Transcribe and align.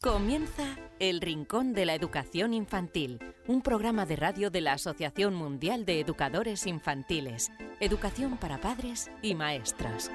Comienza 0.00 0.62
El 1.00 1.20
Rincón 1.20 1.72
de 1.72 1.84
la 1.84 1.92
Educación 1.92 2.54
Infantil, 2.54 3.18
un 3.48 3.62
programa 3.62 4.06
de 4.06 4.14
radio 4.14 4.48
de 4.48 4.60
la 4.60 4.74
Asociación 4.74 5.34
Mundial 5.34 5.84
de 5.84 5.98
Educadores 5.98 6.68
Infantiles, 6.68 7.50
Educación 7.80 8.36
para 8.36 8.60
Padres 8.60 9.10
y 9.22 9.34
Maestras. 9.34 10.12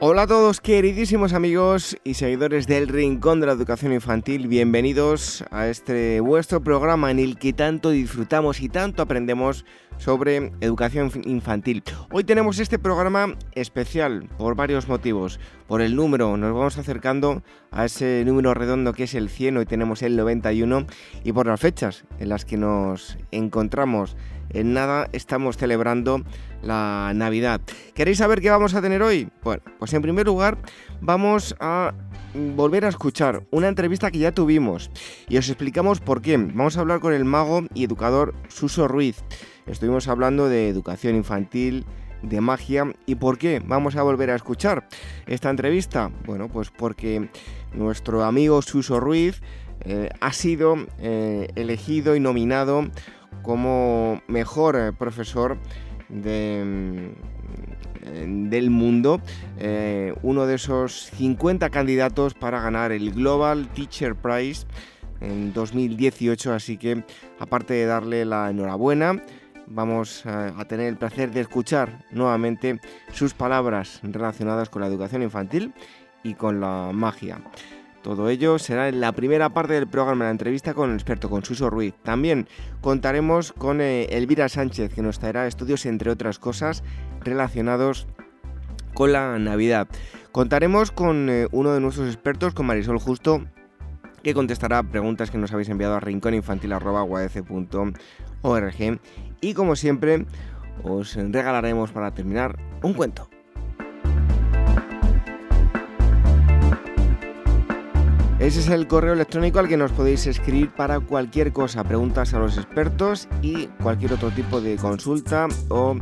Hola 0.00 0.22
a 0.22 0.26
todos 0.26 0.62
queridísimos 0.62 1.34
amigos 1.34 1.98
y 2.04 2.14
seguidores 2.14 2.66
del 2.66 2.88
Rincón 2.88 3.40
de 3.40 3.46
la 3.48 3.52
Educación 3.52 3.92
Infantil, 3.92 4.48
bienvenidos 4.48 5.44
a 5.50 5.66
este 5.66 6.20
vuestro 6.20 6.62
programa 6.62 7.10
en 7.10 7.18
el 7.18 7.36
que 7.36 7.52
tanto 7.52 7.90
disfrutamos 7.90 8.62
y 8.62 8.70
tanto 8.70 9.02
aprendemos 9.02 9.66
sobre 9.98 10.52
educación 10.60 11.10
infantil. 11.24 11.82
Hoy 12.10 12.24
tenemos 12.24 12.58
este 12.58 12.78
programa 12.78 13.36
especial 13.52 14.28
por 14.38 14.54
varios 14.54 14.88
motivos. 14.88 15.38
Por 15.66 15.82
el 15.82 15.94
número, 15.94 16.36
nos 16.36 16.54
vamos 16.54 16.78
acercando 16.78 17.42
a 17.70 17.84
ese 17.84 18.22
número 18.24 18.54
redondo 18.54 18.94
que 18.94 19.04
es 19.04 19.14
el 19.14 19.28
100, 19.28 19.58
hoy 19.58 19.66
tenemos 19.66 20.02
el 20.02 20.16
91, 20.16 20.86
y 21.24 21.32
por 21.32 21.46
las 21.46 21.60
fechas 21.60 22.04
en 22.18 22.30
las 22.30 22.44
que 22.44 22.56
nos 22.56 23.18
encontramos 23.30 24.16
en 24.50 24.72
nada 24.72 25.08
estamos 25.12 25.56
celebrando 25.56 26.22
la 26.62 27.12
Navidad. 27.14 27.60
¿Queréis 27.94 28.18
saber 28.18 28.40
qué 28.40 28.50
vamos 28.50 28.74
a 28.74 28.82
tener 28.82 29.02
hoy? 29.02 29.28
Bueno, 29.42 29.62
pues 29.78 29.92
en 29.92 30.02
primer 30.02 30.26
lugar 30.26 30.58
vamos 31.00 31.54
a 31.60 31.92
volver 32.34 32.84
a 32.84 32.88
escuchar 32.88 33.44
una 33.50 33.68
entrevista 33.68 34.10
que 34.10 34.18
ya 34.18 34.32
tuvimos 34.32 34.90
y 35.28 35.36
os 35.36 35.48
explicamos 35.48 36.00
por 36.00 36.22
qué. 36.22 36.36
Vamos 36.36 36.76
a 36.76 36.80
hablar 36.80 37.00
con 37.00 37.12
el 37.12 37.24
mago 37.24 37.64
y 37.74 37.84
educador 37.84 38.34
Suso 38.48 38.88
Ruiz. 38.88 39.22
Estuvimos 39.68 40.08
hablando 40.08 40.48
de 40.48 40.68
educación 40.68 41.14
infantil, 41.14 41.84
de 42.22 42.40
magia 42.40 42.92
y 43.06 43.16
por 43.16 43.38
qué 43.38 43.62
vamos 43.64 43.96
a 43.96 44.02
volver 44.02 44.30
a 44.30 44.34
escuchar 44.34 44.88
esta 45.26 45.50
entrevista. 45.50 46.10
Bueno, 46.24 46.48
pues 46.48 46.70
porque 46.70 47.28
nuestro 47.74 48.24
amigo 48.24 48.62
Suso 48.62 48.98
Ruiz 48.98 49.42
eh, 49.82 50.08
ha 50.20 50.32
sido 50.32 50.76
eh, 50.98 51.48
elegido 51.54 52.16
y 52.16 52.20
nominado 52.20 52.88
como 53.42 54.22
mejor 54.26 54.76
eh, 54.76 54.92
profesor 54.92 55.58
mm, 56.08 57.08
del 58.48 58.70
mundo, 58.70 59.20
uno 60.22 60.46
de 60.46 60.54
esos 60.54 61.10
50 61.16 61.68
candidatos 61.68 62.32
para 62.32 62.62
ganar 62.62 62.90
el 62.90 63.12
Global 63.12 63.68
Teacher 63.74 64.14
Prize 64.14 64.66
en 65.20 65.52
2018, 65.52 66.54
así 66.54 66.78
que 66.78 67.04
aparte 67.38 67.74
de 67.74 67.84
darle 67.84 68.24
la 68.24 68.48
enhorabuena, 68.48 69.22
vamos 69.70 70.24
a, 70.26 70.64
tener 70.66 70.88
el 70.88 70.96
placer 70.96 71.30
de 71.30 71.40
escuchar 71.40 72.04
nuevamente 72.10 72.80
sus 73.12 73.34
palabras 73.34 74.00
relacionadas 74.02 74.68
con 74.68 74.82
la 74.82 74.88
educación 74.88 75.22
infantil 75.22 75.72
y 76.22 76.34
con 76.34 76.60
la 76.60 76.90
magia. 76.92 77.40
Todo 78.02 78.28
ello 78.28 78.58
será 78.58 78.88
en 78.88 79.00
la 79.00 79.12
primera 79.12 79.50
parte 79.50 79.74
del 79.74 79.88
programa, 79.88 80.24
la 80.24 80.30
entrevista 80.30 80.72
con 80.72 80.90
el 80.90 80.96
experto, 80.96 81.28
con 81.28 81.44
Suso 81.44 81.68
Ruiz. 81.68 81.94
También 82.02 82.48
contaremos 82.80 83.52
con 83.52 83.80
eh, 83.80 84.04
Elvira 84.10 84.48
Sánchez, 84.48 84.94
que 84.94 85.02
nos 85.02 85.18
traerá 85.18 85.46
estudios, 85.46 85.84
entre 85.84 86.10
otras 86.10 86.38
cosas, 86.38 86.84
relacionados 87.20 88.06
con 88.94 89.12
la 89.12 89.38
Navidad. 89.38 89.88
Contaremos 90.32 90.92
con 90.92 91.28
eh, 91.28 91.48
uno 91.50 91.72
de 91.72 91.80
nuestros 91.80 92.08
expertos, 92.08 92.54
con 92.54 92.66
Marisol 92.66 92.98
Justo, 92.98 93.44
que 94.22 94.34
contestará 94.34 94.82
preguntas 94.82 95.30
que 95.30 95.38
nos 95.38 95.52
habéis 95.52 95.68
enviado 95.68 95.94
a 95.94 96.00
rincóninfantil.org. 96.00 99.00
Y 99.40 99.54
como 99.54 99.76
siempre, 99.76 100.26
os 100.82 101.14
regalaremos 101.14 101.90
para 101.90 102.12
terminar 102.12 102.58
un 102.82 102.94
cuento. 102.94 103.28
Ese 108.38 108.60
es 108.60 108.68
el 108.68 108.86
correo 108.86 109.14
electrónico 109.14 109.58
al 109.58 109.66
que 109.66 109.76
nos 109.76 109.90
podéis 109.90 110.28
escribir 110.28 110.70
para 110.70 111.00
cualquier 111.00 111.52
cosa, 111.52 111.82
preguntas 111.82 112.34
a 112.34 112.38
los 112.38 112.56
expertos 112.56 113.28
y 113.42 113.66
cualquier 113.82 114.12
otro 114.12 114.30
tipo 114.30 114.60
de 114.60 114.76
consulta 114.76 115.48
o 115.70 115.96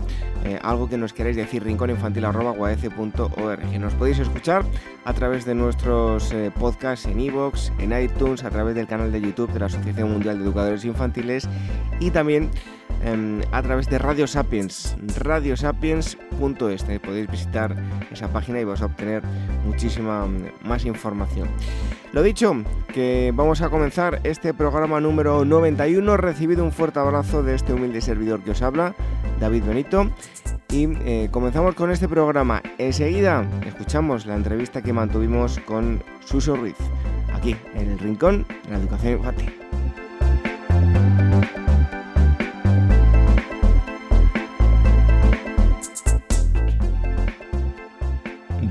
eh, 0.45 0.59
algo 0.63 0.87
que 0.87 0.99
nos 0.99 1.15
queráis 1.15 1.37
decir, 1.37 1.65
rincóninfantil.org. 1.65 3.81
Nos 3.81 3.95
podéis 3.95 4.19
escuchar 4.19 4.67
a 5.07 5.15
través 5.15 5.47
de 5.47 5.55
nuestros 5.55 6.31
eh, 6.33 6.53
podcasts 6.59 7.07
en 7.07 7.21
iVoox, 7.21 7.71
en 7.79 7.99
iTunes, 7.99 8.45
a 8.45 8.51
través 8.51 8.75
del 8.75 8.87
canal 8.87 9.11
de 9.11 9.23
YouTube 9.23 9.51
de 9.53 9.61
la 9.61 9.67
Asociación 9.67 10.13
Mundial 10.13 10.39
de 10.39 10.45
Educadores 10.45 10.85
Infantiles 10.85 11.49
y 12.01 12.11
también 12.11 12.51
Em, 13.05 13.43
a 13.53 13.63
través 13.63 13.89
de 13.89 13.99
Radio 13.99 14.27
Sapiens, 14.27 14.97
radiosapiens.es. 15.19 16.85
Podéis 17.01 17.31
visitar 17.31 17.77
esa 18.11 18.29
página 18.29 18.61
y 18.61 18.65
vais 18.65 18.83
a 18.83 18.87
obtener 18.87 19.23
muchísima 19.65 20.27
mm, 20.27 20.51
más 20.65 20.85
información. 20.85 21.49
Lo 22.13 22.23
dicho, 22.23 22.55
que 22.93 23.33
vamos 23.35 23.61
a 23.61 23.69
comenzar 23.69 24.21
este 24.25 24.55
programa 24.55 25.01
número 25.01 25.45
91. 25.45 26.17
Recibido 26.17 26.65
un 26.65 26.73
fuerte 26.73 26.99
abrazo 26.99 27.43
de 27.43 27.55
este 27.55 27.73
humilde 27.73 28.01
servidor 28.01 28.43
que 28.43 28.53
os 28.53 28.63
habla, 28.63 28.95
David 29.39 29.65
Benito. 29.65 30.11
Y 30.71 30.89
eh, 31.05 31.29
comenzamos 31.31 31.75
con 31.75 31.91
este 31.91 32.09
programa. 32.09 32.63
Enseguida 32.79 33.49
escuchamos 33.67 34.27
la 34.27 34.35
entrevista 34.35 34.83
que 34.83 34.93
mantuvimos 34.93 35.61
con 35.61 36.03
Suso 36.25 36.57
Ruiz, 36.57 36.77
aquí 37.33 37.55
en 37.75 37.91
el 37.91 37.99
Rincón 37.99 38.47
de 38.65 38.71
la 38.71 38.79
Educación 38.79 39.13
Infantil. 39.13 39.66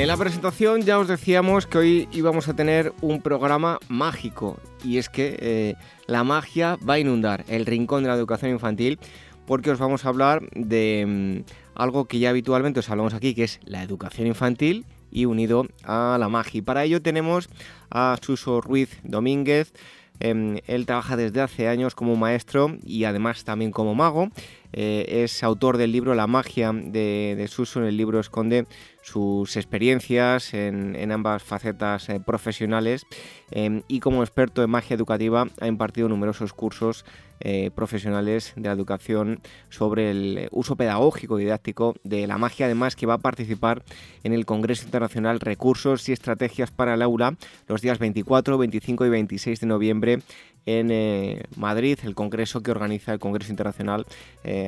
En 0.00 0.06
la 0.06 0.16
presentación 0.16 0.80
ya 0.80 0.98
os 0.98 1.08
decíamos 1.08 1.66
que 1.66 1.76
hoy 1.76 2.08
íbamos 2.10 2.48
a 2.48 2.56
tener 2.56 2.94
un 3.02 3.20
programa 3.20 3.78
mágico 3.90 4.58
y 4.82 4.96
es 4.96 5.10
que 5.10 5.36
eh, 5.38 5.74
la 6.06 6.24
magia 6.24 6.78
va 6.88 6.94
a 6.94 6.98
inundar 6.98 7.44
el 7.48 7.66
rincón 7.66 8.02
de 8.02 8.08
la 8.08 8.14
educación 8.14 8.50
infantil 8.50 8.98
porque 9.46 9.70
os 9.70 9.78
vamos 9.78 10.06
a 10.06 10.08
hablar 10.08 10.40
de 10.54 11.04
mm, 11.44 11.50
algo 11.74 12.06
que 12.06 12.18
ya 12.18 12.30
habitualmente 12.30 12.80
os 12.80 12.88
hablamos 12.88 13.12
aquí, 13.12 13.34
que 13.34 13.44
es 13.44 13.60
la 13.66 13.82
educación 13.82 14.26
infantil 14.26 14.86
y 15.10 15.26
unido 15.26 15.66
a 15.84 16.16
la 16.18 16.30
magia. 16.30 16.60
Y 16.60 16.62
para 16.62 16.84
ello 16.84 17.02
tenemos 17.02 17.50
a 17.90 18.16
Suso 18.22 18.62
Ruiz 18.62 19.00
Domínguez. 19.02 19.74
Em, 20.18 20.60
él 20.66 20.86
trabaja 20.86 21.18
desde 21.18 21.42
hace 21.42 21.68
años 21.68 21.94
como 21.94 22.16
maestro 22.16 22.78
y 22.82 23.04
además 23.04 23.44
también 23.44 23.70
como 23.70 23.94
mago. 23.94 24.30
Eh, 24.72 25.24
es 25.24 25.42
autor 25.42 25.76
del 25.76 25.92
libro 25.92 26.14
La 26.14 26.26
magia 26.26 26.72
de, 26.72 27.46
Suso. 27.48 27.80
En 27.80 27.86
el 27.86 27.96
libro 27.96 28.20
esconde 28.20 28.66
sus 29.02 29.56
experiencias 29.56 30.54
en, 30.54 31.10
ambas 31.10 31.42
facetas 31.42 32.08
eh, 32.08 32.20
profesionales 32.20 33.06
em, 33.50 33.82
y 33.88 34.00
como 34.00 34.22
experto 34.22 34.62
en 34.62 34.70
magia 34.70 34.94
educativa 34.94 35.48
ha 35.60 35.66
impartido 35.66 36.08
numerosos 36.08 36.52
cursos 36.52 37.04
eh, 37.40 37.70
profesionales 37.74 38.52
de 38.56 38.68
la 38.68 38.74
educación 38.74 39.40
sobre 39.70 40.10
el 40.10 40.48
uso 40.52 40.76
pedagógico 40.76 41.40
y 41.40 41.44
didáctico 41.44 41.94
de 42.04 42.26
la 42.26 42.36
magia, 42.36 42.66
además 42.66 42.94
que 42.94 43.06
va 43.06 43.14
a 43.14 43.18
participar 43.18 43.82
en 44.22 44.34
el 44.34 44.44
Congreso 44.44 44.84
Internacional 44.84 45.40
Recursos 45.40 46.06
y 46.08 46.12
Estrategias 46.12 46.70
para 46.70 46.94
el 46.94 47.02
Aula 47.02 47.36
los 47.66 47.80
días 47.80 47.98
24, 47.98 48.58
25 48.58 49.06
y 49.06 49.08
26 49.08 49.60
de 49.60 49.66
noviembre 49.66 50.18
en 50.66 51.40
Madrid, 51.56 51.98
el 52.02 52.14
congreso 52.14 52.62
que 52.62 52.70
organiza 52.70 53.14
el 53.14 53.18
Congreso 53.18 53.50
Internacional 53.50 54.04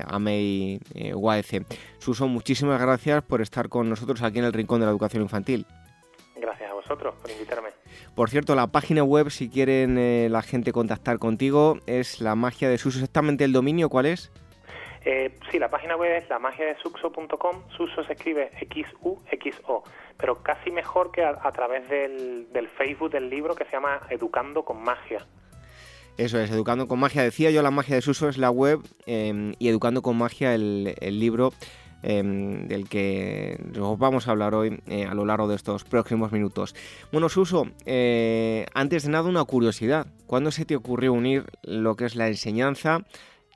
AMEI 0.00 0.80
eh, 0.94 1.64
Suso, 1.98 2.28
muchísimas 2.28 2.80
gracias 2.80 3.22
por 3.22 3.42
estar 3.42 3.68
con 3.68 3.88
nosotros 3.88 4.22
aquí 4.22 4.38
en 4.38 4.44
el 4.44 4.52
Rincón 4.52 4.80
de 4.80 4.86
la 4.86 4.92
Educación 4.92 5.22
Infantil. 5.22 5.66
Gracias 6.36 6.70
a 6.70 6.74
vosotros 6.74 7.14
por 7.20 7.30
invitarme. 7.30 7.70
Por 8.14 8.30
cierto, 8.30 8.54
la 8.54 8.68
página 8.68 9.02
web, 9.04 9.30
si 9.30 9.48
quieren 9.48 9.98
eh, 9.98 10.28
la 10.30 10.42
gente 10.42 10.72
contactar 10.72 11.18
contigo, 11.18 11.78
es 11.86 12.20
la 12.20 12.34
magia 12.34 12.68
de 12.68 12.78
Suso. 12.78 12.98
Exactamente 12.98 13.44
el 13.44 13.52
dominio, 13.52 13.88
¿cuál 13.88 14.06
es? 14.06 14.32
sí, 15.50 15.58
la 15.58 15.68
página 15.68 15.96
web 15.96 16.12
es 16.16 16.28
la 16.28 16.38
magia 16.38 16.64
de 16.64 16.76
suxo.com. 16.76 17.62
Suso 17.76 18.04
se 18.04 18.12
escribe 18.12 18.52
X-U-X-O, 18.60 19.82
pero 20.16 20.42
casi 20.42 20.70
mejor 20.70 21.10
que 21.10 21.24
a, 21.24 21.50
través 21.50 21.88
del, 21.88 22.52
del 22.52 22.68
Facebook 22.68 23.10
del 23.10 23.28
libro 23.28 23.56
que 23.56 23.64
se 23.64 23.72
llama 23.72 24.00
Educando 24.10 24.64
con 24.64 24.80
Magia. 24.80 25.26
Eso 26.18 26.38
es, 26.38 26.50
Educando 26.50 26.86
con 26.86 27.00
Magia. 27.00 27.22
Decía 27.22 27.50
yo, 27.50 27.62
la 27.62 27.70
magia 27.70 27.96
de 27.96 28.02
Suso 28.02 28.28
es 28.28 28.36
la 28.36 28.50
web 28.50 28.80
em, 29.06 29.54
y 29.58 29.68
Educando 29.68 30.02
con 30.02 30.18
Magia 30.18 30.54
el, 30.54 30.94
libro 31.18 31.52
em, 32.02 32.68
del 32.68 32.88
que 32.88 33.56
os 33.80 33.98
vamos 33.98 34.28
a 34.28 34.32
hablar 34.32 34.54
hoy 34.54 34.80
eh, 34.88 35.06
a 35.06 35.14
lo 35.14 35.24
largo 35.24 35.48
de 35.48 35.56
estos 35.56 35.84
próximos 35.84 36.30
minutos. 36.30 36.74
Bueno, 37.12 37.30
Suso, 37.30 37.66
eh, 37.86 38.66
antes 38.74 39.04
de 39.04 39.10
nada 39.10 39.28
una 39.28 39.44
curiosidad. 39.44 40.06
¿Cuándo 40.26 40.50
se 40.50 40.66
te 40.66 40.76
ocurrió 40.76 41.12
unir 41.12 41.44
lo 41.62 41.96
que 41.96 42.04
es 42.04 42.14
la 42.14 42.28
enseñanza 42.28 43.00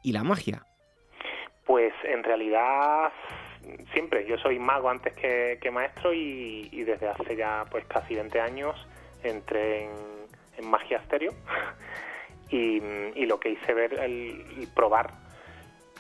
y 0.03 0.13
la 0.13 0.25
magia? 0.25 0.63
Pues 1.67 1.93
en 2.05 2.25
realidad 2.25 3.13
siempre. 3.93 4.27
Yo 4.27 4.39
soy 4.39 4.59
mago 4.59 4.89
antes 4.89 5.13
que, 5.15 5.71
maestro 5.71 6.15
y, 6.15 6.69
desde 6.85 7.09
hace 7.09 7.37
ya 7.37 7.65
pues 7.71 7.85
casi 7.87 8.15
20 8.15 8.41
años 8.41 8.75
entré 9.23 9.85
en, 9.85 9.91
en 10.59 10.71
magia 10.71 10.99
estéreo 10.99 11.33
y, 12.51 13.27
lo 13.27 13.41
que 13.41 13.51
hice 13.51 13.75
ver, 13.75 13.95
el, 13.95 14.69
probar, 14.75 15.11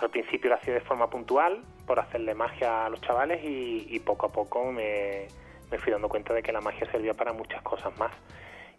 al 0.00 0.10
principio 0.10 0.50
lo 0.50 0.56
hacía 0.56 0.74
de 0.74 0.80
forma 0.80 1.08
puntual, 1.10 1.62
por 1.86 2.00
hacerle 2.00 2.34
magia 2.34 2.86
a 2.86 2.88
los 2.88 3.00
chavales 3.00 3.40
y, 3.42 3.98
poco 4.00 4.26
a 4.26 4.32
poco 4.32 4.70
me, 4.72 5.28
fui 5.78 5.92
dando 5.92 6.08
cuenta 6.08 6.34
de 6.34 6.42
que 6.42 6.52
la 6.52 6.60
magia 6.60 6.90
servía 6.90 7.14
para 7.14 7.32
muchas 7.32 7.62
cosas 7.62 7.96
más. 7.98 8.12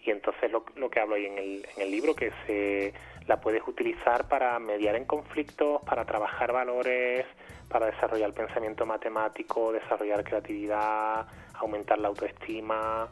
Y 0.03 0.11
entonces 0.11 0.51
lo, 0.51 0.89
que 0.89 0.99
hablo 0.99 1.15
ahí 1.15 1.25
en 1.25 1.37
el, 1.37 1.67
en 1.75 1.81
el 1.81 1.91
libro, 1.91 2.15
que 2.15 2.31
se 2.45 2.93
la 3.27 3.41
puedes 3.41 3.61
utilizar 3.67 4.27
para 4.29 4.57
mediar 4.59 4.95
en 4.95 5.03
conflictos, 5.03 5.81
para 5.83 6.05
trabajar 6.05 6.53
valores, 6.53 7.25
para 7.67 7.87
desarrollar 7.87 8.33
pensamiento 8.33 8.85
matemático, 8.85 9.73
desarrollar 9.73 10.23
creatividad, 10.23 11.27
aumentar 11.55 11.99
la 11.99 12.07
autoestima, 12.07 13.09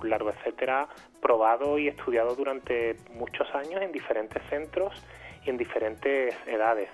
un 0.00 0.10
largo 0.10 0.30
etcétera, 0.30 0.88
probado 1.20 1.78
y 1.78 1.88
estudiado 1.88 2.34
durante 2.34 2.96
muchos 3.14 3.46
años 3.54 3.82
en 3.82 3.92
diferentes 3.92 4.42
centros 4.48 4.92
y 5.44 5.50
en 5.50 5.56
diferentes 5.56 6.34
edades. 6.46 6.88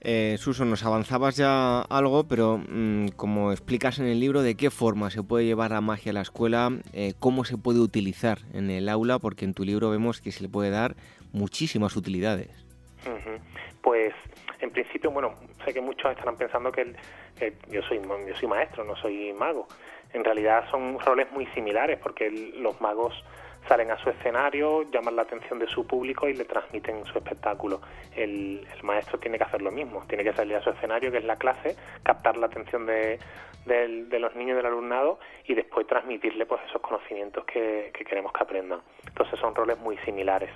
Eh, 0.00 0.36
Suso, 0.38 0.64
nos 0.64 0.84
avanzabas 0.84 1.36
ya 1.36 1.80
algo, 1.80 2.28
pero 2.28 2.58
mm, 2.58 3.08
como 3.16 3.50
explicas 3.50 3.98
en 3.98 4.06
el 4.06 4.20
libro, 4.20 4.42
¿de 4.42 4.56
qué 4.56 4.70
forma 4.70 5.10
se 5.10 5.24
puede 5.24 5.44
llevar 5.44 5.72
la 5.72 5.80
magia 5.80 6.10
a 6.10 6.14
la 6.14 6.20
escuela? 6.20 6.70
Eh, 6.92 7.14
¿Cómo 7.18 7.44
se 7.44 7.58
puede 7.58 7.80
utilizar 7.80 8.38
en 8.52 8.70
el 8.70 8.88
aula? 8.88 9.18
Porque 9.18 9.44
en 9.44 9.54
tu 9.54 9.64
libro 9.64 9.90
vemos 9.90 10.20
que 10.20 10.30
se 10.30 10.42
le 10.42 10.48
puede 10.48 10.70
dar 10.70 10.94
muchísimas 11.32 11.96
utilidades. 11.96 12.50
Pues 13.82 14.12
en 14.60 14.70
principio, 14.70 15.10
bueno, 15.10 15.34
sé 15.64 15.72
que 15.72 15.80
muchos 15.80 16.10
estarán 16.10 16.36
pensando 16.36 16.70
que, 16.70 16.94
yo 17.70 17.82
soy 17.82 18.00
yo 18.00 18.34
soy 18.36 18.48
maestro, 18.48 18.84
no 18.84 18.94
soy 18.96 19.32
mago 19.32 19.66
en 20.12 20.24
realidad 20.24 20.64
son 20.70 20.98
roles 21.00 21.30
muy 21.32 21.46
similares 21.46 21.98
porque 22.02 22.30
los 22.30 22.80
magos 22.80 23.24
salen 23.66 23.90
a 23.90 23.98
su 23.98 24.08
escenario, 24.10 24.82
llaman 24.90 25.16
la 25.16 25.22
atención 25.22 25.58
de 25.58 25.66
su 25.66 25.86
público 25.86 26.28
y 26.28 26.34
le 26.34 26.44
transmiten 26.44 27.04
su 27.04 27.18
espectáculo. 27.18 27.80
El, 28.16 28.66
maestro 28.82 29.18
tiene 29.18 29.36
que 29.36 29.44
hacer 29.44 29.60
lo 29.60 29.70
mismo, 29.70 30.02
tiene 30.08 30.24
que 30.24 30.32
salir 30.32 30.56
a 30.56 30.62
su 30.62 30.70
escenario, 30.70 31.10
que 31.10 31.18
es 31.18 31.24
la 31.24 31.36
clase, 31.36 31.76
captar 32.02 32.38
la 32.38 32.46
atención 32.46 32.86
de, 32.86 33.18
los 33.66 34.34
niños 34.34 34.56
del 34.56 34.64
alumnado 34.64 35.18
y 35.44 35.54
después 35.54 35.86
transmitirle 35.86 36.46
pues 36.46 36.62
esos 36.66 36.80
conocimientos 36.80 37.44
que, 37.44 37.92
queremos 37.92 38.32
que 38.32 38.42
aprendan. 38.42 38.80
Entonces 39.06 39.38
son 39.38 39.54
roles 39.54 39.78
muy 39.78 39.98
similares. 39.98 40.50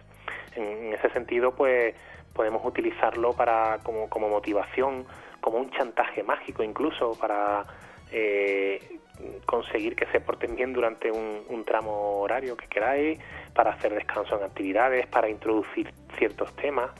En, 0.56 0.94
ese 0.94 1.10
sentido, 1.10 1.55
pues 1.55 1.94
podemos 2.32 2.64
utilizarlo 2.64 3.34
para 3.34 3.81
como, 3.82 4.08
como 4.08 4.31
motivación, 4.31 5.05
como 5.43 5.58
un 5.58 5.70
chantaje 5.72 6.22
mágico 6.22 6.62
incluso 6.62 7.19
para 7.19 7.64
eh, 8.10 9.00
conseguir 9.46 9.96
que 9.96 10.06
se 10.06 10.20
porten 10.20 10.56
bien 10.56 10.72
durante 10.72 11.10
un, 11.10 11.64
tramo 11.64 12.20
horario 12.20 12.56
que 12.56 12.66
queráis, 12.66 13.19
para 13.54 13.72
hacer 13.72 13.94
descanso 13.94 14.36
en 14.36 14.44
actividades, 14.44 15.06
para 15.06 15.28
introducir 15.28 15.92
ciertos 16.19 16.54
temas, 16.56 16.90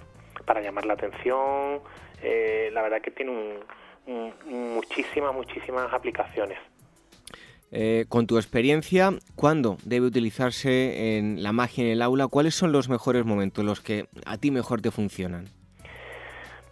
para 0.47 0.61
llamar 0.61 0.87
la 0.87 0.95
atención. 0.95 1.81
Eh, 2.23 2.71
la 2.73 2.83
verdad 2.83 3.01
que 3.01 3.11
tiene 3.11 3.59
muchísimas, 4.07 5.35
muchísimas 5.35 5.93
aplicaciones. 5.93 6.59
Eh, 7.75 8.05
con 8.09 8.27
tu 8.27 8.37
experiencia, 8.37 9.13
¿cuándo 9.35 9.79
debe 9.85 10.07
utilizarse 10.07 11.17
en 11.17 11.43
la 11.43 11.53
magia 11.53 11.85
en 11.85 11.91
el 11.91 12.03
aula? 12.03 12.29
¿Cuáles 12.29 12.55
son 12.55 12.71
los 12.71 12.91
mejores 12.91 13.25
momentos, 13.25 13.65
los 13.65 13.81
que 13.81 14.07
a 14.27 14.37
ti 14.37 14.51
mejor 14.51 14.83
te 14.83 14.91
funcionan? 14.91 15.47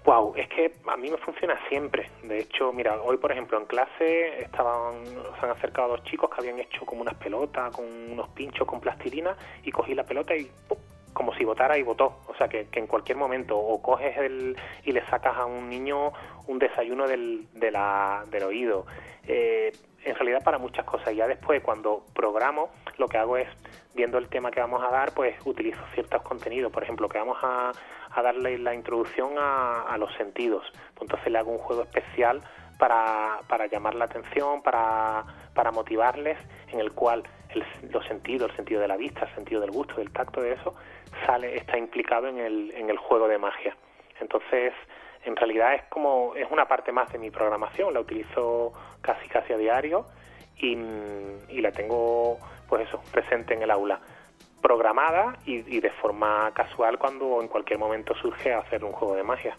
Wow, 0.05 0.33
es 0.35 0.49
que 0.49 0.73
a 0.87 0.97
mí 0.97 1.11
me 1.11 1.19
funciona 1.19 1.59
siempre. 1.69 2.09
De 2.23 2.41
hecho, 2.41 2.73
mira, 2.73 3.01
hoy 3.03 3.19
por 3.19 3.33
ejemplo 3.33 3.59
en 3.59 3.67
clase 3.67 4.43
estaban, 4.43 5.05
se 5.05 5.45
han 5.45 5.51
acercado 5.51 5.89
dos 5.89 6.05
chicos 6.05 6.31
que 6.31 6.41
habían 6.41 6.59
hecho 6.59 6.87
como 6.87 7.03
unas 7.03 7.15
pelotas 7.17 7.75
con 7.75 7.85
unos 7.85 8.29
pinchos 8.31 8.67
con 8.67 8.81
plastilina 8.81 9.37
y 9.63 9.71
cogí 9.71 9.95
la 9.95 10.05
pelota 10.05 10.35
y 10.35 10.51
como 11.13 11.35
si 11.35 11.45
votara 11.45 11.77
y 11.77 11.83
votó. 11.83 12.17
O 12.29 12.35
sea 12.35 12.49
que, 12.49 12.67
en 12.73 12.87
cualquier 12.87 13.19
momento 13.19 13.59
o 13.59 13.83
coges 13.83 14.17
el, 14.17 14.57
y 14.85 14.93
le 14.93 15.05
sacas 15.07 15.37
a 15.37 15.45
un 15.45 15.69
niño 15.69 16.13
un 16.47 16.59
desayuno 16.59 17.07
del, 17.07 17.47
de 17.53 17.71
la, 17.71 18.25
del 18.31 18.45
oído. 18.45 18.87
Eh, 19.27 19.71
en 20.05 20.15
realidad 20.15 20.43
para 20.43 20.59
muchas 20.59 20.85
cosas. 20.85 21.15
Ya 21.15 21.27
después 21.27 21.63
cuando 21.63 22.05
programo 22.15 22.71
lo 22.99 23.09
que 23.09 23.19
hago 23.19 23.37
es, 23.37 23.49
viendo 23.95 24.19
el 24.19 24.29
tema 24.29 24.51
que 24.51 24.61
vamos 24.61 24.83
a 24.83 24.91
dar, 24.91 25.13
pues 25.13 25.37
utilizo 25.45 25.81
ciertos 25.95 26.23
contenidos. 26.23 26.73
Por 26.73 26.83
ejemplo, 26.83 27.09
que 27.09 27.19
vamos 27.19 27.39
a 27.43 27.73
a 28.13 28.23
darle 28.23 28.59
la 28.59 28.75
introducción 28.75 29.35
a, 29.39 29.97
los 29.99 30.13
sentidos. 30.15 30.65
Entonces 31.01 31.31
le 31.31 31.39
hago 31.39 31.53
un 31.53 31.59
juego 31.59 31.83
especial 31.83 32.43
para, 32.79 33.41
para 33.49 33.67
llamar 33.67 33.95
la 33.95 34.07
atención, 34.07 34.63
para, 34.63 35.25
para 35.55 35.71
motivarles, 35.71 36.39
en 36.73 36.81
el 36.81 36.93
cual 36.93 37.23
el, 37.51 37.65
los 37.91 38.05
sentidos, 38.07 38.51
el 38.51 38.57
sentido 38.57 38.81
de 38.81 38.89
la 38.89 38.97
vista, 38.97 39.27
el 39.27 39.35
sentido 39.35 39.61
del 39.61 39.71
gusto, 39.71 39.97
del 39.97 40.11
tacto, 40.11 40.41
de 40.41 40.53
eso, 40.53 40.75
sale, 41.27 41.57
está 41.57 41.77
implicado 41.79 42.29
en 42.29 42.39
el, 42.39 42.73
en 42.73 42.91
el 42.91 42.97
juego 42.97 43.29
de 43.29 43.39
magia. 43.39 43.77
Entonces, 44.21 44.73
en 45.25 45.37
realidad 45.37 45.75
es 45.75 45.83
como, 45.85 46.35
es 46.35 46.51
una 46.51 46.67
parte 46.67 46.93
más 46.93 47.13
de 47.13 47.19
mi 47.19 47.31
programación, 47.31 47.93
la 47.95 48.01
utilizo 48.01 48.73
casi 49.01 49.29
casi 49.29 49.53
a 49.53 49.57
diario 49.57 50.07
y, 50.57 50.77
y 51.49 51.61
la 51.61 51.73
tengo, 51.73 52.39
pues 52.69 52.89
eso, 52.89 53.01
presente 53.13 53.55
en 53.55 53.63
el 53.63 53.71
aula 53.71 54.01
programada 54.61 55.39
y, 55.47 55.81
de 55.81 55.91
forma 55.91 56.53
casual 56.55 56.99
cuando 56.99 57.41
en 57.41 57.49
cualquier 57.49 57.79
momento 57.79 58.15
surge 58.21 58.53
hacer 58.53 58.85
un 58.85 58.93
juego 58.93 59.17
de 59.17 59.23
magia. 59.23 59.57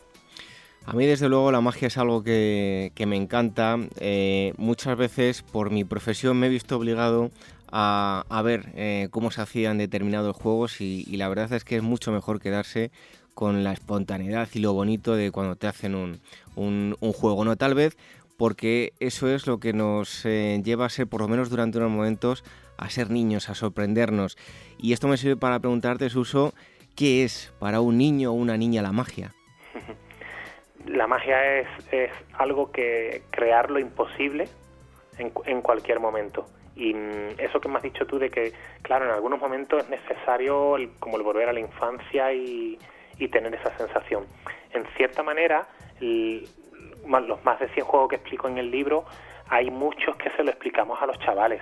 A 0.85 0.93
mí 0.93 1.05
desde 1.05 1.29
luego 1.29 1.51
la 1.51 1.61
magia 1.61 1.87
es 1.87 1.97
algo 1.97 2.23
que, 2.23 2.91
me 3.05 3.15
encanta. 3.15 3.77
Eh, 3.99 4.53
muchas 4.57 4.97
veces 4.97 5.43
por 5.43 5.69
mi 5.69 5.83
profesión 5.83 6.39
me 6.39 6.47
he 6.47 6.49
visto 6.49 6.77
obligado 6.77 7.29
a, 7.71 8.41
ver 8.43 8.71
eh, 8.75 9.07
cómo 9.11 9.31
se 9.31 9.41
hacían 9.41 9.77
determinados 9.77 10.35
juegos 10.35 10.81
y, 10.81 11.05
la 11.17 11.29
verdad 11.29 11.53
es 11.53 11.63
que 11.63 11.77
es 11.77 11.83
mucho 11.83 12.11
mejor 12.11 12.39
quedarse 12.39 12.91
con 13.33 13.63
la 13.63 13.73
espontaneidad 13.73 14.49
y 14.53 14.59
lo 14.59 14.73
bonito 14.73 15.15
de 15.15 15.31
cuando 15.31 15.55
te 15.55 15.67
hacen 15.67 15.95
un, 15.95 16.21
un, 16.55 17.13
juego. 17.13 17.45
No 17.45 17.55
tal 17.55 17.73
vez 17.73 17.97
porque 18.37 18.93
eso 18.99 19.29
es 19.29 19.45
lo 19.47 19.59
que 19.59 19.73
nos 19.73 20.25
eh, 20.25 20.61
lleva 20.63 20.85
a 20.85 20.89
ser, 20.89 21.07
por 21.07 21.21
lo 21.21 21.27
menos 21.27 21.49
durante 21.49 21.77
unos 21.77 21.91
momentos, 21.91 22.43
a 22.77 22.89
ser 22.89 23.11
niños, 23.11 23.49
a 23.49 23.55
sorprendernos. 23.55 24.37
Y 24.79 24.93
esto 24.93 25.07
me 25.07 25.17
sirve 25.17 25.37
para 25.37 25.59
preguntarte, 25.59 26.09
Suso, 26.09 26.53
¿qué 26.95 27.23
es 27.23 27.53
para 27.59 27.81
un 27.81 27.97
niño 27.97 28.31
o 28.31 28.33
una 28.33 28.57
niña 28.57 28.81
la 28.81 28.91
magia? 28.91 29.33
La 30.87 31.05
magia 31.05 31.59
es, 31.59 31.67
es 31.91 32.11
algo 32.33 32.71
que 32.71 33.21
crear 33.29 33.69
lo 33.69 33.77
imposible 33.77 34.49
en, 35.19 35.31
en 35.45 35.61
cualquier 35.61 35.99
momento. 35.99 36.47
Y 36.75 36.95
mm, 36.95 37.39
eso 37.39 37.61
que 37.61 37.69
me 37.69 37.77
has 37.77 37.83
dicho 37.83 38.07
tú 38.07 38.17
de 38.17 38.31
que, 38.31 38.53
claro, 38.81 39.05
en 39.05 39.11
algunos 39.11 39.39
momentos 39.39 39.83
es 39.83 39.89
necesario 39.89 40.75
como 40.99 41.17
el 41.17 41.23
volver 41.23 41.49
a 41.49 41.53
la 41.53 41.59
infancia 41.59 42.33
y, 42.33 42.79
y 43.21 43.27
tener 43.27 43.53
esa 43.53 43.77
sensación. 43.77 44.25
En 44.71 44.83
cierta 44.97 45.21
manera, 45.21 45.67
los 45.99 47.43
más 47.45 47.59
de 47.59 47.69
100 47.69 47.85
juegos 47.85 48.09
que 48.09 48.15
explico 48.15 48.47
en 48.47 48.57
el 48.57 48.71
libro, 48.71 49.05
hay 49.47 49.69
muchos 49.69 50.15
que 50.15 50.31
se 50.31 50.43
lo 50.43 50.49
explicamos 50.49 50.99
a 51.01 51.05
los 51.05 51.19
chavales 51.19 51.61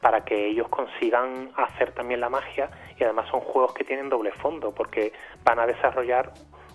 para 0.00 0.24
que 0.24 0.46
ellos 0.46 0.68
consigan 0.68 1.50
hacer 1.56 1.92
también 1.92 2.20
la 2.20 2.30
magia 2.30 2.70
y 2.96 3.02
además 3.02 3.28
son 3.28 3.40
juegos 3.40 3.74
que 3.74 3.84
tienen 3.84 4.08
doble 4.08 4.30
fondo 4.32 4.72
porque 4.72 5.12
van 5.44 5.58
a 5.58 5.66
desarrollar 5.66 6.32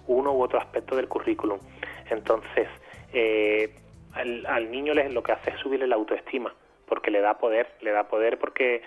uno 0.07 0.33
u 0.33 0.43
otro 0.43 0.59
aspecto 0.59 0.95
del 0.95 1.07
currículum. 1.07 1.57
Entonces, 2.09 2.67
eh, 3.13 3.73
al, 4.13 4.69
niño 4.69 4.93
les, 4.93 5.13
lo 5.13 5.23
que 5.23 5.31
hace 5.31 5.51
es 5.51 5.59
subirle 5.59 5.87
la 5.87 5.95
autoestima 5.95 6.53
porque 6.85 7.09
le 7.09 7.21
da 7.21 7.37
poder, 7.37 7.73
le 7.81 7.91
da 7.91 8.03
poder 8.07 8.37
porque 8.37 8.83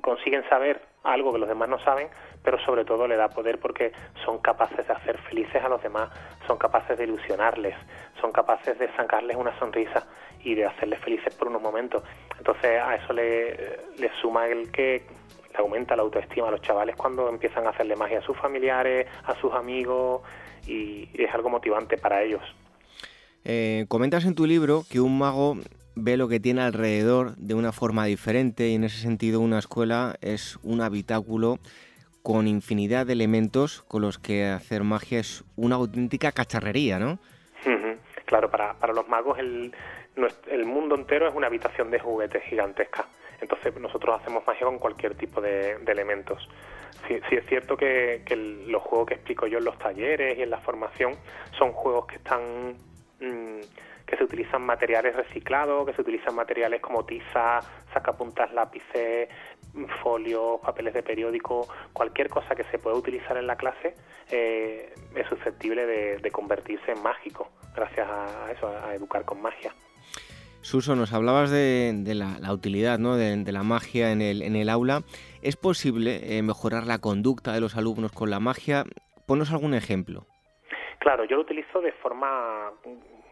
consiguen 0.00 0.48
saber 0.48 0.80
algo 1.04 1.32
que 1.32 1.38
los 1.38 1.48
demás 1.48 1.68
no 1.68 1.78
saben, 1.80 2.08
pero 2.42 2.58
sobre 2.64 2.84
todo 2.84 3.06
le 3.06 3.16
da 3.16 3.28
poder 3.28 3.58
porque 3.58 3.92
son 4.24 4.38
capaces 4.38 4.86
de 4.86 4.92
hacer 4.92 5.18
felices 5.18 5.62
a 5.62 5.68
los 5.68 5.82
demás, 5.82 6.10
son 6.46 6.58
capaces 6.58 6.98
de 6.98 7.04
ilusionarles, 7.04 7.74
son 8.20 8.32
capaces 8.32 8.78
de 8.78 8.88
sacarles 8.96 9.36
una 9.36 9.56
sonrisa 9.58 10.06
y 10.44 10.54
de 10.54 10.66
hacerles 10.66 11.00
felices 11.00 11.34
por 11.34 11.48
unos 11.48 11.62
momentos. 11.62 12.02
Entonces 12.38 12.80
a 12.80 12.96
eso 12.96 13.12
le, 13.12 13.80
suma 14.20 14.46
el 14.48 14.70
que 14.70 15.04
le 15.52 15.58
aumenta 15.58 15.94
la 15.96 16.02
autoestima 16.02 16.48
a 16.48 16.50
los 16.50 16.62
chavales 16.62 16.96
cuando 16.96 17.28
empiezan 17.28 17.66
a 17.66 17.70
hacerle 17.70 17.96
magia 17.96 18.18
a 18.18 18.22
sus 18.22 18.36
familiares, 18.36 19.06
a 19.24 19.34
sus 19.40 19.52
amigos 19.52 20.22
y, 20.66 21.08
es 21.14 21.32
algo 21.34 21.48
motivante 21.48 21.96
para 21.96 22.22
ellos. 22.22 22.42
Eh, 23.44 23.86
comentas 23.88 24.24
en 24.24 24.34
tu 24.34 24.46
libro 24.46 24.84
que 24.88 25.00
un 25.00 25.18
mago 25.18 25.56
ve 25.94 26.16
lo 26.16 26.28
que 26.28 26.40
tiene 26.40 26.62
alrededor 26.62 27.36
de 27.36 27.54
una 27.54 27.72
forma 27.72 28.06
diferente 28.06 28.68
y 28.68 28.74
en 28.74 28.84
ese 28.84 28.98
sentido 28.98 29.40
una 29.40 29.58
escuela 29.58 30.16
es 30.20 30.58
un 30.62 30.80
habitáculo 30.80 31.58
con 32.22 32.46
infinidad 32.46 33.06
de 33.06 33.14
elementos 33.14 33.82
con 33.88 34.02
los 34.02 34.18
que 34.18 34.46
hacer 34.46 34.84
magia 34.84 35.20
es 35.20 35.44
una 35.56 35.76
auténtica 35.76 36.32
cacharrería, 36.32 36.98
¿no? 36.98 37.18
Claro, 38.24 38.50
para, 38.50 38.72
para 38.78 38.94
los 38.94 39.06
magos 39.08 39.38
el, 39.38 39.74
el 40.50 40.64
mundo 40.64 40.94
entero 40.94 41.28
es 41.28 41.34
una 41.34 41.48
habitación 41.48 41.90
de 41.90 41.98
juguetes 41.98 42.42
gigantesca. 42.44 43.06
Entonces 43.42 43.78
nosotros 43.78 44.20
hacemos 44.20 44.46
magia 44.46 44.66
con 44.66 44.78
cualquier 44.78 45.14
tipo 45.16 45.40
de, 45.40 45.72
elementos. 45.86 46.48
Sí, 47.08 47.18
es 47.36 47.46
cierto 47.46 47.76
que, 47.76 48.22
los 48.66 48.80
juegos 48.82 49.08
que 49.08 49.14
explico 49.14 49.46
yo 49.46 49.58
en 49.58 49.64
los 49.64 49.78
talleres 49.78 50.38
y 50.38 50.42
en 50.42 50.50
la 50.50 50.58
formación 50.58 51.14
son 51.58 51.72
juegos 51.72 52.06
que 52.06 52.16
están... 52.16 52.76
Mm, 53.20 53.60
que 54.12 54.18
se 54.18 54.24
utilizan 54.24 54.60
materiales 54.66 55.16
reciclados, 55.16 55.86
que 55.86 55.94
se 55.94 56.02
utilizan 56.02 56.34
materiales 56.34 56.82
como 56.82 57.02
tiza, 57.06 57.60
sacapuntas, 57.94 58.52
lápices, 58.52 59.30
folios, 60.02 60.60
papeles 60.60 60.92
de 60.92 61.02
periódico, 61.02 61.66
cualquier 61.94 62.28
cosa 62.28 62.54
que 62.54 62.64
se 62.64 62.78
pueda 62.78 62.94
utilizar 62.94 63.38
en 63.38 63.46
la 63.46 63.56
clase 63.56 63.94
eh, 64.30 64.92
es 65.16 65.26
susceptible 65.28 65.86
de, 65.86 66.30
convertirse 66.30 66.92
en 66.92 67.02
mágico, 67.02 67.48
gracias 67.74 68.06
a 68.06 68.52
eso, 68.52 68.68
a 68.68 68.94
educar 68.94 69.24
con 69.24 69.40
magia. 69.40 69.72
Suso, 70.60 70.94
nos 70.94 71.14
hablabas 71.14 71.50
de, 71.50 72.02
la, 72.14 72.52
utilidad 72.52 72.98
¿no? 72.98 73.16
de, 73.16 73.50
la 73.50 73.62
magia 73.62 74.12
en 74.12 74.20
el, 74.20 74.42
en 74.42 74.56
el 74.56 74.68
aula. 74.68 75.04
¿Es 75.40 75.56
posible 75.56 76.36
eh, 76.36 76.42
mejorar 76.42 76.86
la 76.86 76.98
conducta 76.98 77.54
de 77.54 77.62
los 77.62 77.78
alumnos 77.78 78.12
con 78.12 78.28
la 78.28 78.40
magia? 78.40 78.84
Ponos 79.26 79.52
algún 79.52 79.72
ejemplo. 79.72 80.26
Claro, 80.98 81.24
yo 81.24 81.36
lo 81.36 81.42
utilizo 81.42 81.80
de 81.80 81.92
forma 81.92 82.70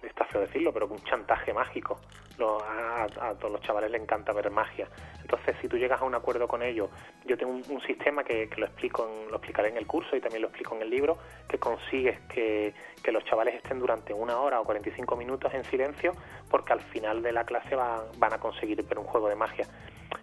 está 0.02 0.24
feo 0.24 0.40
decirlo, 0.40 0.72
pero 0.72 0.86
un 0.86 1.02
chantaje 1.04 1.52
mágico. 1.52 1.98
a, 2.38 3.34
todos 3.38 3.52
los 3.52 3.60
chavales 3.60 3.90
les 3.90 4.00
encanta 4.00 4.32
ver 4.32 4.50
magia. 4.50 4.88
Entonces, 5.20 5.56
si 5.60 5.68
tú 5.68 5.76
llegas 5.76 6.00
a 6.00 6.04
un 6.04 6.14
acuerdo 6.14 6.48
con 6.48 6.62
ellos, 6.62 6.88
yo 7.24 7.36
tengo 7.36 7.52
un, 7.52 7.80
sistema 7.82 8.24
que, 8.24 8.48
lo 8.56 8.66
explico, 8.66 9.08
lo 9.28 9.36
explicaré 9.36 9.68
en 9.68 9.76
el 9.76 9.86
curso 9.86 10.16
y 10.16 10.20
también 10.20 10.42
lo 10.42 10.48
explico 10.48 10.74
en 10.74 10.82
el 10.82 10.90
libro, 10.90 11.18
que 11.48 11.58
consigues 11.58 12.18
que, 12.32 12.74
los 13.10 13.24
chavales 13.24 13.56
estén 13.56 13.80
durante 13.80 14.14
una 14.14 14.38
hora 14.38 14.60
o 14.60 14.64
45 14.64 15.16
minutos 15.16 15.52
en 15.52 15.64
silencio, 15.64 16.12
porque 16.48 16.72
al 16.72 16.80
final 16.80 17.22
de 17.22 17.32
la 17.32 17.44
clase 17.44 17.74
van 17.74 18.32
a 18.32 18.38
conseguir 18.38 18.80
ver 18.84 18.98
un 19.00 19.04
juego 19.04 19.28
de 19.28 19.34
magia. 19.34 19.66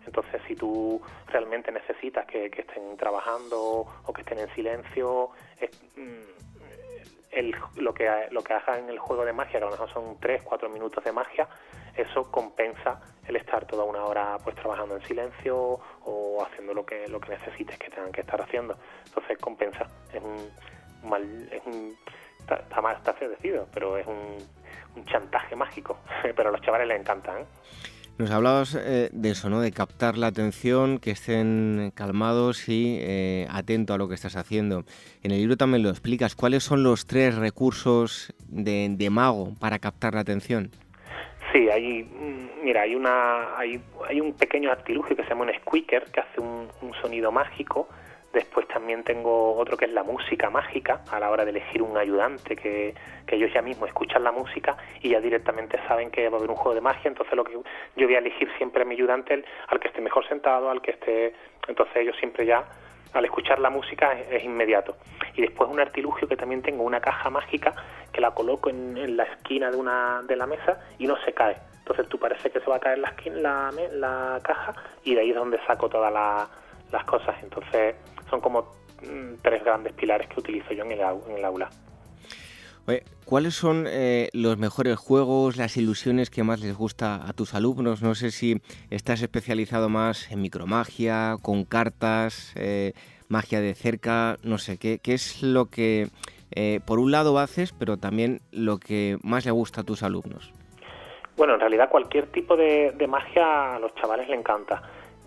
Entonces, 0.06 0.42
si 0.48 0.56
tú 0.56 1.02
realmente 1.28 1.70
necesitas 1.72 2.26
que, 2.26 2.46
estén 2.46 2.96
trabajando 2.96 3.86
o 4.06 4.14
que 4.14 4.22
estén 4.22 4.40
en 4.40 4.50
silencio, 4.56 5.32
mm, 7.44 7.80
lo, 7.80 7.94
que, 7.94 8.10
lo 8.32 8.44
que 8.44 8.54
hagan 8.54 8.80
en 8.86 8.90
el 8.90 9.00
juego 9.00 9.26
de 9.26 9.34
magia, 9.34 9.60
que 9.60 9.66
a 9.66 9.70
lo 9.70 9.72
mejor 9.72 9.90
son 9.92 10.20
3, 10.20 10.42
4 10.44 10.70
minutos 10.70 11.04
de 11.04 11.12
magia, 11.12 11.48
eso 11.96 12.32
compensa 12.32 13.00
el 13.28 13.36
estar 13.36 13.66
toda 13.66 13.84
una 13.84 14.04
hora 14.04 14.38
pues 14.44 14.56
trabajando 14.56 14.96
en 14.96 15.06
silencio 15.06 15.80
o 16.06 16.46
haciendo 16.46 16.74
lo 16.74 16.86
que 16.86 17.08
lo 17.08 17.20
que 17.20 17.30
necesites 17.30 17.78
que 17.78 17.90
tengan 17.90 18.12
que 18.12 18.22
estar 18.22 18.42
haciendo. 18.42 18.78
Entonces 19.06 19.38
compensa. 19.38 19.86
Es 20.14 20.22
un 20.22 20.50
mal, 21.10 21.50
es 21.52 21.62
un, 21.66 21.98
está, 22.40 22.82
mal, 22.82 22.96
está 22.96 23.14
feo 23.14 23.68
pero 23.74 23.98
es 23.98 24.08
un, 24.08 24.38
un 24.96 25.06
chantaje 25.06 25.56
mágico. 25.56 25.98
pero 26.36 26.50
a 26.50 26.52
los 26.52 26.62
chavales 26.62 26.88
les 26.88 27.00
encantan. 27.00 27.42
¿eh? 27.42 27.46
Nos 28.18 28.32
hablabas 28.32 28.74
eh, 28.74 29.10
de 29.12 29.30
eso, 29.30 29.48
¿no? 29.48 29.62
De 29.62 29.72
captar 29.72 30.18
la 30.18 30.28
atención, 30.28 30.98
que 30.98 31.12
estén 31.12 31.92
calmados 31.94 32.68
y 32.68 32.98
eh, 33.00 33.48
atentos 33.52 33.94
a 33.94 33.98
lo 34.00 34.08
que 34.10 34.16
estás 34.16 34.36
haciendo. 34.36 34.86
En 35.22 35.32
el 35.32 35.38
libro 35.38 35.56
también 35.56 35.84
lo 35.84 35.90
explicas. 35.90 36.36
¿Cuáles 36.36 36.64
son 36.64 36.82
los 36.82 37.06
tres 37.06 37.36
recursos 37.36 38.34
de, 38.48 39.10
mago 39.12 39.54
para 39.60 39.78
captar 39.78 40.16
la 40.16 40.22
atención? 40.22 40.72
Sí, 41.54 41.70
hay, 41.70 42.10
mira, 42.64 42.82
hay 42.82 42.96
una, 42.96 43.56
hay, 43.56 43.80
hay 44.10 44.20
un 44.20 44.34
pequeño 44.34 44.72
artilugio 44.72 45.16
que 45.16 45.22
se 45.22 45.30
llama 45.30 45.46
un 45.46 45.54
squeaker 45.62 46.06
que 46.06 46.20
hace 46.20 46.42
un 46.42 46.94
sonido 47.02 47.32
mágico 47.32 47.88
Después 48.34 48.68
también 48.68 49.04
tengo 49.04 49.56
otro 49.56 49.78
que 49.78 49.86
es 49.86 49.92
la 49.92 50.04
música 50.04 50.50
mágica, 50.50 51.02
a 51.10 51.20
la 51.20 51.32
hora 51.32 51.46
de 51.46 51.52
elegir 51.52 51.82
un 51.82 51.98
ayudante, 51.98 52.56
que, 52.56 52.94
ellos 53.30 53.52
ya 53.54 53.62
mismos 53.62 53.90
escuchan 53.90 54.24
la 54.24 54.32
música 54.32 54.78
y 55.02 55.10
ya 55.10 55.20
directamente 55.20 55.78
saben 55.88 56.10
que 56.10 56.30
va 56.30 56.36
a 56.36 56.40
haber 56.40 56.50
un 56.50 56.56
juego 56.56 56.76
de 56.76 56.82
magia, 56.82 57.10
entonces 57.10 57.36
lo 57.36 57.44
que 57.44 57.54
yo 57.54 57.62
voy 57.96 58.16
a 58.16 58.20
elegir 58.20 58.50
siempre 58.58 58.84
a 58.84 58.86
mi 58.86 58.96
ayudante, 58.96 59.44
al 59.68 59.80
que 59.80 59.90
esté 59.90 60.02
mejor 60.02 60.28
sentado, 60.28 60.70
al 60.70 60.82
que 60.82 60.92
esté... 60.92 61.34
Entonces 61.68 61.98
ellos 61.98 62.16
siempre 62.20 62.46
ya, 62.46 62.64
al 63.14 63.26
escuchar 63.26 63.60
la 63.60 63.70
música, 63.70 64.14
es, 64.14 64.44
inmediato. 64.44 64.96
Y 65.36 65.42
después 65.42 65.70
un 65.70 65.80
artilugio 65.80 66.28
que 66.28 66.38
también 66.38 66.62
tengo, 66.62 66.84
una 66.84 67.02
caja 67.02 67.30
mágica, 67.30 67.74
que 68.12 68.22
la 68.22 68.32
coloco 68.32 68.70
en, 68.70 69.18
la 69.18 69.24
esquina 69.24 69.72
de, 69.72 69.78
una, 69.78 70.22
de 70.24 70.36
la 70.36 70.46
mesa 70.46 70.80
y 70.98 71.08
no 71.08 71.18
se 71.26 71.34
cae. 71.34 71.58
Entonces 71.80 72.08
tú 72.10 72.18
parece 72.20 72.50
que 72.50 72.60
se 72.60 72.70
va 72.70 72.78
a 72.78 72.80
caer 72.80 73.00
la, 73.00 73.14
la, 73.32 73.72
la 73.92 74.40
caja 74.44 74.74
y 75.04 75.16
de 75.16 75.22
ahí 75.22 75.30
es 75.30 75.36
donde 75.36 75.60
saco 75.66 75.90
todas 75.90 76.12
las 76.92 77.04
cosas. 77.06 77.36
Entonces 77.44 77.96
son 78.30 78.42
como 78.42 78.62
mm, 79.02 79.36
tres 79.42 79.64
grandes 79.64 79.94
pilares 79.94 80.28
que 80.28 80.40
utilizo 80.40 80.74
yo 80.74 80.84
en 80.84 80.92
el, 80.92 81.46
aula. 81.46 81.70
¿Cuáles 83.26 83.56
son 83.56 83.86
eh, 83.90 84.30
los 84.32 84.58
mejores 84.58 84.96
juegos, 84.96 85.58
las 85.58 85.76
ilusiones 85.76 86.30
que 86.30 86.44
más 86.44 86.62
les 86.62 86.78
gusta 86.78 87.28
a 87.28 87.34
tus 87.34 87.54
alumnos? 87.54 88.02
No 88.02 88.16
sé 88.16 88.32
si 88.32 88.62
estás 88.90 89.22
especializado 89.22 89.90
más 89.90 90.32
en 90.32 90.42
micromagia, 90.42 91.36
con 91.42 91.66
cartas, 91.66 92.54
eh, 92.56 92.94
magia 93.28 93.60
de 93.60 93.76
cerca, 93.76 94.38
no 94.44 94.58
sé, 94.58 94.78
¿qué, 94.78 95.00
qué 95.00 95.14
es 95.14 95.44
lo 95.44 95.66
que 95.66 96.08
eh, 96.52 96.80
por 96.86 97.00
un 97.00 97.12
lado 97.12 97.38
haces, 97.40 97.74
pero 97.74 97.98
también 97.98 98.40
lo 98.52 98.78
que 98.78 99.18
más 99.24 99.46
le 99.46 99.52
gusta 99.52 99.82
a 99.82 99.84
tus 99.84 100.04
alumnos? 100.04 100.54
Bueno, 101.36 101.56
en 101.56 101.60
realidad 101.60 101.90
cualquier 101.90 102.28
tipo 102.28 102.56
de, 102.56 102.94
de 102.94 103.08
magia 103.08 103.76
a 103.76 103.80
los 103.80 103.94
chavales 103.96 104.30
le 104.30 104.36
encanta. 104.36 104.82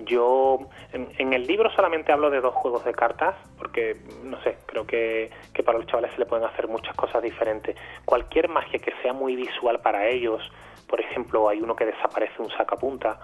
Yo 0.04 0.58
en, 0.92 1.32
el 1.32 1.46
libro 1.46 1.70
solamente 1.70 2.12
hablo 2.12 2.30
de 2.30 2.40
dos 2.40 2.54
juegos 2.54 2.84
de 2.84 2.92
cartas 2.92 3.34
porque, 3.58 3.96
no 4.24 4.40
sé, 4.42 4.58
creo 4.66 4.86
que, 4.86 5.30
para 5.64 5.78
los 5.78 5.86
chavales 5.86 6.12
se 6.12 6.18
le 6.18 6.26
pueden 6.26 6.44
hacer 6.44 6.68
muchas 6.68 6.94
cosas 6.96 7.22
diferentes. 7.22 7.76
Cualquier 8.04 8.48
magia 8.48 8.78
que 8.78 8.92
sea 9.02 9.12
muy 9.12 9.36
visual 9.36 9.80
para 9.80 10.06
ellos, 10.06 10.42
por 10.88 11.00
ejemplo, 11.00 11.48
hay 11.48 11.60
uno 11.60 11.76
que 11.76 11.86
desaparece 11.86 12.40
un 12.40 12.50
sacapunta, 12.50 13.20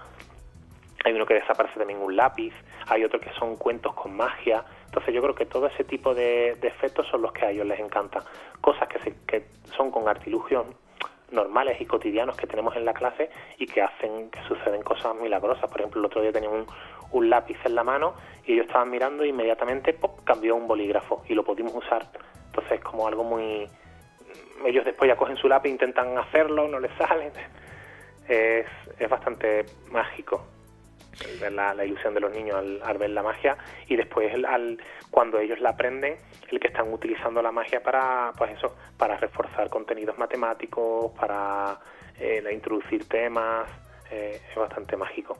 hay 1.03 1.13
uno 1.13 1.25
que 1.25 1.35
desaparece 1.35 1.77
también 1.77 2.01
un 2.01 2.15
lápiz, 2.15 2.53
hay 2.87 3.03
otro 3.03 3.19
que 3.19 3.31
son 3.31 3.55
cuentos 3.55 3.93
con 3.93 4.15
magia. 4.15 4.63
Entonces 4.85 5.13
yo 5.13 5.21
creo 5.21 5.35
que 5.35 5.45
todo 5.45 5.67
ese 5.67 5.83
tipo 5.83 6.13
de, 6.13 6.51
efectos 6.61 7.07
son 7.07 7.21
los 7.21 7.31
que 7.31 7.45
a 7.45 7.51
ellos 7.51 7.65
les 7.65 7.79
encantan. 7.79 8.23
Cosas 8.61 8.87
que, 8.87 9.13
que 9.25 9.47
son 9.75 9.91
con 9.91 10.07
artilugios 10.07 10.65
normales 11.31 11.79
y 11.81 11.85
cotidianos 11.85 12.37
que 12.37 12.47
tenemos 12.47 12.75
en 12.75 12.85
la 12.85 12.93
clase 12.93 13.29
y 13.57 13.65
que 13.65 13.81
hacen 13.81 14.29
que 14.29 14.41
suceden 14.47 14.81
cosas 14.81 15.15
milagrosas. 15.15 15.69
Por 15.69 15.81
ejemplo, 15.81 15.99
el 15.99 16.05
otro 16.05 16.21
día 16.21 16.31
tenía 16.31 16.49
un, 16.49 16.65
un 17.11 17.29
lápiz 17.29 17.57
en 17.65 17.75
la 17.75 17.83
mano 17.83 18.13
y 18.45 18.53
ellos 18.53 18.67
estaban 18.67 18.89
mirando 18.89 19.23
e 19.23 19.27
inmediatamente 19.27 19.93
¡pop! 19.93 20.19
cambió 20.23 20.55
un 20.55 20.67
bolígrafo 20.67 21.23
y 21.27 21.33
lo 21.33 21.43
pudimos 21.43 21.73
usar. 21.75 22.05
Entonces 22.47 22.73
es 22.73 22.81
como 22.81 23.07
algo 23.07 23.23
muy... 23.23 23.67
Ellos 24.65 24.85
después 24.85 25.07
ya 25.07 25.15
cogen 25.15 25.37
su 25.37 25.47
lápiz, 25.47 25.69
intentan 25.69 26.17
hacerlo, 26.17 26.67
no 26.67 26.79
les 26.79 26.91
sale. 26.97 27.31
Es, 28.29 28.65
es 28.99 29.09
bastante 29.09 29.63
mágico 29.89 30.43
ver 31.39 31.51
la, 31.51 31.85
ilusión 31.85 32.13
de 32.13 32.19
los 32.19 32.31
niños 32.31 32.57
al, 32.83 32.97
ver 32.97 33.09
la 33.11 33.23
magia 33.23 33.57
y 33.87 33.95
después 33.95 34.33
al, 34.45 34.77
cuando 35.11 35.39
ellos 35.39 35.59
la 35.59 35.69
aprenden 35.71 36.15
el 36.51 36.59
que 36.59 36.67
están 36.67 36.91
utilizando 36.91 37.41
la 37.41 37.51
magia 37.51 37.81
para 37.81 38.31
pues 38.37 38.51
eso 38.51 38.75
para 38.97 39.17
reforzar 39.17 39.69
contenidos 39.69 40.17
matemáticos 40.17 41.11
para 41.13 41.79
eh, 42.19 42.43
introducir 42.51 43.07
temas 43.07 43.69
eh, 44.11 44.41
es 44.49 44.55
bastante 44.55 44.95
mágico 44.95 45.37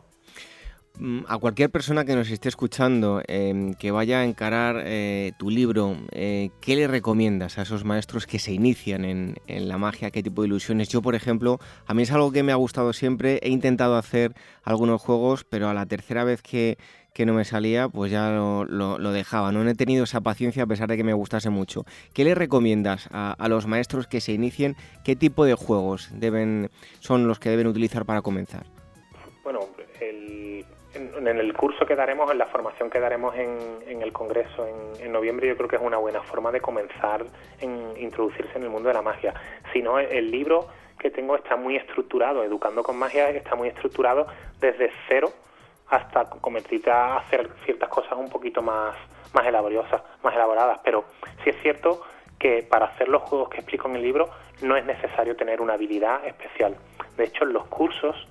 a 1.28 1.38
cualquier 1.38 1.70
persona 1.70 2.06
que 2.06 2.16
nos 2.16 2.30
esté 2.30 2.50
escuchando, 2.50 3.22
em, 3.28 3.74
que 3.74 3.92
vaya 3.92 4.20
a 4.20 4.26
encarar 4.26 4.82
eh, 4.86 5.32
tu 5.38 5.50
libro, 5.50 5.98
eh, 6.12 6.50
¿qué 6.62 6.76
le 6.76 6.88
recomiendas 6.88 7.58
a 7.58 7.64
esos 7.64 7.84
maestros 7.84 8.26
que 8.26 8.40
se 8.40 8.52
inician 8.52 9.06
en, 9.06 9.36
la 9.48 9.78
magia? 9.78 10.12
¿Qué 10.12 10.24
tipo 10.24 10.42
de 10.42 10.48
ilusiones? 10.48 10.90
Yo, 10.90 11.02
por 11.02 11.16
ejemplo, 11.16 11.60
a 11.86 11.94
mí 11.94 12.04
es 12.04 12.12
algo 12.12 12.32
que 12.32 12.44
me 12.44 12.52
ha 12.52 12.56
gustado 12.56 12.94
siempre. 12.94 13.40
He 13.44 13.50
intentado 13.50 13.96
hacer 13.96 14.34
algunos 14.64 15.02
juegos, 15.02 15.44
pero 15.44 15.70
a 15.70 15.74
la 15.74 15.86
tercera 15.86 16.24
vez 16.24 16.42
que, 16.42 16.78
no 17.26 17.34
me 17.34 17.46
salía, 17.46 17.90
pues 17.90 18.12
ya 18.12 18.30
lo, 18.30 19.12
dejaba. 19.12 19.52
No 19.52 19.68
he 19.68 19.76
tenido 19.76 20.04
esa 20.04 20.22
paciencia 20.22 20.64
a 20.64 20.68
pesar 20.68 20.88
de 20.88 20.98
que 20.98 21.04
me 21.04 21.14
gustase 21.14 21.50
mucho. 21.50 21.84
¿Qué 22.14 22.24
le 22.24 22.36
recomiendas 22.36 23.10
a, 23.12 23.34
a 23.34 23.48
los 23.50 23.66
maestros 23.66 24.08
que 24.08 24.22
se 24.22 24.34
inicien? 24.34 24.76
¿Qué 25.04 25.16
tipo 25.16 25.46
de 25.46 25.56
juegos 25.56 26.10
deben, 26.14 26.70
son 27.00 27.28
los 27.28 27.40
que 27.40 27.50
deben 27.50 27.68
utilizar 27.68 28.06
para 28.06 28.22
comenzar? 28.22 28.68
Bueno, 29.44 29.62
en, 30.98 31.28
el 31.28 31.54
curso 31.54 31.86
que 31.86 31.96
daremos, 31.96 32.30
en 32.32 32.38
la 32.38 32.48
formación 32.48 32.90
que 32.90 33.00
daremos 33.00 33.36
en, 33.36 34.02
el 34.02 34.12
Congreso 34.12 34.68
en, 35.00 35.12
noviembre, 35.12 35.48
yo 35.48 35.56
creo 35.56 35.70
que 35.70 35.76
es 35.78 35.82
una 35.82 35.98
buena 35.98 36.22
forma 36.22 36.52
de 36.52 36.60
comenzar 36.60 37.26
en 37.62 37.94
introducirse 37.98 38.58
en 38.58 38.64
el 38.64 38.70
mundo 38.70 38.90
de 38.90 38.96
la 38.96 39.02
magia. 39.02 39.34
Si 39.72 39.82
no, 39.82 40.00
el, 40.00 40.32
libro 40.32 40.68
que 41.00 41.10
tengo 41.10 41.36
está 41.36 41.56
muy 41.56 41.76
estructurado, 41.76 42.44
Educando 42.44 42.84
con 42.84 42.98
Magia 42.98 43.30
está 43.30 43.56
muy 43.56 43.70
estructurado 43.70 44.28
desde 44.60 44.92
cero 45.08 45.32
hasta 45.90 46.26
convertirte 46.26 46.92
a 46.92 47.18
hacer 47.18 47.50
ciertas 47.64 47.90
cosas 47.90 48.14
un 48.18 48.30
poquito 48.30 48.62
más, 48.62 48.96
más 49.34 49.46
elaborosas, 49.46 50.02
más 50.24 50.36
elaboradas. 50.36 50.80
Pero 50.84 51.06
sí 51.44 51.52
es 51.52 51.62
cierto 51.62 52.02
que 52.38 52.64
para 52.64 52.88
hacer 52.88 53.08
los 53.08 53.24
juegos 53.24 53.50
que 53.50 53.58
explico 53.58 53.88
en 53.88 53.96
el 53.96 54.04
libro 54.04 54.30
no 54.62 54.76
es 54.76 54.86
necesario 54.86 55.36
tener 55.36 55.62
una 55.62 55.74
habilidad 55.74 56.26
especial. 56.26 56.76
De 57.16 57.24
hecho, 57.24 57.46
en 57.46 57.54
los 57.54 57.66
cursos 57.68 58.28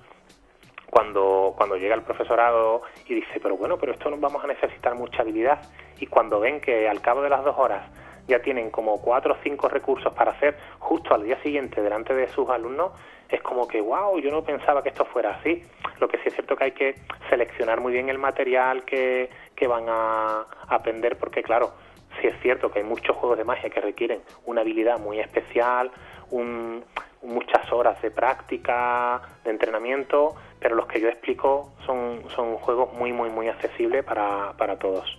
cuando, 0.97 1.53
cuando 1.55 1.75
llega 1.75 1.93
el 1.93 2.01
profesorado 2.01 2.81
y 3.07 3.13
dice, 3.13 3.39
pero 3.39 3.55
bueno, 3.55 3.77
pero 3.77 3.91
esto 3.91 4.09
nos 4.09 4.19
vamos 4.19 4.43
a 4.43 4.47
necesitar 4.47 4.95
mucha 4.95 5.21
habilidad, 5.21 5.61
y 5.99 6.07
cuando 6.07 6.39
ven 6.39 6.59
que 6.59 6.89
al 6.89 7.01
cabo 7.01 7.21
de 7.21 7.29
las 7.29 7.45
dos 7.45 7.55
horas 7.55 7.87
ya 8.27 8.41
tienen 8.41 8.71
como 8.71 8.99
cuatro 8.99 9.35
o 9.35 9.37
cinco 9.43 9.69
recursos 9.69 10.11
para 10.15 10.31
hacer 10.31 10.57
justo 10.79 11.13
al 11.13 11.21
día 11.21 11.39
siguiente 11.43 11.83
delante 11.83 12.15
de 12.15 12.27
sus 12.29 12.49
alumnos, 12.49 12.93
es 13.29 13.43
como 13.43 13.67
que, 13.67 13.79
wow, 13.79 14.17
yo 14.17 14.31
no 14.31 14.43
pensaba 14.43 14.81
que 14.81 14.89
esto 14.89 15.05
fuera 15.05 15.35
así. 15.35 15.61
Lo 15.99 16.07
que 16.07 16.17
sí 16.17 16.29
es 16.29 16.33
cierto 16.33 16.55
que 16.55 16.63
hay 16.63 16.71
que 16.71 16.95
seleccionar 17.29 17.79
muy 17.79 17.93
bien 17.93 18.09
el 18.09 18.17
material 18.17 18.83
que, 18.83 19.29
que 19.55 19.67
van 19.67 19.85
a 19.89 20.47
aprender, 20.67 21.15
porque 21.19 21.43
claro, 21.43 21.73
sí 22.19 22.27
es 22.27 22.33
cierto 22.41 22.71
que 22.71 22.79
hay 22.79 22.85
muchos 22.85 23.15
juegos 23.15 23.37
de 23.37 23.43
magia 23.43 23.69
que 23.69 23.81
requieren 23.81 24.21
una 24.47 24.61
habilidad 24.61 24.97
muy 24.97 25.19
especial, 25.19 25.91
un, 26.31 26.83
muchas 27.21 27.71
horas 27.71 28.01
de 28.01 28.11
práctica, 28.11 29.21
de 29.43 29.51
entrenamiento, 29.51 30.35
pero 30.59 30.75
los 30.75 30.87
que 30.87 30.99
yo 30.99 31.09
explico 31.09 31.71
son, 31.85 32.21
son 32.35 32.55
juegos 32.57 32.93
muy, 32.93 33.13
muy, 33.13 33.29
muy 33.29 33.47
accesibles 33.47 34.03
para, 34.03 34.53
para 34.57 34.77
todos. 34.77 35.17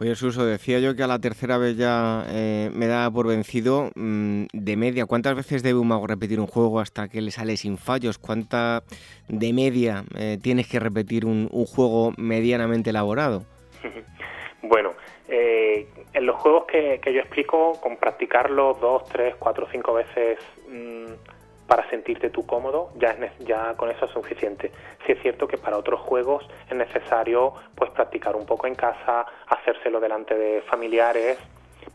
Oye, 0.00 0.14
Suso, 0.14 0.46
decía 0.46 0.78
yo 0.78 0.94
que 0.94 1.02
a 1.02 1.08
la 1.08 1.18
tercera 1.18 1.58
vez 1.58 1.76
ya 1.76 2.24
eh, 2.28 2.70
me 2.72 2.86
da 2.86 3.10
por 3.10 3.26
vencido. 3.26 3.90
Mm, 3.96 4.44
de 4.52 4.76
media, 4.76 5.06
¿cuántas 5.06 5.34
veces 5.34 5.64
debe 5.64 5.80
un 5.80 5.88
mago 5.88 6.06
repetir 6.06 6.38
un 6.38 6.46
juego 6.46 6.78
hasta 6.78 7.08
que 7.08 7.20
le 7.20 7.32
sale 7.32 7.56
sin 7.56 7.78
fallos? 7.78 8.16
¿Cuánta 8.16 8.84
de 9.26 9.52
media 9.52 10.04
eh, 10.16 10.38
tienes 10.40 10.68
que 10.68 10.78
repetir 10.78 11.26
un, 11.26 11.48
un, 11.50 11.66
juego 11.66 12.12
medianamente 12.16 12.90
elaborado? 12.90 13.42
bueno, 14.62 14.92
eh, 15.26 15.88
en 16.12 16.26
los 16.26 16.36
juegos 16.36 16.66
que, 16.66 17.00
que, 17.02 17.12
yo 17.12 17.18
explico, 17.18 17.72
con 17.80 17.96
practicarlo 17.96 18.74
dos, 18.74 19.04
tres, 19.08 19.34
cuatro, 19.36 19.66
cinco 19.72 19.94
veces 19.94 20.38
mm, 20.68 21.37
para 21.68 21.88
sentirte 21.90 22.30
tú 22.30 22.46
cómodo, 22.46 22.90
ya, 22.96 23.10
es, 23.10 23.38
ya 23.40 23.74
con 23.76 23.90
eso 23.90 24.06
es 24.06 24.10
suficiente. 24.10 24.72
Si 25.04 25.12
es 25.12 25.20
cierto 25.20 25.46
que 25.46 25.58
para 25.58 25.76
otros 25.76 26.00
juegos 26.00 26.48
es 26.68 26.74
necesario 26.74 27.52
pues 27.76 27.90
practicar 27.90 28.34
un 28.34 28.46
poco 28.46 28.66
en 28.66 28.74
casa, 28.74 29.26
hacérselo 29.46 30.00
delante 30.00 30.34
de 30.34 30.62
familiares, 30.62 31.38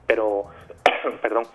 pero, 0.05 0.45
perdón, 1.21 1.45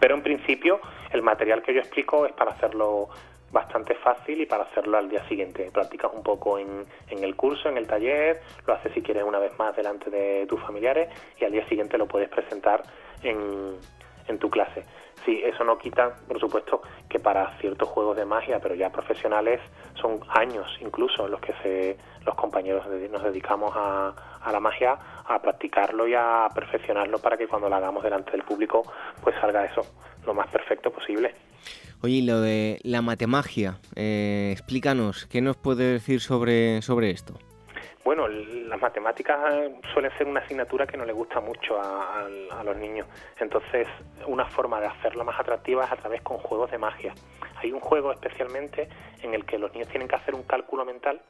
pero 0.00 0.16
en 0.16 0.22
principio 0.22 0.80
el 1.12 1.22
material 1.22 1.62
que 1.62 1.72
yo 1.72 1.80
explico 1.80 2.26
es 2.26 2.32
para 2.32 2.50
hacerlo 2.50 3.08
bastante 3.52 3.94
fácil 3.94 4.40
y 4.40 4.46
para 4.46 4.64
hacerlo 4.64 4.98
al 4.98 5.08
día 5.08 5.26
siguiente. 5.28 5.70
Practicas 5.72 6.10
un 6.12 6.24
poco 6.24 6.58
en, 6.58 6.84
en, 7.08 7.22
el 7.22 7.36
curso, 7.36 7.68
en 7.68 7.76
el 7.76 7.86
taller, 7.86 8.42
lo 8.66 8.74
haces 8.74 8.92
si 8.92 9.02
quieres 9.02 9.22
una 9.22 9.38
vez 9.38 9.56
más 9.56 9.74
delante 9.76 10.10
de 10.10 10.46
tus 10.46 10.60
familiares 10.62 11.08
y 11.40 11.44
al 11.44 11.52
día 11.52 11.66
siguiente 11.68 11.96
lo 11.96 12.06
puedes 12.06 12.28
presentar 12.28 12.82
en, 13.22 13.76
en 14.28 14.38
tu 14.38 14.50
clase. 14.50 14.84
Sí, 15.24 15.40
eso 15.44 15.64
no 15.64 15.78
quita, 15.78 16.16
por 16.28 16.38
supuesto, 16.38 16.82
que 17.08 17.18
para 17.18 17.58
ciertos 17.58 17.88
juegos 17.88 18.16
de 18.16 18.24
magia, 18.24 18.60
pero 18.60 18.74
ya 18.74 18.90
profesionales, 18.90 19.60
son 19.94 20.20
años 20.28 20.66
incluso 20.80 21.26
los 21.26 21.40
que 21.40 21.52
se, 21.62 21.96
los 22.24 22.34
compañeros 22.34 22.86
nos 23.10 23.22
dedicamos 23.22 23.72
a, 23.74 24.14
a 24.42 24.52
la 24.52 24.60
magia, 24.60 24.96
a 25.26 25.40
practicarlo 25.40 26.06
y 26.06 26.14
a 26.14 26.48
perfeccionarlo 26.54 27.18
para 27.18 27.36
que 27.36 27.48
cuando 27.48 27.68
lo 27.68 27.74
hagamos 27.74 28.04
delante 28.04 28.32
del 28.32 28.42
público, 28.42 28.82
pues 29.22 29.34
salga 29.40 29.64
eso 29.64 29.82
lo 30.24 30.34
más 30.34 30.48
perfecto 30.48 30.90
posible. 30.90 31.34
Oye, 32.02 32.22
lo 32.22 32.40
de 32.40 32.78
la 32.82 33.00
matemagia, 33.00 33.78
eh, 33.94 34.50
explícanos, 34.52 35.26
¿qué 35.26 35.40
nos 35.40 35.56
puede 35.56 35.92
decir 35.92 36.20
sobre, 36.20 36.82
sobre 36.82 37.10
esto? 37.10 37.34
Bueno, 38.06 38.28
las 38.28 38.80
matemáticas 38.80 39.36
suelen 39.92 40.16
ser 40.16 40.28
una 40.28 40.38
asignatura 40.38 40.86
que 40.86 40.96
no 40.96 41.04
le 41.04 41.12
gusta 41.12 41.40
mucho 41.40 41.76
a, 41.82 42.28
los 42.64 42.76
niños. 42.76 43.04
Entonces, 43.40 43.88
una 44.28 44.44
forma 44.44 44.80
de 44.80 44.86
hacerla 44.86 45.24
más 45.24 45.40
atractiva 45.40 45.84
es 45.84 45.90
a 45.90 45.96
través 45.96 46.22
con 46.22 46.38
juegos 46.38 46.70
de 46.70 46.78
magia. 46.78 47.12
Hay 47.56 47.72
un 47.72 47.80
juego 47.80 48.12
especialmente 48.12 48.88
en 49.22 49.34
el 49.34 49.44
que 49.44 49.58
los 49.58 49.72
niños 49.72 49.88
tienen 49.88 50.06
que 50.06 50.14
hacer 50.14 50.36
un 50.36 50.44
cálculo 50.44 50.84
mental 50.84 51.20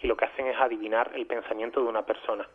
y 0.00 0.06
lo 0.06 0.16
que 0.16 0.26
hacen 0.26 0.46
es 0.46 0.56
adivinar 0.56 1.10
el 1.16 1.26
pensamiento 1.26 1.82
de 1.82 1.88
una 1.88 2.02
persona. 2.02 2.46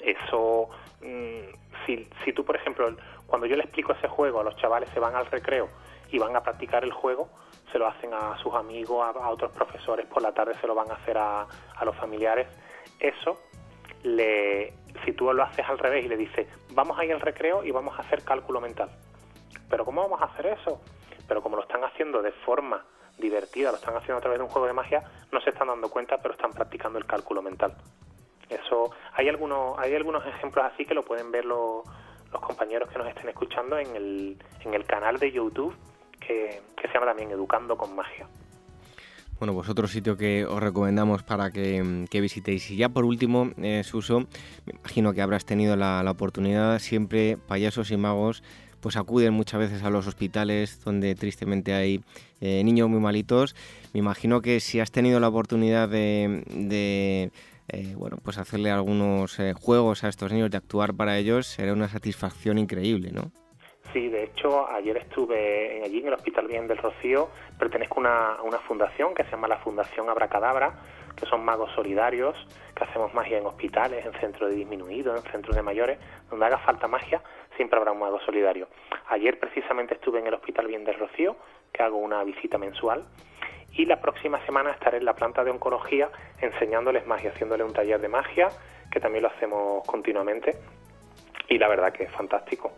Eso, 0.00 0.68
mm, 1.00 1.86
si, 1.86 2.08
si 2.24 2.32
tú, 2.32 2.44
por 2.44 2.56
ejemplo, 2.56 2.92
cuando 3.28 3.46
yo 3.46 3.54
le 3.54 3.62
explico 3.62 3.92
ese 3.92 4.08
juego 4.08 4.40
a 4.40 4.42
los 4.42 4.56
chavales 4.56 4.88
se 4.92 4.98
van 4.98 5.14
al 5.14 5.26
recreo 5.26 5.68
y 6.10 6.18
van 6.18 6.34
a 6.34 6.42
practicar 6.42 6.82
el 6.82 6.92
juego, 6.92 7.28
se 7.72 7.78
lo 7.78 7.86
hacen 7.86 8.12
a 8.12 8.36
sus 8.38 8.54
amigos, 8.54 9.04
a, 9.04 9.28
otros 9.30 9.50
profesores, 9.50 10.06
por 10.06 10.22
la 10.22 10.32
tarde 10.32 10.54
se 10.60 10.66
lo 10.66 10.74
van 10.74 10.90
a 10.90 10.94
hacer 10.94 11.16
a, 11.16 11.46
los 11.84 11.96
familiares. 11.96 12.46
Eso, 13.00 13.40
le, 14.04 14.72
si 15.04 15.12
tú 15.12 15.32
lo 15.32 15.42
haces 15.42 15.66
al 15.68 15.78
revés 15.78 16.04
y 16.04 16.08
le 16.08 16.16
dices, 16.16 16.46
vamos 16.70 16.98
a 16.98 17.04
ir 17.04 17.12
al 17.12 17.20
recreo 17.20 17.64
y 17.64 17.70
vamos 17.70 17.98
a 17.98 18.02
hacer 18.02 18.22
cálculo 18.22 18.60
mental. 18.60 18.90
Pero 19.68 19.84
¿cómo 19.84 20.02
vamos 20.02 20.20
a 20.20 20.26
hacer 20.26 20.46
eso? 20.46 20.80
Pero 21.26 21.42
como 21.42 21.56
lo 21.56 21.62
están 21.62 21.82
haciendo 21.82 22.20
de 22.20 22.32
forma 22.32 22.84
divertida, 23.18 23.70
lo 23.70 23.78
están 23.78 23.96
haciendo 23.96 24.18
a 24.18 24.20
través 24.20 24.38
de 24.38 24.44
un 24.44 24.50
juego 24.50 24.66
de 24.66 24.74
magia, 24.74 25.02
no 25.32 25.40
se 25.40 25.50
están 25.50 25.68
dando 25.68 25.90
cuenta, 25.90 26.18
pero 26.18 26.34
están 26.34 26.52
practicando 26.52 26.98
el 26.98 27.06
cálculo 27.06 27.42
mental. 27.42 27.74
Eso, 28.48 28.90
hay 29.14 29.28
algunos, 29.28 29.78
hay 29.78 29.94
algunos 29.94 30.26
ejemplos 30.26 30.64
así 30.64 30.84
que 30.84 30.94
lo 30.94 31.02
pueden 31.02 31.32
ver 31.32 31.46
los, 31.46 31.84
los 32.30 32.40
compañeros 32.42 32.90
que 32.90 32.98
nos 32.98 33.08
estén 33.08 33.28
escuchando 33.30 33.78
en 33.78 33.96
el, 33.96 34.36
en 34.60 34.74
el 34.74 34.84
canal 34.84 35.18
de 35.18 35.32
YouTube 35.32 35.74
que, 36.26 36.62
se 36.80 36.92
llama 36.92 37.06
también 37.06 37.30
Educando 37.30 37.76
con 37.76 37.94
Magia. 37.94 38.26
Bueno, 39.38 39.54
pues 39.54 39.68
otro 39.68 39.88
sitio 39.88 40.16
que 40.16 40.44
os 40.44 40.62
recomendamos 40.62 41.24
para 41.24 41.50
que, 41.50 42.06
visitéis. 42.12 42.70
Y 42.70 42.76
ya 42.76 42.88
por 42.88 43.04
último, 43.04 43.50
eh, 43.60 43.82
Suso, 43.84 44.20
me 44.66 44.74
imagino 44.78 45.12
que 45.12 45.20
habrás 45.20 45.44
tenido 45.44 45.74
la, 45.74 46.08
oportunidad, 46.08 46.78
siempre 46.78 47.36
payasos 47.48 47.90
y 47.90 47.96
magos 47.96 48.42
pues 48.80 48.96
acuden 48.96 49.32
muchas 49.32 49.60
veces 49.60 49.84
a 49.84 49.90
los 49.90 50.08
hospitales 50.08 50.82
donde 50.84 51.14
tristemente 51.14 51.72
hay 51.72 52.02
eh, 52.40 52.64
niños 52.64 52.88
muy 52.88 52.98
malitos. 52.98 53.54
Me 53.92 54.00
imagino 54.00 54.42
que 54.42 54.58
si 54.58 54.80
has 54.80 54.90
tenido 54.90 55.20
la 55.20 55.28
oportunidad 55.28 55.88
de, 55.88 57.30
eh, 57.68 57.94
bueno, 57.96 58.18
pues 58.22 58.38
hacerle 58.38 58.72
algunos 58.72 59.38
juegos 59.60 60.02
a 60.02 60.08
estos 60.08 60.32
niños, 60.32 60.50
de 60.50 60.56
actuar 60.56 60.94
para 60.94 61.16
ellos, 61.16 61.46
será 61.46 61.72
una 61.72 61.88
satisfacción 61.88 62.58
increíble, 62.58 63.12
¿no? 63.12 63.30
Sí, 63.92 64.08
de 64.08 64.24
hecho, 64.24 64.66
ayer 64.70 64.96
estuve 64.96 65.82
allí 65.84 65.98
en 65.98 66.06
el 66.06 66.14
Hospital 66.14 66.46
Bien 66.46 66.66
del 66.66 66.78
Rocío. 66.78 67.28
Pertenezco 67.58 68.00
a 68.06 68.40
una, 68.42 68.58
fundación 68.60 69.14
que 69.14 69.22
se 69.24 69.32
llama 69.32 69.48
la 69.48 69.58
Fundación 69.58 70.08
Abracadabra, 70.08 70.72
que 71.14 71.26
son 71.26 71.44
magos 71.44 71.70
solidarios, 71.74 72.34
que 72.74 72.84
hacemos 72.84 73.12
magia 73.12 73.36
en 73.36 73.44
hospitales, 73.44 74.06
en 74.06 74.12
centros 74.14 74.48
de 74.48 74.56
disminuidos, 74.56 75.22
en 75.22 75.30
centros 75.30 75.54
de 75.54 75.62
mayores, 75.62 75.98
donde 76.30 76.46
haga 76.46 76.56
falta 76.58 76.88
magia, 76.88 77.20
siempre 77.54 77.78
habrá 77.78 77.92
un 77.92 77.98
mago 77.98 78.18
solidario. 78.20 78.66
Ayer 79.08 79.38
precisamente 79.38 79.94
estuve 79.94 80.20
en 80.20 80.26
el 80.26 80.34
Hospital 80.34 80.68
Bien 80.68 80.84
del 80.84 80.98
Rocío, 80.98 81.36
que 81.70 81.82
hago 81.82 81.98
una 81.98 82.24
visita 82.24 82.56
mensual, 82.56 83.04
y 83.74 83.84
la 83.84 84.00
próxima 84.00 84.42
semana 84.46 84.70
estaré 84.70 84.98
en 84.98 85.04
la 85.04 85.14
planta 85.14 85.44
de 85.44 85.50
oncología 85.50 86.08
enseñándoles 86.40 87.06
magia, 87.06 87.30
haciéndole 87.30 87.62
un 87.62 87.74
taller 87.74 88.00
de 88.00 88.08
magia, 88.08 88.48
que 88.90 89.00
también 89.00 89.22
lo 89.22 89.28
hacemos 89.28 89.86
continuamente, 89.86 90.56
y 91.48 91.58
la 91.58 91.68
verdad 91.68 91.92
que 91.92 92.04
es 92.04 92.12
fantástico 92.12 92.72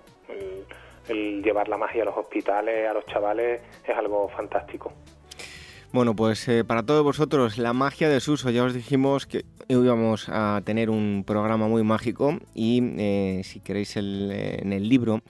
el 1.09 1.43
llevar 1.43 1.69
la 1.69 1.77
magia 1.77 2.03
a 2.03 2.07
los 2.07 2.17
hospitales, 2.17 2.89
a 2.89 2.95
los 2.95 3.07
chavales, 3.07 3.61
es 3.87 3.97
algo 3.97 4.29
fantástico. 4.29 4.93
Bueno, 5.95 6.17
pues 6.17 6.49
eh, 6.49 6.65
para 6.65 6.83
todos 6.83 7.05
vosotros, 7.05 7.57
la 7.57 7.73
magia 7.73 8.09
de 8.09 8.19
Suso, 8.19 8.51
ya 8.51 8.65
os 8.65 8.75
dijimos 8.75 9.27
que 9.27 9.45
íbamos 9.69 10.29
a 10.29 10.61
tener 10.65 10.91
un 10.91 11.23
programa 11.25 11.69
muy 11.69 11.85
mágico 11.85 12.37
y 12.53 12.83
eh, 12.99 13.43
si 13.45 13.61
queréis 13.61 13.97
el, 13.97 14.33
eh, 14.33 14.59
en 14.61 14.73
el 14.73 14.89
libro 14.89 15.21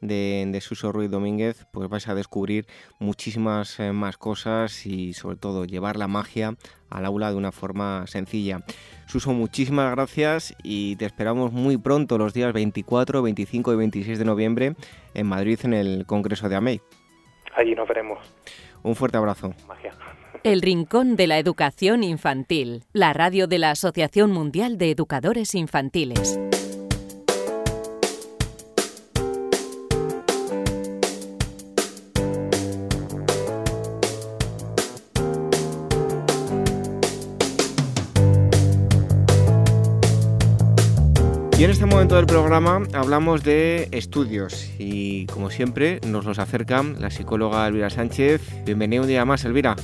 de, 0.00 0.56
Suso 0.60 0.92
Ruiz 0.92 1.10
Domínguez, 1.10 1.66
pues 1.72 1.88
vais 1.88 2.06
a 2.06 2.14
descubrir 2.14 2.68
muchísimas 3.00 3.80
más 3.92 4.16
cosas 4.16 4.86
y 4.86 5.12
sobre 5.12 5.34
todo 5.34 5.64
llevar 5.64 5.96
la 5.96 6.06
magia 6.06 6.54
al 6.92 7.06
aula 7.06 7.30
de 7.30 7.36
una 7.36 7.52
forma 7.52 8.06
sencilla. 8.06 8.60
Suso, 9.06 9.32
muchísimas 9.32 9.90
gracias 9.92 10.54
y 10.62 10.96
te 10.96 11.04
esperamos 11.04 11.52
muy 11.52 11.76
pronto 11.76 12.18
los 12.18 12.34
días 12.34 12.52
24, 12.52 13.22
25 13.22 13.72
y 13.72 13.76
26 13.76 14.18
de 14.18 14.24
noviembre 14.24 14.74
en 15.14 15.26
Madrid 15.26 15.58
en 15.64 15.74
el 15.74 16.06
Congreso 16.06 16.48
de 16.48 16.56
AMEI. 16.56 16.80
Allí 17.56 17.74
nos 17.74 17.88
veremos. 17.88 18.18
Un 18.82 18.96
fuerte 18.96 19.16
abrazo. 19.16 19.54
Magia. 19.68 19.92
El 20.44 20.60
Rincón 20.60 21.14
de 21.14 21.28
la 21.28 21.38
Educación 21.38 22.02
Infantil, 22.02 22.82
la 22.92 23.12
radio 23.12 23.46
de 23.46 23.58
la 23.58 23.70
Asociación 23.70 24.32
Mundial 24.32 24.76
de 24.76 24.90
Educadores 24.90 25.54
Infantiles. 25.54 26.40
Y 41.62 41.64
en 41.64 41.70
este 41.70 41.86
momento 41.86 42.16
del 42.16 42.26
programa 42.26 42.82
hablamos 42.92 43.44
de 43.44 43.86
estudios 43.92 44.68
y 44.80 45.26
como 45.26 45.48
siempre 45.48 46.00
nos 46.04 46.24
los 46.24 46.40
acerca 46.40 46.82
la 46.82 47.08
psicóloga 47.08 47.64
Elvira 47.68 47.88
Sánchez. 47.88 48.42
Bienvenido 48.64 49.02
un 49.04 49.08
día 49.08 49.24
más, 49.24 49.44
Elvira. 49.44 49.76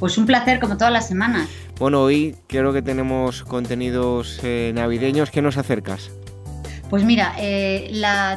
Pues 0.00 0.18
un 0.18 0.26
placer 0.26 0.58
como 0.58 0.76
todas 0.76 0.92
las 0.92 1.06
semanas. 1.06 1.48
Bueno, 1.78 2.02
hoy 2.02 2.34
creo 2.48 2.72
que 2.72 2.82
tenemos 2.82 3.44
contenidos 3.44 4.40
eh, 4.42 4.72
navideños. 4.74 5.30
¿Qué 5.30 5.40
nos 5.40 5.56
acercas? 5.56 6.10
Pues 6.90 7.04
mira, 7.04 7.32
eh, 7.38 7.92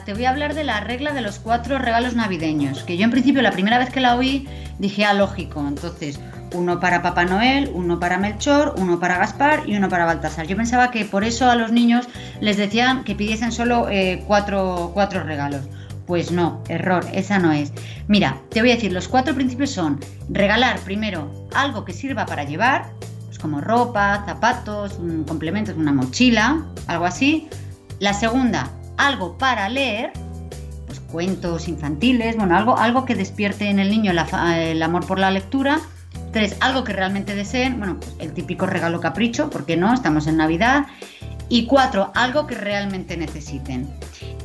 te 0.06 0.14
voy 0.14 0.26
a 0.26 0.30
hablar 0.30 0.54
de 0.54 0.64
la 0.64 0.82
regla 0.82 1.14
de 1.14 1.22
los 1.22 1.40
cuatro 1.40 1.80
regalos 1.80 2.16
navideños, 2.16 2.84
que 2.84 2.96
yo 2.96 3.06
en 3.06 3.10
principio 3.10 3.42
la 3.42 3.54
primera 3.54 3.80
vez 3.80 3.90
que 3.90 4.02
la 4.02 4.16
oí 4.16 4.48
dije, 4.78 5.04
ah, 5.04 5.16
lógico, 5.16 5.68
entonces 5.68 6.20
uno 6.54 6.80
para 6.80 7.02
Papá 7.02 7.26
Noel, 7.26 7.72
uno 7.74 8.00
para 8.00 8.18
Melchor, 8.18 8.76
uno 8.78 9.00
para 9.00 9.18
Gaspar 9.18 9.64
y 9.66 9.76
uno 9.76 9.90
para 9.90 10.06
Baltasar. 10.06 10.48
Yo 10.48 10.56
pensaba 10.56 10.92
que 10.92 11.06
por 11.06 11.24
eso 11.24 11.50
a 11.50 11.56
los 11.56 11.72
niños 11.72 12.08
les 12.40 12.58
decían 12.58 13.04
que 13.04 13.16
pidiesen 13.16 13.52
solo 13.52 13.90
eh, 13.90 14.24
cuatro, 14.28 14.92
cuatro 14.94 15.24
regalos. 15.24 15.62
Pues 16.06 16.32
no, 16.32 16.62
error, 16.68 17.06
esa 17.14 17.40
no 17.40 17.52
es. 17.52 17.72
Mira, 18.08 18.38
te 18.50 18.62
voy 18.62 18.72
a 18.72 18.76
decir, 18.76 18.92
los 18.92 19.08
cuatro 19.08 19.34
principios 19.34 19.72
son 19.72 20.00
regalar 20.30 20.80
primero 20.80 21.48
algo 21.54 21.86
que 21.86 21.94
sirva 21.94 22.26
para 22.26 22.44
llevar, 22.44 22.92
pues 23.28 23.40
como 23.40 23.62
ropa, 23.62 24.24
zapatos, 24.26 24.98
un 25.00 25.24
complementos, 25.24 25.76
una 25.78 25.94
mochila, 25.94 26.66
algo 26.88 27.06
así. 27.06 27.48
La 28.00 28.14
segunda, 28.14 28.70
algo 28.98 29.38
para 29.38 29.70
leer, 29.70 30.12
pues 30.86 31.00
cuentos 31.00 31.68
infantiles, 31.68 32.36
bueno, 32.36 32.58
algo, 32.58 32.78
algo 32.78 33.06
que 33.06 33.16
despierte 33.16 33.70
en 33.70 33.80
el 33.80 33.90
niño 33.90 34.12
el 34.12 34.84
amor 34.84 35.06
por 35.06 35.20
la 35.20 35.32
lectura. 35.32 35.80
Tres, 36.32 36.56
algo 36.62 36.84
que 36.84 36.94
realmente 36.94 37.36
deseen, 37.36 37.78
bueno, 37.78 37.98
pues 38.00 38.16
el 38.20 38.34
típico 38.34 38.66
regalo 38.66 39.02
capricho, 39.02 39.50
porque 39.50 39.76
no, 39.76 39.94
estamos 39.94 40.28
en 40.28 40.38
Navidad. 40.38 40.86
Y 41.50 41.66
cuatro, 41.66 42.12
algo 42.16 42.48
que 42.48 42.56
realmente 42.56 43.18
necesiten. 43.18 43.90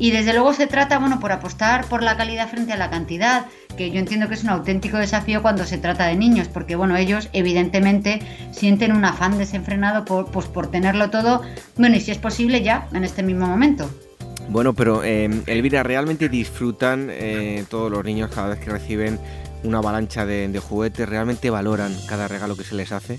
Y 0.01 0.11
desde 0.11 0.33
luego 0.33 0.53
se 0.53 0.67
trata, 0.67 0.99
bueno, 0.99 1.21
por 1.21 1.31
apostar 1.31 1.85
por 1.85 2.03
la 2.03 2.17
calidad 2.17 2.49
frente 2.49 2.73
a 2.73 2.77
la 2.77 2.91
cantidad, 2.91 3.47
que 3.77 3.93
yo 3.93 4.01
entiendo 4.01 4.29
que 4.29 4.35
es 4.35 4.43
un 4.43 4.51
auténtico 4.51 4.97
desafío 4.97 5.41
cuando 5.41 5.65
se 5.65 5.79
trata 5.79 6.07
de 6.07 6.17
niños, 6.17 6.49
porque 6.49 6.75
bueno, 6.75 6.97
ellos 6.97 7.29
evidentemente 7.33 8.21
sienten 8.51 8.91
un 8.91 9.05
afán 9.05 9.39
desenfrenado 9.39 10.05
por, 10.05 10.33
pues, 10.33 10.47
por 10.47 10.69
tenerlo 10.69 11.11
todo, 11.11 11.43
bueno, 11.77 11.95
y 11.95 12.01
si 12.01 12.11
es 12.11 12.19
posible 12.19 12.63
ya, 12.63 12.89
en 12.93 13.05
este 13.05 13.23
mismo 13.23 13.47
momento. 13.47 13.89
Bueno, 14.49 14.75
pero 14.75 15.03
eh, 15.03 15.29
Elvira, 15.47 15.83
¿realmente 15.83 16.29
disfrutan 16.29 17.09
eh, 17.11 17.65
todos 17.69 17.91
los 17.91 18.05
niños 18.05 18.31
cada 18.33 18.49
vez 18.49 18.61
que 18.61 18.71
reciben 18.71 19.19
una 19.65 19.79
avalancha 19.79 20.25
de, 20.25 20.59
juguetes, 20.61 21.09
realmente 21.09 21.51
valoran 21.51 21.93
cada 22.09 22.29
regalo 22.29 22.57
que 22.57 22.63
se 22.65 22.77
les 22.77 22.93
hace? 22.93 23.19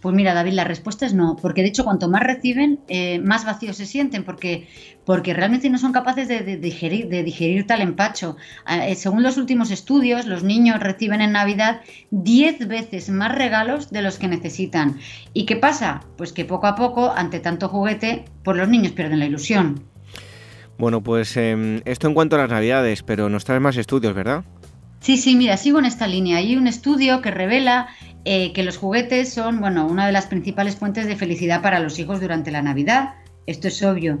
Pues 0.00 0.14
mira, 0.14 0.34
David, 0.34 0.52
la 0.52 0.64
respuesta 0.64 1.06
es 1.06 1.14
no, 1.14 1.36
porque 1.40 1.62
de 1.62 1.68
hecho 1.68 1.84
cuanto 1.84 2.08
más 2.08 2.22
reciben, 2.22 2.80
eh, 2.88 3.18
más 3.20 3.44
vacíos 3.44 3.76
se 3.76 3.86
sienten, 3.86 4.24
porque, 4.24 4.68
porque 5.04 5.32
realmente 5.32 5.70
no 5.70 5.78
son 5.78 5.92
capaces 5.92 6.28
de, 6.28 6.56
digerir, 6.58 7.08
de 7.08 7.22
digerir 7.22 7.66
tal 7.66 7.80
empacho. 7.80 8.36
Ah, 8.64 8.86
eh, 8.86 8.94
según 8.94 9.22
los 9.22 9.36
últimos 9.36 9.70
estudios, 9.70 10.26
los 10.26 10.42
niños 10.42 10.80
reciben 10.80 11.22
en 11.22 11.32
Navidad 11.32 11.80
10 12.10 12.68
veces 12.68 13.08
más 13.08 13.34
regalos 13.34 13.90
de 13.90 14.02
los 14.02 14.18
que 14.18 14.28
necesitan. 14.28 14.98
¿Y 15.32 15.46
qué 15.46 15.56
pasa? 15.56 16.02
Pues 16.16 16.32
que 16.32 16.44
poco 16.44 16.66
a 16.66 16.76
poco, 16.76 17.10
ante 17.10 17.40
tanto 17.40 17.68
juguete, 17.68 18.26
pues 18.44 18.56
los 18.56 18.68
niños 18.68 18.92
pierden 18.92 19.20
la 19.20 19.26
ilusión. 19.26 19.95
Bueno, 20.78 21.02
pues 21.02 21.36
em, 21.36 21.80
esto 21.84 22.06
en 22.06 22.14
cuanto 22.14 22.36
a 22.36 22.40
las 22.40 22.50
Navidades, 22.50 23.02
pero 23.02 23.28
nos 23.28 23.44
traes 23.44 23.62
más 23.62 23.76
estudios, 23.76 24.14
¿verdad? 24.14 24.44
Sí, 25.00 25.16
sí, 25.16 25.36
mira, 25.36 25.56
sigo 25.56 25.78
en 25.78 25.84
esta 25.84 26.06
línea. 26.06 26.38
Hay 26.38 26.56
un 26.56 26.66
estudio 26.66 27.22
que 27.22 27.30
revela 27.30 27.88
eh, 28.24 28.52
que 28.52 28.62
los 28.62 28.76
juguetes 28.76 29.32
son, 29.32 29.60
bueno, 29.60 29.86
una 29.86 30.06
de 30.06 30.12
las 30.12 30.26
principales 30.26 30.76
fuentes 30.76 31.06
de 31.06 31.16
felicidad 31.16 31.62
para 31.62 31.80
los 31.80 31.98
hijos 31.98 32.20
durante 32.20 32.50
la 32.50 32.62
Navidad. 32.62 33.14
Esto 33.46 33.68
es 33.68 33.82
obvio. 33.82 34.18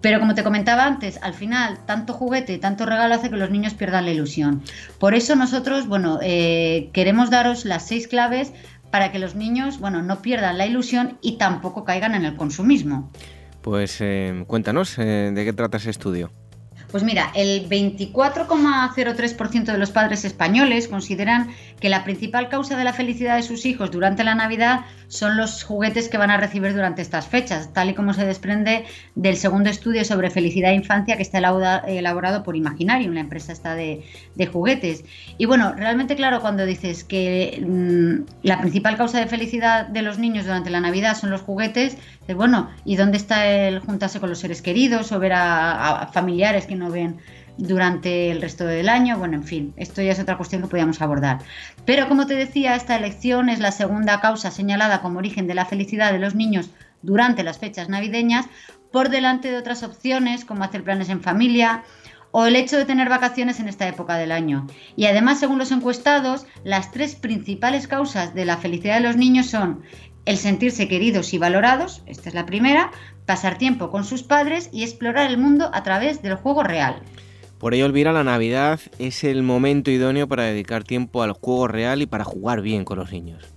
Pero 0.00 0.18
como 0.18 0.34
te 0.34 0.42
comentaba 0.42 0.84
antes, 0.84 1.18
al 1.22 1.34
final, 1.34 1.78
tanto 1.86 2.14
juguete 2.14 2.54
y 2.54 2.58
tanto 2.58 2.86
regalo 2.86 3.14
hace 3.14 3.30
que 3.30 3.36
los 3.36 3.50
niños 3.50 3.74
pierdan 3.74 4.04
la 4.04 4.10
ilusión. 4.10 4.62
Por 4.98 5.14
eso 5.14 5.36
nosotros, 5.36 5.86
bueno, 5.86 6.18
eh, 6.22 6.90
queremos 6.92 7.30
daros 7.30 7.64
las 7.64 7.86
seis 7.86 8.08
claves 8.08 8.52
para 8.90 9.12
que 9.12 9.20
los 9.20 9.36
niños, 9.36 9.78
bueno, 9.78 10.02
no 10.02 10.20
pierdan 10.20 10.58
la 10.58 10.66
ilusión 10.66 11.18
y 11.22 11.36
tampoco 11.36 11.84
caigan 11.84 12.14
en 12.14 12.24
el 12.24 12.36
consumismo. 12.36 13.10
Pues 13.62 14.00
eh, 14.00 14.44
cuéntanos, 14.48 14.96
¿de 14.96 15.42
qué 15.44 15.52
trata 15.52 15.76
ese 15.76 15.90
estudio? 15.90 16.30
Pues 16.92 17.02
mira, 17.04 17.32
el 17.34 17.68
24,03% 17.70 19.64
de 19.64 19.78
los 19.78 19.90
padres 19.90 20.26
españoles 20.26 20.88
consideran 20.88 21.48
que 21.80 21.88
la 21.88 22.04
principal 22.04 22.50
causa 22.50 22.76
de 22.76 22.84
la 22.84 22.92
felicidad 22.92 23.36
de 23.36 23.42
sus 23.42 23.64
hijos 23.64 23.90
durante 23.90 24.24
la 24.24 24.34
Navidad 24.34 24.82
son 25.08 25.38
los 25.38 25.64
juguetes 25.64 26.08
que 26.10 26.18
van 26.18 26.30
a 26.30 26.36
recibir 26.36 26.74
durante 26.74 27.00
estas 27.00 27.26
fechas, 27.26 27.72
tal 27.72 27.88
y 27.90 27.94
como 27.94 28.12
se 28.12 28.26
desprende 28.26 28.84
del 29.14 29.36
segundo 29.36 29.70
estudio 29.70 30.04
sobre 30.04 30.30
felicidad 30.30 30.70
e 30.70 30.74
infancia 30.74 31.16
que 31.16 31.22
está 31.22 31.38
elaborado 31.38 32.42
por 32.42 32.56
Imaginarium, 32.56 33.14
la 33.14 33.20
empresa 33.20 33.52
esta 33.52 33.74
de, 33.74 34.04
juguetes. 34.52 35.04
Y 35.38 35.46
bueno, 35.46 35.72
realmente 35.74 36.14
claro, 36.14 36.40
cuando 36.42 36.66
dices 36.66 37.04
que 37.04 37.64
mm, 37.66 38.46
la 38.46 38.60
principal 38.60 38.98
causa 38.98 39.18
de 39.18 39.26
felicidad 39.26 39.86
de 39.86 40.02
los 40.02 40.18
niños 40.18 40.44
durante 40.44 40.68
la 40.68 40.80
Navidad 40.80 41.16
son 41.16 41.30
los 41.30 41.40
juguetes, 41.40 41.96
bueno, 42.34 42.70
¿y 42.84 42.96
dónde 42.96 43.16
está 43.16 43.46
el 43.46 43.80
juntarse 43.80 44.20
con 44.20 44.28
los 44.30 44.38
seres 44.38 44.62
queridos 44.62 45.12
o 45.12 45.18
ver 45.18 45.32
a, 45.34 46.08
familiares 46.12 46.66
que 46.66 46.74
no 46.74 46.81
ven 46.90 47.18
durante 47.58 48.30
el 48.30 48.40
resto 48.40 48.64
del 48.64 48.88
año? 48.88 49.18
Bueno, 49.18 49.34
en 49.34 49.44
fin, 49.44 49.74
esto 49.76 50.02
ya 50.02 50.12
es 50.12 50.20
otra 50.20 50.36
cuestión 50.36 50.62
que 50.62 50.68
podríamos 50.68 51.00
abordar. 51.00 51.38
Pero 51.84 52.08
como 52.08 52.26
te 52.26 52.34
decía, 52.34 52.74
esta 52.74 52.96
elección 52.96 53.48
es 53.48 53.60
la 53.60 53.72
segunda 53.72 54.20
causa 54.20 54.50
señalada 54.50 55.02
como 55.02 55.18
origen 55.18 55.46
de 55.46 55.54
la 55.54 55.66
felicidad 55.66 56.12
de 56.12 56.18
los 56.18 56.34
niños 56.34 56.70
durante 57.02 57.42
las 57.42 57.58
fechas 57.58 57.88
navideñas, 57.88 58.46
por 58.92 59.08
delante 59.08 59.50
de 59.50 59.56
otras 59.56 59.82
opciones 59.82 60.44
como 60.44 60.64
hacer 60.64 60.84
planes 60.84 61.08
en 61.08 61.22
familia, 61.22 61.82
o 62.32 62.46
el 62.46 62.56
hecho 62.56 62.78
de 62.78 62.84
tener 62.84 63.08
vacaciones 63.08 63.60
en 63.60 63.68
esta 63.68 63.86
época 63.86 64.16
del 64.16 64.32
año. 64.32 64.66
Y 64.96 65.04
además, 65.04 65.38
según 65.38 65.58
los 65.58 65.70
encuestados, 65.70 66.46
las 66.64 66.90
tres 66.90 67.14
principales 67.14 67.86
causas 67.86 68.34
de 68.34 68.46
la 68.46 68.56
felicidad 68.56 68.96
de 68.96 69.06
los 69.06 69.16
niños 69.16 69.46
son 69.46 69.82
el 70.24 70.36
sentirse 70.36 70.88
queridos 70.88 71.34
y 71.34 71.38
valorados, 71.38 72.02
esta 72.06 72.28
es 72.28 72.34
la 72.34 72.46
primera, 72.46 72.90
pasar 73.26 73.58
tiempo 73.58 73.90
con 73.90 74.04
sus 74.04 74.22
padres 74.22 74.68
y 74.72 74.82
explorar 74.82 75.30
el 75.30 75.38
mundo 75.38 75.70
a 75.72 75.82
través 75.82 76.22
del 76.22 76.34
juego 76.34 76.62
real. 76.62 77.02
Por 77.58 77.74
ello, 77.74 77.86
Elvira, 77.86 78.12
la 78.12 78.24
Navidad 78.24 78.80
es 78.98 79.22
el 79.22 79.42
momento 79.42 79.90
idóneo 79.90 80.26
para 80.26 80.44
dedicar 80.44 80.82
tiempo 80.82 81.22
al 81.22 81.32
juego 81.32 81.68
real 81.68 82.02
y 82.02 82.06
para 82.06 82.24
jugar 82.24 82.60
bien 82.60 82.84
con 82.84 82.98
los 82.98 83.12
niños. 83.12 83.52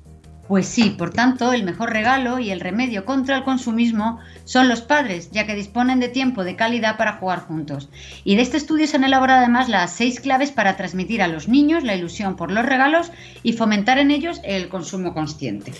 Pues 0.47 0.67
sí, 0.67 0.91
por 0.91 1.10
tanto, 1.10 1.54
el 1.54 1.63
mejor 1.63 1.91
regalo 1.91 2.38
y 2.38 2.51
el 2.51 2.60
remedio 2.60 3.04
contra 3.04 3.36
el 3.36 3.43
consumismo 3.43 4.19
son 4.43 4.69
los 4.69 4.82
padres, 4.82 5.32
ya 5.32 5.47
que 5.47 5.56
disponen 5.56 5.99
de 5.99 6.08
tiempo 6.08 6.43
de 6.43 6.56
calidad 6.56 6.97
para 6.97 7.13
jugar 7.13 7.39
juntos. 7.39 7.89
Y 8.23 8.36
de 8.36 8.43
este 8.43 8.58
estudio 8.58 8.86
se 8.86 8.97
han 8.97 9.04
elaborado 9.04 9.39
además 9.39 9.69
las 9.69 9.93
seis 9.93 10.19
claves 10.19 10.51
para 10.51 10.78
transmitir 10.78 11.23
a 11.23 11.28
los 11.28 11.47
niños 11.47 11.84
la 11.84 11.95
ilusión 11.95 12.36
por 12.36 12.51
los 12.51 12.63
regalos 12.63 13.12
y 13.41 13.54
fomentar 13.54 13.97
en 13.97 14.12
ellos 14.12 14.39
el 14.43 14.69
consumo 14.69 15.15
consciente. 15.15 15.73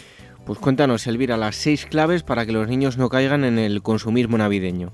Pues 0.46 0.60
cuéntanos, 0.60 1.08
Elvira, 1.08 1.38
las 1.38 1.56
seis 1.56 1.88
claves 1.88 2.22
para 2.22 2.46
que 2.46 2.52
los 2.52 2.68
niños 2.68 2.98
no 2.98 3.10
caigan 3.10 3.44
en 3.44 3.58
el 3.58 3.82
consumismo 3.82 4.38
navideño. 4.38 4.94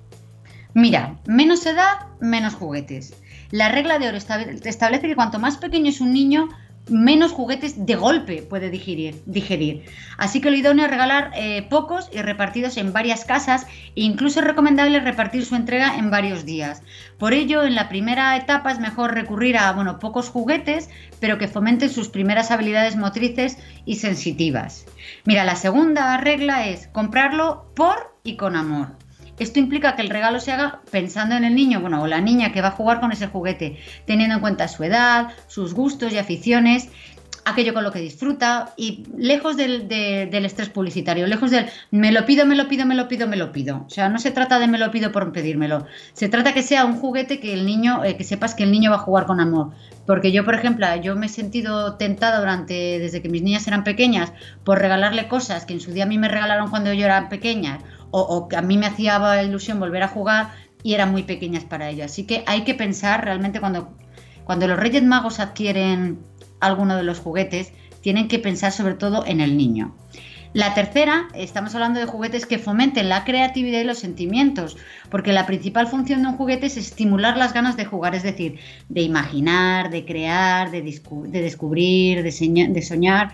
Mira, 0.73 1.17
menos 1.25 1.65
edad, 1.65 2.07
menos 2.21 2.55
juguetes. 2.55 3.13
La 3.51 3.67
regla 3.67 3.99
de 3.99 4.07
oro 4.07 4.17
establece 4.17 5.07
que 5.07 5.15
cuanto 5.15 5.39
más 5.39 5.57
pequeño 5.57 5.89
es 5.89 5.99
un 5.99 6.13
niño, 6.13 6.47
menos 6.89 7.31
juguetes 7.31 7.85
de 7.85 7.95
golpe 7.95 8.41
puede 8.41 8.69
digerir. 8.69 9.21
digerir. 9.25 9.85
Así 10.17 10.41
que 10.41 10.51
lo 10.51 10.57
idóneo 10.57 10.85
es 10.85 10.91
regalar 10.91 11.31
eh, 11.35 11.65
pocos 11.69 12.09
y 12.11 12.21
repartidos 12.21 12.77
en 12.77 12.93
varias 12.93 13.25
casas 13.25 13.65
e 13.95 14.01
incluso 14.01 14.39
es 14.39 14.45
recomendable 14.45 14.99
repartir 14.99 15.45
su 15.45 15.55
entrega 15.55 15.97
en 15.97 16.11
varios 16.11 16.45
días. 16.45 16.81
Por 17.17 17.33
ello, 17.33 17.63
en 17.63 17.75
la 17.75 17.89
primera 17.89 18.35
etapa 18.35 18.71
es 18.71 18.79
mejor 18.79 19.13
recurrir 19.13 19.57
a 19.57 19.71
bueno, 19.73 19.99
pocos 19.99 20.29
juguetes, 20.29 20.89
pero 21.19 21.37
que 21.37 21.47
fomenten 21.47 21.89
sus 21.89 22.09
primeras 22.09 22.51
habilidades 22.51 22.95
motrices 22.95 23.57
y 23.85 23.95
sensitivas. 23.95 24.85
Mira, 25.25 25.43
la 25.43 25.55
segunda 25.55 26.17
regla 26.17 26.67
es 26.67 26.87
comprarlo 26.87 27.71
por 27.75 28.15
y 28.23 28.37
con 28.37 28.55
amor. 28.55 29.00
Esto 29.41 29.57
implica 29.57 29.95
que 29.95 30.03
el 30.03 30.11
regalo 30.11 30.39
se 30.39 30.51
haga 30.51 30.81
pensando 30.91 31.35
en 31.35 31.43
el 31.43 31.55
niño, 31.55 31.81
bueno, 31.81 32.03
o 32.03 32.05
la 32.05 32.21
niña 32.21 32.51
que 32.51 32.61
va 32.61 32.67
a 32.67 32.77
jugar 32.79 32.99
con 32.99 33.11
ese 33.11 33.25
juguete, 33.25 33.79
teniendo 34.05 34.35
en 34.35 34.41
cuenta 34.41 34.67
su 34.67 34.83
edad, 34.83 35.29
sus 35.47 35.73
gustos 35.73 36.13
y 36.13 36.19
aficiones 36.19 36.89
aquello 37.43 37.73
con 37.73 37.83
lo 37.83 37.91
que 37.91 37.99
disfruta 37.99 38.73
y 38.77 39.03
lejos 39.17 39.57
del, 39.57 39.87
estrés 40.45 40.69
publicitario, 40.69 41.25
lejos 41.25 41.49
del 41.49 41.65
me 41.89 42.11
lo 42.11 42.25
pido, 42.25 42.45
me 42.45 42.55
lo 42.55 42.67
pido, 42.67 42.85
me 42.85 42.93
lo 42.93 43.07
pido, 43.07 43.27
me 43.27 43.35
lo 43.35 43.51
pido. 43.51 43.83
O 43.87 43.89
sea, 43.89 44.09
no 44.09 44.19
se 44.19 44.29
trata 44.29 44.59
de 44.59 44.67
me 44.67 44.77
lo 44.77 44.91
pido 44.91 45.11
por 45.11 45.31
pedírmelo. 45.31 45.85
Se 46.13 46.29
trata 46.29 46.53
que 46.53 46.61
sea 46.61 46.85
un 46.85 46.97
juguete 46.97 47.39
que 47.39 47.53
el 47.53 47.65
niño, 47.65 48.03
eh, 48.03 48.15
que 48.17 48.23
sepas 48.23 48.53
que 48.53 48.63
el 48.63 48.71
niño 48.71 48.91
va 48.91 48.97
a 48.97 48.99
jugar 48.99 49.25
con 49.25 49.39
amor. 49.39 49.71
Porque 50.05 50.31
yo, 50.31 50.43
por 50.45 50.55
ejemplo, 50.55 50.85
yo 51.01 51.15
me 51.15 51.27
he 51.27 51.29
sentido 51.29 51.95
tentada 51.95 52.39
durante, 52.39 52.99
desde 52.99 53.21
que 53.21 53.29
mis 53.29 53.41
niñas 53.41 53.67
eran 53.67 53.83
pequeñas, 53.83 54.33
por 54.63 54.79
regalarle 54.79 55.27
cosas 55.27 55.65
que 55.65 55.73
en 55.73 55.79
su 55.79 55.91
día 55.93 56.03
a 56.03 56.07
mí 56.07 56.17
me 56.17 56.27
regalaron 56.27 56.69
cuando 56.69 56.93
yo 56.93 57.05
era 57.05 57.29
pequeña, 57.29 57.79
o, 58.11 58.47
que 58.47 58.57
a 58.57 58.61
mí 58.61 58.77
me 58.77 58.85
hacía 58.85 59.41
ilusión 59.43 59.79
volver 59.79 60.03
a 60.03 60.07
jugar 60.07 60.51
y 60.83 60.93
eran 60.93 61.11
muy 61.11 61.23
pequeñas 61.23 61.63
para 61.63 61.89
ellas. 61.89 62.11
Así 62.11 62.25
que 62.25 62.43
hay 62.45 62.63
que 62.63 62.73
pensar 62.73 63.23
realmente 63.23 63.59
cuando, 63.59 63.93
cuando 64.43 64.67
los 64.67 64.77
Reyes 64.77 65.03
Magos 65.03 65.39
adquieren 65.39 66.19
alguno 66.59 66.97
de 66.97 67.03
los 67.03 67.19
juguetes, 67.19 67.73
tienen 68.01 68.27
que 68.27 68.39
pensar 68.39 68.71
sobre 68.71 68.95
todo 68.95 69.25
en 69.25 69.41
el 69.41 69.57
niño. 69.57 69.95
La 70.53 70.73
tercera, 70.73 71.29
estamos 71.33 71.73
hablando 71.75 72.01
de 72.01 72.05
juguetes 72.05 72.45
que 72.45 72.59
fomenten 72.59 73.07
la 73.07 73.23
creatividad 73.23 73.79
y 73.79 73.85
los 73.85 73.99
sentimientos, 73.99 74.75
porque 75.09 75.31
la 75.31 75.45
principal 75.45 75.87
función 75.87 76.23
de 76.23 76.27
un 76.27 76.35
juguete 76.35 76.65
es 76.65 76.75
estimular 76.75 77.37
las 77.37 77.53
ganas 77.53 77.77
de 77.77 77.85
jugar, 77.85 78.15
es 78.15 78.23
decir, 78.23 78.59
de 78.89 79.01
imaginar, 79.01 79.89
de 79.89 80.03
crear, 80.03 80.69
de, 80.69 80.81
descubrir, 80.81 82.21
de, 82.21 82.81
soñar, 82.81 83.33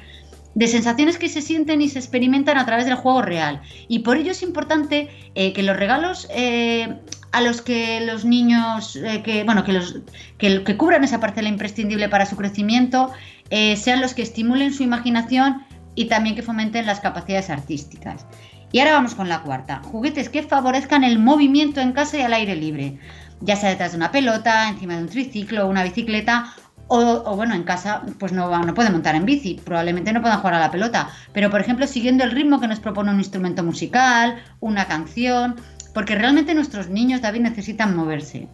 de 0.58 0.65
sensaciones 0.65 1.20
que 1.20 1.30
se 1.30 1.43
sienten 1.43 1.84
y 1.84 1.88
se 1.88 2.00
experimentan 2.00 2.58
a 2.58 2.65
través 2.65 2.88
del 2.88 2.96
juego 2.96 3.22
real. 3.22 3.62
Y 3.88 4.00
por 4.00 4.17
ello 4.17 4.32
es 4.32 4.41
importante 4.41 5.08
eh, 5.36 5.54
que 5.54 5.62
los 5.62 5.78
regalos 5.78 6.28
eh, 6.32 6.96
a 7.32 7.41
los 7.41 7.62
que 7.62 8.02
los 8.02 8.26
niños, 8.26 8.96
eh, 8.96 9.22
que, 9.24 9.43
bueno, 9.43 9.63
que, 9.63 9.74
los, 9.74 10.00
que, 10.39 10.76
cubran 10.76 11.04
esa 11.04 11.20
parcela 11.20 11.48
imprescindible 11.48 12.10
para 12.10 12.26
su 12.26 12.36
crecimiento, 12.36 13.12
sean 13.52 14.02
los 14.02 14.15
que 14.15 14.24
estimulen 14.24 14.74
su 14.74 14.82
imaginación 14.82 15.63
y 15.93 16.06
también 16.06 16.36
que 16.36 16.41
fomenten 16.41 16.88
las 16.88 17.02
capacidades 17.02 17.52
artísticas. 17.52 18.26
Y 18.72 18.80
ahora 18.80 18.93
vamos 18.93 19.13
con 19.13 19.30
la 19.30 19.43
cuarta, 19.43 19.82
juguetes 19.84 20.28
que 20.28 20.41
favorezcan 20.41 21.04
el 21.04 21.20
movimiento 21.20 21.82
en 21.82 21.91
casa 21.91 22.17
y 22.17 22.22
al 22.22 22.34
aire 22.34 22.56
libre, 22.56 22.98
ya 23.41 23.56
sea 23.56 23.70
detrás 23.70 23.91
de 23.91 23.98
una 23.98 24.12
pelota, 24.12 24.67
encima 24.67 24.96
de 24.96 25.04
un 25.04 25.10
triciclo 25.10 25.67
una 25.67 25.84
bicicleta 25.84 26.56
o, 26.88 27.36
bueno, 27.36 27.54
en 27.54 27.63
casa 27.63 28.02
pues 28.19 28.32
no, 28.32 28.50
no 28.63 28.73
puede 28.73 28.89
montar 28.89 29.15
en 29.15 29.26
bici, 29.26 29.60
probablemente 29.63 30.13
no 30.13 30.21
puedan 30.21 30.39
jugar 30.39 30.56
a 30.56 30.60
la 30.60 30.71
pelota, 30.71 31.10
pero 31.34 31.50
por 31.50 31.62
ejemplo 31.62 31.86
siguiendo 31.88 32.23
el 32.23 32.32
ritmo 32.32 32.60
que 32.60 32.67
nos 32.67 32.80
propone 32.80 33.12
un 33.12 33.19
instrumento 33.19 33.63
musical, 33.63 34.41
una 34.60 34.86
canción 34.86 35.56
porque 35.97 36.13
realmente 36.13 36.54
nuestros 36.54 36.89
niños, 36.89 37.21
David, 37.21 37.41
necesitan 37.41 37.95
moverse. 37.95 38.47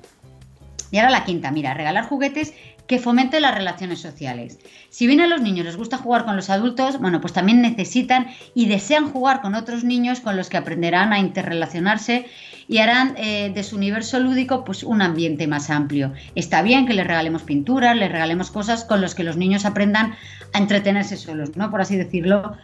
Y 0.91 0.98
ahora 0.98 1.10
la 1.10 1.26
quinta, 1.26 1.52
mira, 1.52 1.74
regalar 1.74 2.06
juguetes 2.06 2.54
que 2.93 2.99
fomenten 2.99 3.41
las 3.41 3.56
relaciones 3.56 4.01
sociales. 4.01 4.60
Si 4.91 5.08
bien 5.08 5.19
a 5.19 5.25
los 5.25 5.41
niños 5.41 5.65
les 5.65 5.77
gusta 5.77 5.97
jugar 5.97 6.25
con 6.25 6.36
los 6.36 6.51
adultos, 6.51 6.99
bueno, 6.99 7.21
pues 7.21 7.34
también 7.34 7.60
necesitan 7.60 8.27
y 8.53 8.67
desean 8.67 9.10
jugar 9.12 9.41
con 9.41 9.56
otros 9.56 9.84
niños 9.84 10.19
con 10.19 10.38
los 10.38 10.47
que 10.47 10.58
aprenderán 10.58 11.12
a 11.12 11.17
interrelacionarse 11.17 12.27
y 12.67 12.77
harán 12.77 13.15
eh, 13.17 13.51
de 13.51 13.63
su 13.63 13.77
universo 13.77 14.19
lúdico 14.19 14.63
pues 14.63 14.84
un 14.84 15.01
ambiente 15.01 15.47
más 15.47 15.71
amplio. 15.71 16.13
Está 16.36 16.62
bien 16.62 16.86
que 16.86 16.93
les 16.93 17.08
regalemos 17.08 17.41
pinturas, 17.41 17.97
les 17.97 18.12
regalemos 18.12 18.51
cosas 18.51 18.86
con 18.86 19.01
las 19.01 19.15
que 19.15 19.23
los 19.23 19.38
niños 19.38 19.65
aprendan 19.65 20.13
a 20.53 20.60
entretenerse 20.60 21.17
solos, 21.17 21.58
¿no? 21.58 21.71
Por 21.71 21.82
así 21.82 21.95
decirlo, 21.95 22.56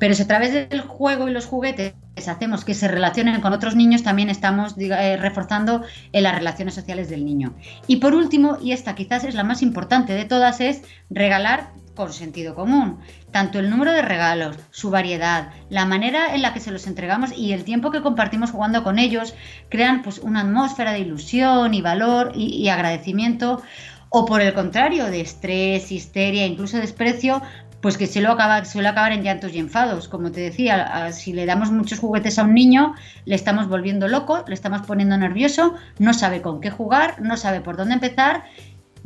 pero 0.00 0.14
si 0.14 0.22
a 0.24 0.26
través 0.26 0.52
del 0.52 0.80
juego 0.80 1.28
y 1.28 1.30
los 1.30 1.46
juguetes 1.46 1.94
hacemos 2.28 2.64
que 2.64 2.74
se 2.74 2.88
relacionen 2.88 3.40
con 3.40 3.52
otros 3.52 3.76
niños, 3.76 4.02
también 4.02 4.30
estamos 4.30 4.74
eh, 4.78 5.16
reforzando 5.16 5.82
en 6.12 6.22
las 6.22 6.34
relaciones 6.34 6.74
sociales 6.74 7.08
del 7.08 7.24
niño. 7.24 7.54
Y 7.86 7.96
por 7.96 8.14
último, 8.14 8.58
y 8.60 8.72
esta 8.72 8.94
quizás 8.94 9.24
es 9.24 9.34
la 9.34 9.44
más 9.44 9.62
importante 9.62 10.14
de 10.14 10.24
todas, 10.24 10.60
es 10.60 10.82
regalar 11.10 11.70
con 11.94 12.12
sentido 12.12 12.54
común. 12.54 12.98
Tanto 13.30 13.58
el 13.58 13.70
número 13.70 13.92
de 13.92 14.02
regalos, 14.02 14.56
su 14.70 14.90
variedad, 14.90 15.50
la 15.70 15.86
manera 15.86 16.34
en 16.34 16.42
la 16.42 16.52
que 16.52 16.60
se 16.60 16.70
los 16.70 16.86
entregamos 16.86 17.36
y 17.36 17.52
el 17.52 17.64
tiempo 17.64 17.90
que 17.90 18.02
compartimos 18.02 18.50
jugando 18.50 18.82
con 18.82 18.98
ellos 18.98 19.34
crean 19.70 20.02
pues 20.02 20.18
una 20.18 20.40
atmósfera 20.40 20.92
de 20.92 21.00
ilusión 21.00 21.72
y 21.72 21.80
valor 21.80 22.32
y 22.34 22.68
agradecimiento 22.68 23.62
o 24.08 24.24
por 24.24 24.40
el 24.40 24.54
contrario 24.54 25.06
de 25.06 25.20
estrés, 25.20 25.90
histeria, 25.90 26.46
incluso 26.46 26.78
desprecio, 26.78 27.42
pues 27.86 27.98
que 27.98 28.08
suele 28.08 28.26
acabar, 28.26 28.66
suele 28.66 28.88
acabar 28.88 29.12
en 29.12 29.22
llantos 29.22 29.52
y 29.54 29.60
enfados. 29.60 30.08
Como 30.08 30.32
te 30.32 30.40
decía, 30.40 31.12
si 31.12 31.32
le 31.32 31.46
damos 31.46 31.70
muchos 31.70 32.00
juguetes 32.00 32.36
a 32.36 32.42
un 32.42 32.52
niño, 32.52 32.96
le 33.26 33.36
estamos 33.36 33.68
volviendo 33.68 34.08
loco, 34.08 34.42
le 34.48 34.54
estamos 34.54 34.84
poniendo 34.84 35.16
nervioso, 35.16 35.76
no 36.00 36.12
sabe 36.12 36.42
con 36.42 36.60
qué 36.60 36.72
jugar, 36.72 37.22
no 37.22 37.36
sabe 37.36 37.60
por 37.60 37.76
dónde 37.76 37.94
empezar, 37.94 38.42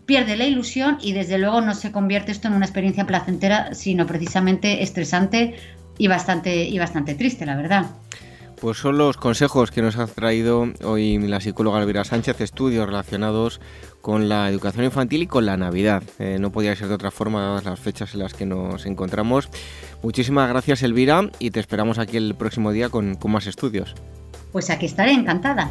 pierde 0.07 0.35
la 0.35 0.47
ilusión 0.47 0.97
y 1.03 1.13
desde 1.13 1.37
luego 1.37 1.61
no 1.61 1.75
se 1.75 1.93
convierte 1.93 2.33
esto 2.33 2.49
en 2.49 2.55
una 2.55 2.65
experiencia 2.65 3.07
placentera, 3.07 3.75
sino 3.75 4.07
precisamente 4.07 4.83
estresante 4.83 5.57
y 5.99 6.09
bastante, 6.09 6.65
y 6.65 6.79
bastante 6.79 7.15
triste, 7.15 7.45
la 7.45 7.57
verdad. 7.57 7.85
Pues 8.61 8.77
son 8.77 8.99
los 8.99 9.17
consejos 9.17 9.71
que 9.71 9.81
nos 9.81 9.97
ha 9.97 10.07
traído 10.07 10.69
hoy 10.85 11.17
la 11.17 11.41
psicóloga 11.41 11.81
Elvira 11.81 12.05
Sánchez, 12.05 12.43
estudios 12.43 12.85
relacionados 12.85 13.59
con 14.03 14.29
la 14.29 14.51
educación 14.51 14.85
infantil 14.85 15.23
y 15.23 15.27
con 15.27 15.47
la 15.47 15.57
Navidad. 15.57 16.03
Eh, 16.19 16.37
no 16.39 16.53
podía 16.53 16.77
ser 16.77 16.89
de 16.89 16.95
otra 16.95 17.11
forma 17.11 17.41
dadas 17.41 17.65
las 17.65 17.81
fechas 17.81 18.13
en 18.13 18.21
las 18.21 18.35
que 18.35 18.45
nos 18.45 18.85
encontramos. 18.85 19.49
Muchísimas 20.03 20.47
gracias 20.51 20.83
Elvira 20.83 21.31
y 21.39 21.53
te 21.53 21.61
esperamos 21.61 21.99
aquí 21.99 22.19
el 22.19 22.35
próximo 22.35 22.71
día 22.71 22.91
con, 22.91 23.15
con 23.15 23.33
más 23.33 23.47
estudios. 23.47 23.95
Pues 24.53 24.69
aquí 24.69 24.85
estaré 24.85 25.13
encantada. 25.13 25.71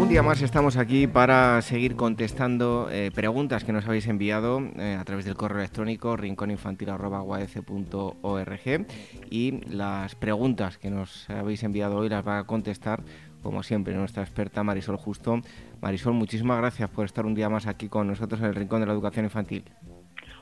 Un 0.10 0.14
día 0.14 0.24
más 0.24 0.42
estamos 0.42 0.76
aquí 0.76 1.06
para 1.06 1.62
seguir 1.62 1.96
contestando 1.96 2.90
eh, 2.92 3.12
preguntas 3.14 3.64
que 3.64 3.72
nos 3.72 3.86
habéis 3.86 4.08
enviado 4.08 4.60
eh, 4.78 4.98
a 5.00 5.06
través 5.06 5.26
del 5.26 5.36
correo 5.36 5.60
electrónico 5.60 6.18
rincóninfantil.org 6.18 8.88
y 9.30 9.52
las 9.70 10.16
preguntas 10.16 10.80
que 10.80 10.90
nos 10.90 11.30
habéis 11.30 11.62
enviado 11.62 11.98
hoy 11.98 12.10
las 12.10 12.28
va 12.28 12.40
a 12.40 12.46
contestar 12.46 13.04
como 13.42 13.64
siempre, 13.64 13.94
nuestra 13.94 14.24
experta 14.24 14.64
Marisol 14.64 14.98
Justo. 14.98 15.40
Marisol, 15.82 16.14
muchísimas 16.14 16.58
gracias 16.58 16.90
por 16.90 17.06
estar 17.06 17.26
un 17.26 17.36
día 17.36 17.50
más 17.50 17.68
aquí 17.68 17.88
con 17.90 18.08
nosotros 18.08 18.40
en 18.42 18.48
el 18.48 18.56
Rincón 18.56 18.82
de 18.82 18.88
la 18.88 18.94
Educación 18.94 19.26
Infantil. 19.26 19.64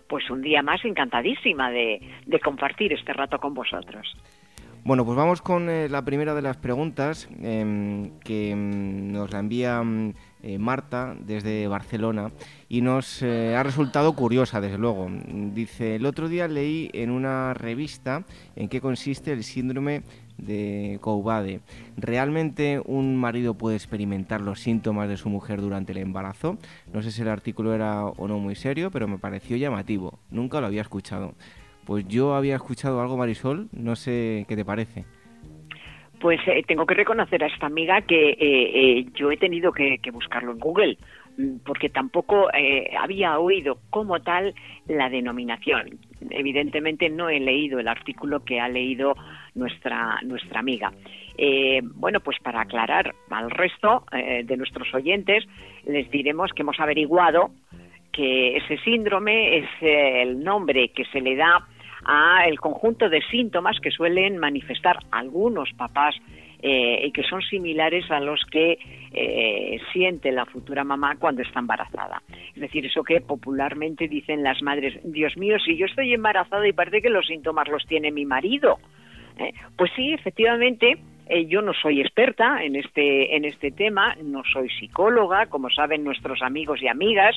Pues 0.09 0.29
un 0.29 0.41
día 0.41 0.61
más 0.63 0.83
encantadísima 0.85 1.69
de, 1.69 1.99
compartir 2.43 2.93
este 2.93 3.13
rato 3.13 3.39
con 3.39 3.53
vosotros. 3.53 4.07
Bueno, 4.83 5.03
pues 5.03 5.17
vamos 5.17 5.41
con 5.41 5.69
eh, 5.69 5.89
la 5.89 6.05
primera 6.05 6.33
de 6.33 6.41
las 6.41 6.55
preguntas 6.55 7.27
em, 7.41 8.17
que 8.19 8.51
em, 8.51 9.11
nos 9.11 9.33
la 9.33 9.39
envía 9.39 9.79
em, 9.81 10.13
eh, 10.41 10.57
Marta 10.57 11.13
desde 11.19 11.67
Barcelona 11.67 12.31
y 12.69 12.79
nos 12.79 13.21
eh, 13.21 13.53
ha 13.57 13.63
resultado 13.63 14.15
curiosa, 14.15 14.61
desde 14.61 14.77
luego. 14.77 15.09
Dice, 15.53 15.95
el 15.95 16.05
otro 16.05 16.29
día 16.29 16.47
leí 16.47 16.89
en 16.93 17.11
una 17.11 17.53
revista 17.53 18.23
en 18.55 18.69
qué 18.69 18.79
consiste 18.79 19.33
el 19.33 19.43
síndrome 19.43 20.03
de 20.37 20.99
Coubade. 21.01 21.61
¿Realmente 21.95 22.81
un 22.85 23.15
marido 23.15 23.55
puede 23.55 23.75
experimentar 23.75 24.41
los 24.41 24.59
síntomas 24.59 25.09
de 25.09 25.17
su 25.17 25.29
mujer 25.29 25.61
durante 25.61 25.91
el 25.91 25.99
embarazo? 25.99 26.57
No 26.93 27.01
sé 27.01 27.11
si 27.11 27.21
el 27.21 27.29
artículo 27.29 27.73
era 27.73 28.05
o 28.05 28.27
no 28.27 28.39
muy 28.39 28.55
serio, 28.55 28.91
pero 28.91 29.07
me 29.07 29.17
pareció 29.17 29.57
llamativo. 29.57 30.19
Nunca 30.29 30.61
lo 30.61 30.67
había 30.67 30.81
escuchado. 30.81 31.33
Pues 31.85 32.05
yo 32.07 32.35
había 32.35 32.55
escuchado 32.55 33.01
algo, 33.01 33.15
Marisol, 33.15 33.69
no 33.71 33.95
sé 33.95 34.45
qué 34.47 34.55
te 34.55 34.65
parece. 34.65 35.05
Pues 36.19 36.39
eh, 36.47 36.63
tengo 36.67 36.85
que 36.85 36.95
reconocer 36.95 37.43
a 37.43 37.47
esta 37.47 37.67
amiga 37.67 38.01
que 38.01 38.31
eh, 38.31 38.37
eh, 38.39 39.05
yo 39.13 39.31
he 39.31 39.37
tenido 39.37 39.71
que, 39.71 39.99
buscarlo 40.11 40.51
en 40.51 40.59
Google, 40.59 40.97
mm, 41.37 41.57
porque 41.65 41.89
tampoco 41.89 42.47
había 42.99 43.37
oído 43.37 43.79
como 43.89 44.19
tal 44.21 44.55
la 44.87 45.09
denominación. 45.09 45.99
Evidentemente 46.31 47.09
no 47.09 47.29
he 47.29 47.39
leído 47.39 47.79
el 47.79 47.87
artículo 47.87 48.43
que 48.43 48.59
ha 48.59 48.67
leído 48.67 49.15
nuestra, 49.53 50.19
nuestra 50.23 50.59
amiga. 50.59 50.91
bueno, 51.95 52.19
pues 52.19 52.37
para 52.39 52.61
aclarar 52.61 53.13
al 53.29 53.51
resto 53.51 54.03
de 54.11 54.57
nuestros 54.57 54.91
oyentes, 54.95 55.45
les 55.85 56.09
diremos 56.09 56.51
que 56.53 56.63
hemos 56.63 56.79
averiguado 56.79 57.51
que 58.11 58.57
ese 58.57 58.79
síndrome 58.79 59.59
es 59.59 59.69
el 59.81 60.43
nombre 60.43 60.89
que 60.89 61.05
se 61.05 61.21
le 61.21 61.35
da 61.35 61.67
a 62.05 62.45
el 62.47 62.59
conjunto 62.59 63.09
de 63.09 63.21
síntomas 63.29 63.79
que 63.79 63.91
suelen 63.91 64.37
manifestar 64.37 64.97
algunos 65.11 65.71
papás 65.73 66.15
eh, 66.59 67.05
y 67.05 67.11
que 67.11 67.21
son 67.21 67.41
similares 67.43 68.09
a 68.09 68.19
los 68.19 68.43
que 68.45 68.79
eh, 69.13 69.79
siente 69.93 70.31
la 70.31 70.45
futura 70.45 70.83
mamá 70.83 71.15
cuando 71.19 71.43
está 71.43 71.59
embarazada. 71.59 72.23
Es 72.55 72.61
decir, 72.61 72.85
eso 72.85 73.03
que 73.03 73.21
popularmente 73.21 74.07
dicen 74.07 74.41
las 74.41 74.63
madres, 74.63 74.99
Dios 75.03 75.37
mío, 75.37 75.57
si 75.63 75.77
yo 75.77 75.85
estoy 75.85 76.13
embarazada 76.13 76.67
y 76.67 76.73
parece 76.73 77.01
que 77.03 77.11
los 77.11 77.27
síntomas 77.27 77.67
los 77.67 77.85
tiene 77.85 78.11
mi 78.11 78.25
marido. 78.25 78.79
Eh, 79.37 79.53
pues 79.75 79.91
sí, 79.95 80.13
efectivamente, 80.13 80.97
yo 81.47 81.61
no 81.61 81.73
soy 81.73 82.01
experta 82.01 82.63
en 82.63 82.75
este, 82.75 83.35
en 83.35 83.45
este 83.45 83.69
tema, 83.69 84.15
no 84.23 84.41
soy 84.51 84.69
psicóloga, 84.69 85.47
como 85.47 85.69
saben 85.69 86.03
nuestros 86.03 86.41
amigos 86.41 86.81
y 86.81 86.87
amigas, 86.87 87.35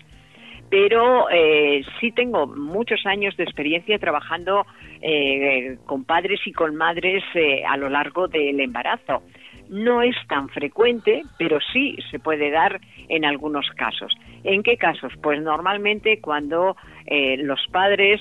pero 0.71 1.29
eh, 1.31 1.83
sí 1.99 2.13
tengo 2.13 2.47
muchos 2.47 3.05
años 3.05 3.37
de 3.37 3.43
experiencia 3.43 3.99
trabajando 3.99 4.65
eh, 5.03 5.77
con 5.85 6.05
padres 6.05 6.41
y 6.47 6.53
con 6.53 6.77
madres 6.77 7.25
eh, 7.35 7.65
a 7.69 7.77
lo 7.77 7.89
largo 7.89 8.29
del 8.29 8.61
embarazo. 8.61 9.25
No 9.69 10.03
es 10.03 10.17
tan 10.29 10.49
frecuente, 10.49 11.23
pero 11.39 11.59
sí 11.73 11.97
se 12.11 12.21
puede 12.21 12.51
dar 12.51 12.81
en 13.09 13.25
algunos 13.25 13.69
casos. 13.77 14.17
¿En 14.45 14.63
qué 14.63 14.77
casos? 14.77 15.13
Pues 15.23 15.43
normalmente 15.43 16.21
cuando 16.21 16.77
los 17.39 17.61
padres 17.71 18.21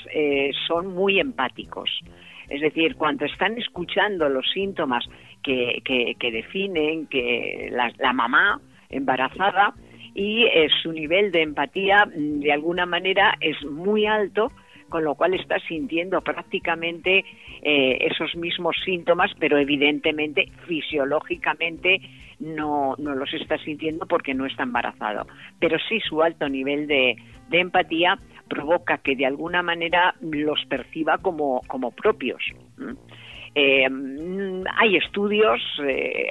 son 0.68 0.94
muy 0.94 1.20
empáticos. 1.20 1.90
Es 2.50 2.62
decir, 2.62 2.96
cuando 2.96 3.26
están 3.26 3.58
escuchando 3.58 4.30
los 4.30 4.48
síntomas 4.52 5.06
que, 5.42 5.82
definen 6.20 7.08
que 7.08 7.72
la 7.72 8.14
mamá 8.14 8.62
embarazada, 8.90 9.74
y 10.14 10.46
eh, 10.46 10.70
su 10.82 10.92
nivel 10.92 11.32
de 11.32 11.42
empatía 11.42 12.06
mm, 12.06 12.40
de 12.42 12.52
alguna 12.52 12.86
manera 12.86 13.36
es 13.40 13.64
muy 13.66 14.06
alto 14.06 14.52
con 14.90 15.04
lo 15.04 15.14
cual 15.14 15.36
está 15.36 15.60
sintiendo 15.60 16.20
prácticamente 16.22 17.24
eh, 17.62 17.98
esos 18.02 18.36
mismos 18.36 18.76
síntomas, 18.84 19.32
pero 19.40 19.60
evidentemente 19.60 20.52
fisiológicamente 20.66 22.02
no, 22.40 22.96
no, 22.98 23.14
los 23.14 23.32
está 23.36 23.60
sintiendo 23.60 24.08
porque 24.08 24.34
no 24.34 24.48
está 24.48 24.64
embarazado. 24.64 25.28
Pero 25.60 25.78
sí 25.88 26.00
su 26.00 26.24
alto 26.24 26.50
nivel 26.50 26.88
de, 26.88 27.18
empatía 27.52 28.18
provoca 28.48 28.98
que 28.98 29.16
de 29.16 29.28
alguna 29.28 29.62
manera 29.62 30.16
los 30.22 30.66
perciba 30.66 31.20
como, 31.20 31.62
como 31.68 31.92
propios. 31.92 32.42
Eh, 33.54 33.88
mm, 33.88 34.64
hay 34.76 34.98
estudios 34.98 35.62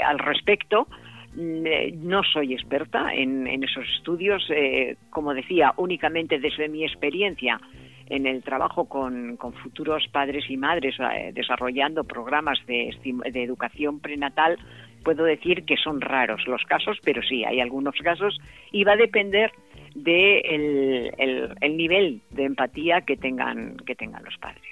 al 0.05 0.19
respecto 0.19 0.89
eh, 0.89 1.08
no 1.39 2.23
soy 2.25 2.55
experta 2.55 3.15
en, 3.15 3.47
esos 3.63 3.85
estudios, 3.97 4.45
eh, 4.51 4.97
como 5.11 5.35
decía, 5.35 5.73
únicamente 5.77 6.39
desde 6.39 6.69
mi 6.69 6.85
experiencia 6.85 7.61
en 8.09 8.27
el 8.27 8.43
trabajo 8.43 8.87
con, 8.87 9.39
futuros 9.63 10.09
padres 10.11 10.45
y 10.49 10.57
madres 10.57 10.97
eh, 10.99 11.31
desarrollando 11.33 12.05
programas 12.05 12.59
de, 12.67 12.91
educación 13.35 14.01
prenatal, 14.01 14.59
puedo 15.05 15.25
decir 15.25 15.65
que 15.65 15.77
son 15.77 16.01
raros 16.01 16.47
los 16.47 16.63
casos, 16.65 16.99
pero 17.05 17.23
sí, 17.23 17.45
hay 17.45 17.61
algunos 17.61 17.95
casos 18.03 18.39
y 18.73 18.85
va 18.85 18.93
a 18.93 18.97
depender 18.97 19.53
del 19.95 21.13
de 21.15 21.55
el, 21.61 21.77
nivel 21.77 22.21
de 22.31 22.45
empatía 22.45 23.03
que 23.03 23.17
tengan, 23.17 23.77
que 23.87 23.95
tengan 23.95 24.25
los 24.25 24.37
padres. 24.39 24.63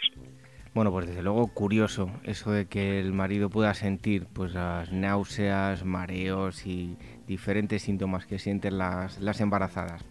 Bueno, 0.76 0.92
pues 0.92 1.06
desde 1.06 1.22
luego 1.22 1.46
curioso 1.46 2.10
eso 2.22 2.52
de 2.52 2.66
que 2.66 3.00
el 3.00 3.14
marido 3.14 3.48
pueda 3.48 3.72
sentir 3.72 4.26
pues 4.30 4.52
las 4.52 4.92
náuseas, 4.92 5.86
mareos 5.86 6.66
y 6.66 6.98
diferentes 7.26 7.80
síntomas 7.80 8.26
que 8.26 8.38
sienten 8.38 8.76
las, 8.76 9.18
las 9.18 9.40
embarazadas. 9.40 10.04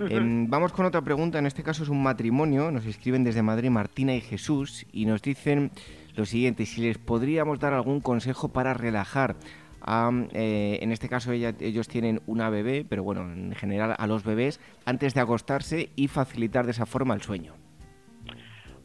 Em, 0.00 0.50
vamos 0.50 0.72
con 0.72 0.86
otra 0.86 1.02
pregunta, 1.02 1.38
en 1.38 1.46
este 1.46 1.62
caso 1.62 1.84
es 1.84 1.88
un 1.88 2.02
matrimonio, 2.02 2.72
nos 2.72 2.84
escriben 2.84 3.22
desde 3.22 3.42
Madrid 3.42 3.70
Martina 3.70 4.12
y 4.12 4.20
Jesús 4.20 4.86
y 4.90 5.06
nos 5.06 5.22
dicen 5.22 5.70
lo 6.16 6.26
siguiente, 6.26 6.66
si 6.66 6.80
les 6.80 6.98
podríamos 6.98 7.60
dar 7.60 7.72
algún 7.72 8.00
consejo 8.00 8.48
para 8.48 8.74
relajar 8.74 9.36
a, 9.80 10.10
eh, 10.32 10.80
en 10.82 10.90
este 10.90 11.08
caso 11.08 11.30
ellos 11.30 11.86
tienen 11.86 12.22
una 12.26 12.50
bebé, 12.50 12.84
pero 12.88 13.04
bueno, 13.04 13.22
en 13.32 13.54
general 13.54 13.94
a 13.96 14.06
los 14.08 14.24
bebés 14.24 14.58
antes 14.84 15.14
de 15.14 15.20
acostarse 15.20 15.90
y 15.94 16.08
facilitar 16.08 16.64
de 16.64 16.72
esa 16.72 16.86
forma 16.86 17.14
el 17.14 17.22
sueño. 17.22 17.67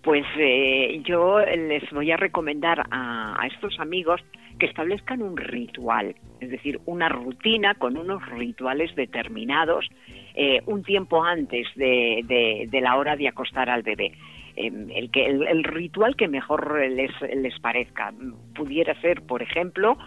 Pues 0.03 0.25
eh, 0.37 1.01
yo 1.05 1.39
les 1.39 1.89
voy 1.91 2.11
a 2.11 2.17
recomendar 2.17 2.85
a, 2.91 3.47
estos 3.47 3.79
amigos 3.79 4.19
que 4.59 4.65
establezcan 4.65 5.21
un 5.21 5.37
ritual, 5.37 6.13
es 6.41 6.49
decir, 6.49 6.81
una 6.85 7.07
rutina 7.07 7.75
con 7.75 7.95
unos 7.95 8.23
rituales 8.27 8.93
determinados 8.95 9.89
eh, 10.35 10.61
un 10.65 10.83
tiempo 10.83 11.23
antes 11.23 11.67
de, 11.75 12.67
la 12.81 12.97
hora 12.97 13.15
de 13.15 13.29
acostar 13.29 13.69
al 13.69 13.81
bebé. 13.81 14.11
Em, 14.57 14.91
el, 14.91 15.09
que, 15.09 15.25
el, 15.25 15.63
ritual 15.63 16.17
que 16.17 16.27
mejor 16.27 16.85
les, 16.89 17.11
les 17.21 17.57
parezca. 17.59 18.13
Pudiera 18.53 18.99
ser, 18.99 19.21
por 19.21 19.41
ejemplo, 19.41 19.97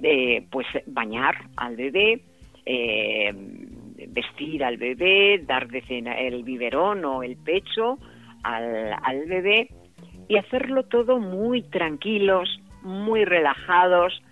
eh, 0.00 0.46
pues 0.50 0.66
bañar 0.86 1.34
al 1.56 1.74
bebé, 1.74 2.20
vestir 4.08 4.62
al 4.62 4.76
bebé, 4.76 5.42
dar 5.44 5.66
de 5.66 5.82
cena 5.82 6.18
el 6.20 6.44
biberón 6.44 7.04
o 7.04 7.24
el 7.24 7.36
pecho, 7.36 7.98
al, 8.42 9.26
bebé 9.26 9.68
y 10.28 10.36
hacerlo 10.36 10.84
todo 10.84 11.18
muy 11.18 11.62
tranquilos, 11.62 12.60
muy 12.82 13.24
relajados, 13.24 14.22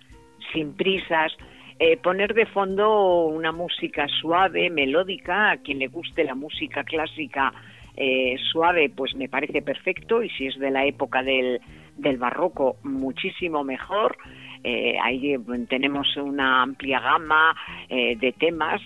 sin 0.53 0.73
prisas, 0.75 1.31
eh, 1.79 1.97
poner 1.97 2.33
de 2.33 2.45
fondo 2.45 3.25
una 3.25 3.51
música 3.51 4.07
suave, 4.21 4.69
melódica, 4.69 5.51
a 5.51 5.57
quien 5.57 5.79
le 5.79 5.87
guste 5.87 6.23
la 6.23 6.35
música 6.35 6.83
clásica 6.83 7.53
eh, 7.95 8.35
suave, 8.51 8.89
pues 8.89 9.15
me 9.15 9.29
parece 9.29 9.61
perfecto, 9.61 10.23
y 10.23 10.29
si 10.31 10.47
es 10.47 10.57
de 10.57 10.71
la 10.71 10.85
época 10.85 11.21
del, 11.21 11.59
del 11.97 12.17
barroco, 12.17 12.77
muchísimo 12.83 13.63
mejor. 13.63 14.17
Eh, 14.63 14.97
ahí 15.01 15.37
tenemos 15.69 16.17
una 16.17 16.63
amplia 16.63 16.99
gama 16.99 17.55
de 17.89 18.35
temas 18.37 18.81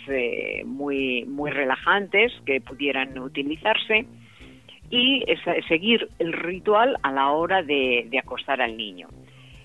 muy, 0.66 1.26
muy 1.26 1.50
relajantes 1.50 2.32
que 2.46 2.62
pudieran 2.62 3.18
utilizarse 3.18 4.06
y 4.90 5.24
seguir 5.68 6.10
el 6.20 6.34
ritual 6.34 6.98
a 7.02 7.12
la 7.12 7.32
hora 7.32 7.64
de, 7.64 8.10
acostar 8.18 8.62
al 8.62 8.78
niño. 8.78 9.08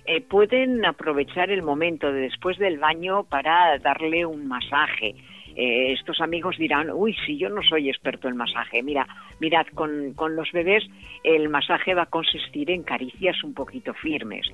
Eh, 0.06 0.22
pueden 0.22 0.84
aprovechar 0.86 1.50
el 1.50 1.62
momento 1.62 2.10
de 2.10 2.20
después 2.20 2.56
del 2.58 2.78
baño 2.78 3.24
para 3.24 3.78
darle 3.78 4.24
un 4.24 4.48
masaje. 4.48 5.14
Eh, 5.54 5.92
estos 5.92 6.20
amigos 6.20 6.56
dirán, 6.56 6.88
uy, 6.90 7.16
si 7.26 7.36
yo 7.36 7.48
no 7.48 7.62
soy 7.62 7.88
experto 7.88 8.28
en 8.28 8.36
masaje. 8.36 8.82
Mira, 8.82 9.06
mirad, 9.40 9.66
con, 9.74 10.14
los 10.36 10.52
bebés 10.52 10.84
el 11.24 11.48
masaje 11.48 11.94
va 11.94 12.02
a 12.02 12.06
consistir 12.06 12.70
en 12.70 12.84
caricias 12.84 13.42
un 13.42 13.54
poquito 13.54 13.92
firmes. 13.94 14.46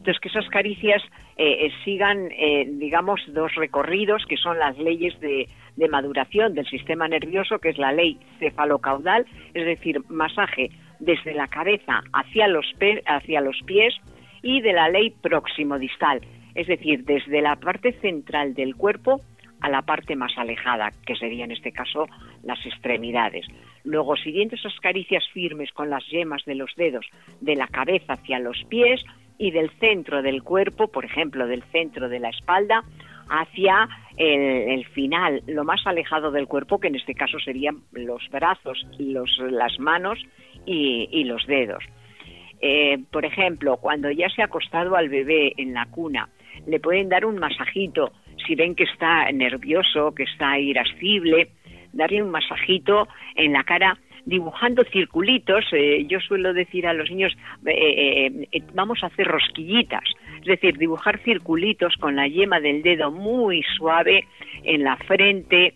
Entonces, 0.00 0.18
que 0.20 0.28
esas 0.28 0.48
caricias 0.48 1.02
eh, 1.36 1.70
sigan, 1.84 2.30
digamos, 2.78 3.20
dos 3.34 3.54
recorridos, 3.54 4.24
que 4.26 4.38
son 4.38 4.58
las 4.58 4.78
leyes 4.78 5.18
de, 5.20 5.46
maduración 5.90 6.54
del 6.54 6.66
sistema 6.66 7.06
nervioso, 7.06 7.58
que 7.58 7.68
es 7.68 7.78
la 7.78 7.92
ley 7.92 8.18
cefalocaudal, 8.38 9.26
es 9.52 9.66
decir, 9.66 10.00
masaje 10.08 10.70
desde 11.00 11.34
la 11.34 11.48
cabeza 11.48 12.00
hacia 12.14 12.48
los, 12.48 12.64
hacia 13.06 13.40
los 13.42 13.60
pies, 13.66 13.94
y 14.42 14.62
de 14.62 14.72
la 14.72 14.88
ley 14.88 15.10
próximo-distal, 15.10 16.20
es 16.54 16.66
decir, 16.66 17.04
desde 17.04 17.42
la 17.42 17.56
parte 17.56 17.92
central 18.00 18.54
del 18.54 18.74
cuerpo 18.74 19.20
a 19.60 19.68
la 19.68 19.82
parte 19.82 20.16
más 20.16 20.32
alejada, 20.38 20.90
que 21.04 21.14
sería 21.14 21.44
en 21.44 21.52
este 21.52 21.72
caso 21.72 22.06
las 22.42 22.64
extremidades. 22.64 23.46
Luego, 23.84 24.16
siguiendo 24.16 24.56
esas 24.56 24.78
caricias 24.80 25.24
firmes 25.32 25.70
con 25.72 25.90
las 25.90 26.06
yemas 26.06 26.42
de 26.46 26.54
los 26.54 26.74
dedos 26.76 27.06
de 27.40 27.56
la 27.56 27.66
cabeza 27.66 28.14
hacia 28.14 28.38
los 28.38 28.64
pies 28.68 29.04
y 29.40 29.50
del 29.52 29.70
centro 29.80 30.20
del 30.20 30.42
cuerpo, 30.42 30.88
por 30.88 31.06
ejemplo, 31.06 31.46
del 31.46 31.62
centro 31.72 32.10
de 32.10 32.20
la 32.20 32.28
espalda, 32.28 32.84
hacia 33.30 33.88
el, 34.18 34.84
final, 34.88 35.42
lo 35.46 35.64
más 35.64 35.80
alejado 35.86 36.30
del 36.30 36.46
cuerpo, 36.46 36.78
que 36.78 36.88
en 36.88 36.96
este 36.96 37.14
caso 37.14 37.38
serían 37.38 37.78
los 37.92 38.28
brazos, 38.30 38.86
los, 38.98 39.30
las 39.50 39.78
manos 39.80 40.18
y, 40.66 41.24
los 41.24 41.46
dedos. 41.46 41.82
Eh, 42.60 42.98
por 43.10 43.24
ejemplo, 43.24 43.78
cuando 43.78 44.10
ya 44.10 44.28
se 44.28 44.42
ha 44.42 44.44
acostado 44.44 44.94
al 44.94 45.08
bebé 45.08 45.54
en 45.56 45.72
la 45.72 45.86
cuna, 45.86 46.28
le 46.66 46.78
pueden 46.78 47.08
dar 47.08 47.24
un 47.24 47.38
masajito 47.38 48.12
si 48.46 48.54
ven 48.54 48.74
que 48.74 48.84
está 48.84 49.32
nervioso, 49.32 50.14
que 50.14 50.24
está 50.24 50.58
irascible, 50.58 51.48
darle 51.94 52.22
un 52.22 52.30
masajito 52.30 53.08
en 53.36 53.54
la 53.54 53.64
cara 53.64 53.96
dibujando 54.24 54.84
circulitos. 54.84 55.64
Eh, 55.72 56.06
yo 56.06 56.20
suelo 56.20 56.52
decir 56.52 56.86
a 56.86 56.92
los 56.92 57.10
niños, 57.10 57.36
eh, 57.66 58.46
eh, 58.52 58.62
vamos 58.74 59.02
a 59.02 59.06
hacer 59.06 59.26
rosquillitas, 59.26 60.04
es 60.40 60.46
decir, 60.46 60.76
dibujar 60.78 61.18
circulitos 61.18 61.94
con 61.96 62.16
la 62.16 62.26
yema 62.28 62.60
del 62.60 62.82
dedo 62.82 63.10
muy 63.10 63.62
suave 63.76 64.26
en 64.64 64.84
la 64.84 64.96
frente, 64.96 65.74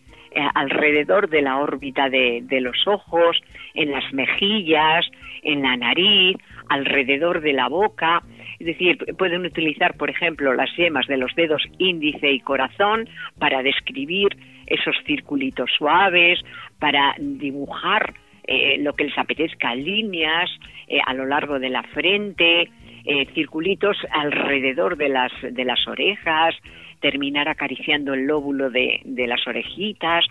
alrededor 0.54 1.28
de 1.28 1.42
la 1.42 1.58
órbita 1.58 2.10
de, 2.10 2.40
de, 2.42 2.60
los 2.60 2.88
ojos, 2.88 3.40
en 3.74 3.92
las 3.92 4.12
mejillas, 4.12 5.06
en 5.44 5.62
la 5.62 5.76
nariz, 5.76 6.36
alrededor 6.68 7.40
de 7.40 7.52
la 7.52 7.68
boca. 7.68 8.20
Es 8.58 8.66
decir, 8.66 8.98
pueden 9.16 9.46
utilizar, 9.46 9.96
por 9.96 10.10
ejemplo, 10.10 10.52
las 10.52 10.74
yemas 10.76 11.06
de 11.06 11.18
los 11.18 11.32
dedos 11.36 11.62
índice 11.78 12.32
y 12.32 12.40
corazón 12.40 13.08
para 13.38 13.62
describir 13.62 14.36
esos 14.66 14.96
circulitos 15.06 15.70
suaves, 15.78 16.40
para 16.80 17.14
dibujar 17.18 18.14
eh, 18.46 18.76
lo 18.78 18.92
que 18.94 19.04
les 19.04 19.18
apetezca, 19.18 19.74
líneas 19.74 20.50
eh, 20.86 20.98
a 21.04 21.14
lo 21.14 21.26
largo 21.26 21.58
de 21.58 21.70
la 21.70 21.82
frente, 21.82 22.70
eh, 23.04 23.26
circulitos 23.34 23.96
alrededor 24.10 24.96
de 24.96 25.08
las, 25.08 25.32
de 25.42 25.64
las 25.64 25.86
orejas, 25.88 26.54
terminar 27.00 27.48
acariciando 27.48 28.14
el 28.14 28.26
lóbulo 28.26 28.70
de, 28.70 29.00
de 29.04 29.26
las 29.26 29.46
orejitas, 29.46 30.24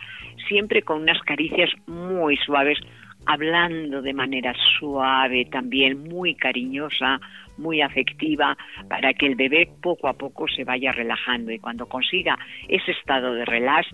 siempre 0.47 0.82
con 0.82 1.01
unas 1.01 1.22
caricias 1.22 1.70
muy 1.88 2.38
suaves, 2.38 2.80
hablando 3.26 4.01
de 4.01 4.14
manera 4.14 4.53
suave 4.80 5.45
también, 5.45 6.03
muy 6.03 6.36
cariñosa, 6.36 7.20
muy 7.57 7.82
afectiva, 7.82 8.57
para 8.89 9.14
que 9.14 9.28
el 9.28 9.36
bebé 9.36 9.70
poco 9.82 10.07
a 10.07 10.14
poco 10.14 10.47
se 10.47 10.64
vaya 10.64 10.91
relajando. 10.91 11.51
Y 11.51 11.59
cuando 11.59 11.88
consiga 11.88 12.38
ese 12.68 12.91
estado 12.91 13.34
de 13.34 13.45
relax 13.45 13.88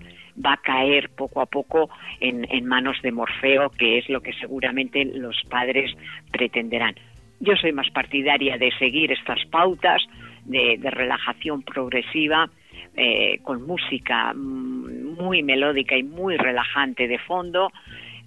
va 0.44 0.54
a 0.54 0.56
caer 0.58 1.10
poco 1.10 1.40
a 1.40 1.46
poco 1.46 1.90
en, 2.20 2.66
manos 2.66 2.96
de 3.02 3.12
Morfeo, 3.12 3.70
que 3.70 3.98
es 3.98 4.08
lo 4.08 4.20
que 4.20 4.32
seguramente 4.34 5.04
los 5.04 5.36
padres 5.48 5.94
pretenderán. 6.30 6.94
Yo 7.40 7.56
soy 7.56 7.72
más 7.72 7.90
partidaria 7.90 8.58
de 8.58 8.70
seguir 8.78 9.12
estas 9.12 9.44
pautas 9.46 10.02
de, 10.44 10.78
relajación 10.82 11.62
progresiva 11.62 12.50
eh, 12.96 13.38
con 13.42 13.66
música 13.66 14.32
mm, 14.34 15.16
muy 15.22 15.42
melódica 15.42 15.96
y 15.96 16.02
muy 16.02 16.36
relajante 16.36 17.08
de 17.08 17.18
fondo 17.18 17.70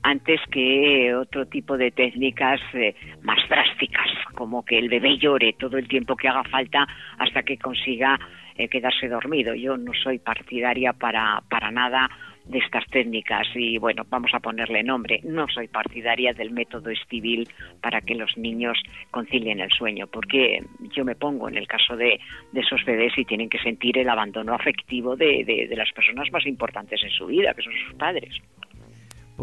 antes 0.04 0.42
que 0.52 1.16
otro 1.16 1.46
tipo 1.46 1.78
de 1.78 1.92
técnicas 1.92 2.60
eh, 2.74 2.94
más 3.22 3.38
drásticas, 3.50 4.08
como 4.36 4.64
que 4.64 4.78
el 4.78 4.90
bebé 4.90 5.18
llore 5.18 5.56
todo 5.58 5.78
el 5.78 5.88
tiempo 5.88 6.16
que 6.16 6.28
haga 6.28 6.44
falta 6.44 6.86
hasta 7.18 7.44
que 7.44 7.58
consiga 7.58 8.20
eh, 8.58 8.68
quedarse 8.68 9.08
dormido. 9.08 9.54
Yo 9.56 9.78
no 9.78 9.94
soy 9.94 10.20
partidaria 10.20 10.94
para, 10.94 11.42
para 11.50 11.72
nada 11.72 12.10
de 12.46 12.60
estas 12.60 12.86
técnicas 12.88 13.48
y 13.56 13.78
bueno, 13.78 14.06
vamos 14.10 14.32
a 14.34 14.40
ponerle 14.40 14.84
nombre. 14.84 15.22
No 15.24 15.48
soy 15.48 15.68
partidaria 15.68 16.34
del 16.34 16.52
método 16.52 16.90
estivil 16.90 17.48
para 17.82 18.02
que 18.02 18.16
los 18.16 18.38
niños 18.38 18.78
concilien 19.12 19.60
el 19.60 19.72
sueño, 19.72 20.08
porque 20.08 20.62
yo 20.94 21.06
me 21.06 21.16
pongo 21.16 21.48
en 21.48 21.58
el 21.58 21.68
caso 21.68 21.96
de, 21.96 22.20
de 22.52 22.60
esos 22.60 22.84
bebés 22.84 23.18
y 23.18 23.26
tienen 23.26 23.50
que 23.50 23.60
sentir 23.60 23.98
el 23.98 24.10
abandono 24.10 24.54
afectivo 24.54 25.16
de, 25.16 25.46
de 25.46 25.76
las 25.76 25.92
personas 25.94 26.32
más 26.32 26.46
importantes 26.46 27.02
en 27.04 27.12
su 27.12 27.28
vida, 27.28 27.54
que 27.54 27.62
son 27.62 27.74
sus 27.88 27.96
padres. 27.96 28.34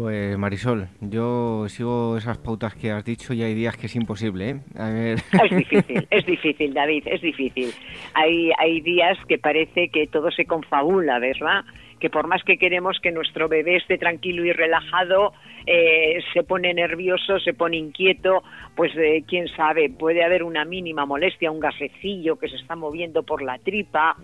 Pues 0.01 0.35
Marisol, 0.35 0.87
yo 0.99 1.69
sigo 1.69 2.17
esas 2.17 2.39
pautas 2.39 2.73
que 2.73 2.89
has 2.89 3.05
dicho 3.05 3.35
y 3.35 3.43
hay 3.43 3.53
días 3.53 3.77
que 3.77 3.85
es 3.85 3.95
imposible. 3.95 4.61
¿eh? 4.75 5.15
Es 5.43 5.55
difícil, 5.55 6.07
es 6.09 6.25
difícil, 6.25 6.73
David, 6.73 7.03
es 7.05 7.21
difícil. 7.21 7.71
Hay, 8.15 8.49
hay 8.57 8.81
días 8.81 9.15
que 9.27 9.37
parece 9.37 9.89
que 9.89 10.07
todo 10.07 10.31
se 10.31 10.45
confabula, 10.45 11.19
¿verdad? 11.19 11.65
Que 11.99 12.09
por 12.09 12.25
más 12.25 12.43
que 12.43 12.57
queremos 12.57 12.99
que 12.99 13.11
nuestro 13.11 13.47
bebé 13.47 13.75
esté 13.75 13.99
tranquilo 13.99 14.43
y 14.43 14.51
relajado, 14.53 15.33
eh, 15.67 16.17
se 16.33 16.41
pone 16.41 16.73
nervioso, 16.73 17.39
se 17.39 17.53
pone 17.53 17.77
inquieto, 17.77 18.41
pues 18.75 18.91
eh, 18.97 19.23
quién 19.27 19.49
sabe, 19.49 19.91
puede 19.91 20.23
haber 20.23 20.41
una 20.41 20.65
mínima 20.65 21.05
molestia, 21.05 21.51
un 21.51 21.59
gasecillo 21.59 22.39
que 22.39 22.49
se 22.49 22.55
está 22.55 22.75
moviendo 22.75 23.21
por 23.21 23.43
la 23.43 23.59
tripa. 23.59 24.15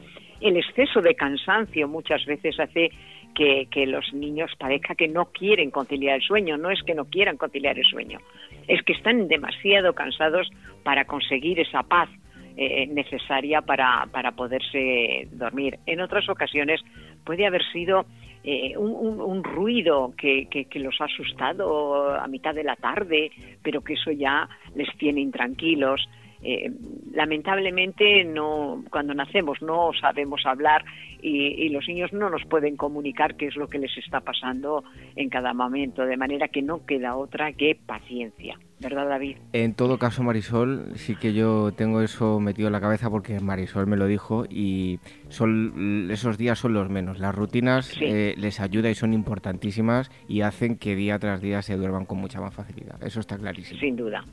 El 0.42 0.58
exceso 0.58 1.02
de 1.02 1.14
cansancio 1.14 1.88
muchas 1.88 2.26
veces 2.26 2.60
hace 2.60 2.90
que, 3.38 3.86
los 3.86 4.14
niños 4.14 4.52
parezca 4.58 4.96
que 4.96 5.08
no 5.08 5.26
quieren 5.26 5.70
conciliar 5.70 6.16
el 6.16 6.22
sueño. 6.22 6.58
No 6.58 6.72
es 6.72 6.82
que 6.84 6.96
no 6.96 7.06
quieran 7.06 7.38
conciliar 7.38 7.78
el 7.78 7.86
sueño, 7.86 8.20
es 8.68 8.82
que 8.84 8.94
están 8.94 9.28
demasiado 9.28 9.94
cansados 9.94 10.50
para 10.84 11.06
conseguir 11.06 11.60
esa 11.60 11.84
paz 11.84 12.10
eh, 12.56 12.88
necesaria 12.88 13.62
para, 13.62 14.08
para 14.12 14.32
poderse 14.32 15.28
dormir. 15.32 15.78
En 15.86 16.02
otras 16.02 16.28
ocasiones 16.30 16.82
puede 17.24 17.46
haber 17.46 17.64
sido 17.72 18.06
eh, 18.44 18.76
un, 18.78 19.44
ruido 19.44 20.14
que, 20.18 20.48
que, 20.50 20.80
los 20.80 21.00
ha 21.02 21.06
asustado 21.06 22.16
a 22.16 22.28
mitad 22.28 22.56
de 22.56 22.64
la 22.64 22.76
tarde, 22.76 23.32
pero 23.62 23.84
que 23.84 23.94
eso 23.94 24.12
ya 24.12 24.50
les 24.76 24.88
tiene 24.98 25.22
intranquilos. 25.22 26.10
Eh, 26.44 26.72
lamentablemente 27.14 28.24
no 28.24 28.84
cuando 28.92 29.14
nacemos 29.14 29.62
no 29.62 29.92
sabemos 30.00 30.46
hablar 30.46 30.86
y, 31.22 31.70
los 31.70 31.88
niños 31.88 32.14
no 32.14 32.30
nos 32.30 32.44
pueden 32.46 32.78
comunicar 32.78 33.36
qué 33.36 33.48
es 33.48 33.56
lo 33.56 33.68
que 33.68 33.80
les 33.80 33.96
está 33.98 34.22
pasando 34.22 34.84
en 35.16 35.30
cada 35.30 35.54
momento, 35.54 36.06
de 36.06 36.18
manera 36.18 36.48
que 36.48 36.62
no 36.62 36.86
queda 36.86 37.16
otra 37.16 37.54
que 37.54 37.76
paciencia. 37.76 38.58
¿Verdad, 38.80 39.10
David? 39.10 39.38
En 39.54 39.74
todo 39.74 39.98
caso, 39.98 40.22
Marisol, 40.24 40.92
sí 40.96 41.16
que 41.16 41.34
yo 41.34 41.72
tengo 41.72 42.02
eso 42.02 42.40
metido 42.40 42.68
en 42.68 42.74
la 42.74 42.82
cabeza 42.82 43.10
porque 43.10 43.40
Marisol 43.40 43.88
me 43.88 43.98
lo 43.98 44.06
dijo 44.06 44.46
y 44.50 45.00
son, 45.30 46.10
esos 46.12 46.38
días 46.38 46.60
son 46.60 46.74
los 46.74 46.90
menos. 46.90 47.20
Las 47.20 47.34
rutinas 47.34 47.92
eh, 48.00 48.36
les 48.38 48.60
ayudan 48.60 48.92
y 48.92 48.96
son 48.96 49.14
importantísimas 49.14 50.12
y 50.28 50.42
hacen 50.42 50.78
que 50.78 50.96
día 50.96 51.18
tras 51.18 51.42
día 51.42 51.62
se 51.62 51.76
duerman 51.76 52.06
con 52.06 52.20
mucha 52.20 52.40
más 52.40 52.54
facilidad. 52.54 53.04
Eso 53.04 53.20
está 53.20 53.38
clarísimo. 53.38 53.80
Sin 53.80 53.96
duda. 53.96 54.24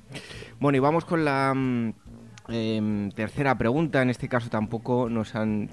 Bueno, 0.61 0.77
y 0.77 0.81
vamos 0.81 1.07
con 1.07 1.25
la 1.25 1.55
mm, 1.55 1.93
Em, 2.49 3.11
tercera 3.13 3.57
pregunta, 3.57 4.03
en 4.03 4.11
este 4.11 4.29
caso 4.29 4.51
tampoco 4.51 5.09
nos 5.09 5.35
han... 5.35 5.71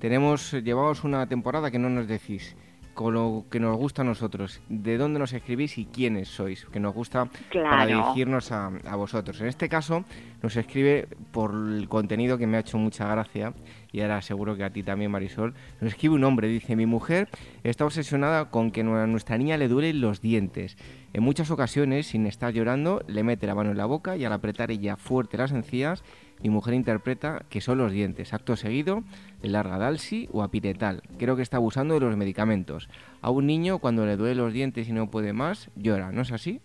tenemos, 0.00 0.52
llevamos 0.52 1.04
una 1.04 1.26
temporada 1.26 1.70
que 1.70 1.78
no 1.78 1.90
nos 1.90 2.08
decís 2.08 2.56
con 2.94 3.14
lo 3.14 3.44
que 3.50 3.60
nos 3.60 3.76
gusta 3.76 4.02
a 4.02 4.04
nosotros, 4.04 4.60
de 4.68 4.98
dónde 4.98 5.18
nos 5.18 5.32
escribís 5.32 5.78
y 5.78 5.86
quiénes 5.86 6.28
sois, 6.28 6.66
que 6.66 6.80
nos 6.80 6.94
gusta 6.94 7.28
para 7.52 7.86
dirigirnos 7.86 8.52
a, 8.52 8.66
a, 8.66 8.96
vosotros. 8.96 9.40
En 9.40 9.48
este 9.48 9.68
caso 9.68 10.04
nos 10.42 10.56
escribe 10.56 11.08
por 11.30 11.52
el 11.52 11.88
contenido 11.88 12.38
que 12.38 12.46
me 12.46 12.56
ha 12.56 12.60
hecho 12.60 12.78
mucha 12.78 13.06
gracia 13.06 13.54
y 13.92 14.00
ahora 14.00 14.22
seguro 14.22 14.56
que 14.56 14.64
a 14.64 14.70
ti 14.70 14.82
también 14.82 15.10
Marisol, 15.10 15.54
nos 15.80 15.92
escribe 15.92 16.14
un 16.14 16.24
hombre, 16.24 16.48
dice, 16.48 16.76
mi 16.76 16.86
mujer 16.86 17.28
está 17.62 17.84
obsesionada 17.84 18.50
con 18.50 18.70
que 18.70 18.80
a 18.80 19.06
nuestra 19.06 19.38
niña 19.38 19.56
le 19.56 19.68
duelen 19.68 20.00
los 20.00 20.20
dientes 20.20 20.76
en 21.14 21.22
muchas 21.22 21.50
ocasiones, 21.50 22.06
sin 22.06 22.26
estar 22.26 22.54
llorando, 22.54 23.02
le 23.06 23.22
mete 23.22 23.46
la 23.46 23.54
mano 23.54 23.70
en 23.70 23.76
la 23.76 23.84
boca 23.84 24.16
y 24.16 24.24
al 24.24 24.32
apretar 24.32 24.70
ella 24.70 24.96
fuerte 24.96 25.36
las 25.36 25.52
encías, 25.52 26.02
mi 26.42 26.48
mujer 26.48 26.72
interpreta 26.72 27.44
que 27.50 27.60
son 27.60 27.78
los 27.78 27.92
dientes. 27.92 28.32
Acto 28.32 28.56
seguido, 28.56 29.04
le 29.42 29.50
larga 29.50 29.76
Dalsi 29.76 30.28
o 30.32 30.42
Apiretal. 30.42 31.02
Creo 31.18 31.36
que 31.36 31.42
está 31.42 31.58
abusando 31.58 31.94
de 31.94 32.00
los 32.00 32.16
medicamentos. 32.16 32.88
A 33.20 33.30
un 33.30 33.46
niño, 33.46 33.78
cuando 33.78 34.06
le 34.06 34.16
duele 34.16 34.36
los 34.36 34.54
dientes 34.54 34.88
y 34.88 34.92
no 34.92 35.10
puede 35.10 35.34
más, 35.34 35.70
llora, 35.76 36.12
¿no 36.12 36.22
es 36.22 36.32
así? 36.32 36.60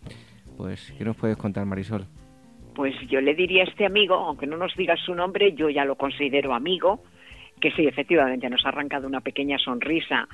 Pues, 0.56 0.94
¿qué 0.98 1.04
nos 1.04 1.18
puedes 1.18 1.36
contar, 1.36 1.66
Marisol? 1.66 2.06
Pues 2.74 2.96
yo 3.10 3.20
le 3.20 3.36
diría 3.36 3.64
a 3.64 3.66
este 3.68 3.86
amigo, 3.86 4.16
aunque 4.16 4.48
no 4.48 4.56
nos 4.56 4.74
diga 4.78 4.96
su 4.96 5.14
nombre, 5.14 5.54
yo 5.54 5.70
ya 5.70 5.84
lo 5.84 5.98
considero 5.98 6.54
amigo, 6.54 7.04
que 7.60 7.72
sí, 7.72 7.88
efectivamente, 7.88 8.50
nos 8.50 8.66
ha 8.66 8.70
arrancado 8.70 9.08
una 9.08 9.22
pequeña 9.22 9.58
sonrisa 9.58 10.28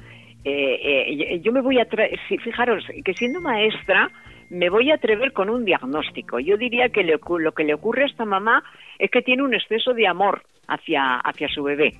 eh, 0.45 1.07
eh, 1.07 1.39
yo 1.41 1.53
me 1.53 1.61
voy 1.61 1.79
a 1.79 1.87
fijaros 2.27 2.83
que 3.05 3.13
siendo 3.13 3.39
maestra 3.39 4.09
me 4.49 4.69
voy 4.69 4.91
a 4.91 4.95
atrever 4.95 5.31
con 5.31 5.49
un 5.49 5.65
diagnóstico. 5.65 6.39
Yo 6.39 6.57
diría 6.57 6.89
que 6.89 7.03
lo 7.03 7.51
que 7.53 7.63
le 7.63 7.73
ocurre 7.73 8.03
a 8.03 8.07
esta 8.07 8.25
mamá 8.25 8.63
es 8.99 9.09
que 9.09 9.21
tiene 9.21 9.43
un 9.43 9.53
exceso 9.53 9.93
de 9.93 10.05
amor 10.05 10.43
hacia, 10.67 11.15
hacia 11.17 11.47
su 11.47 11.63
bebé. 11.63 11.93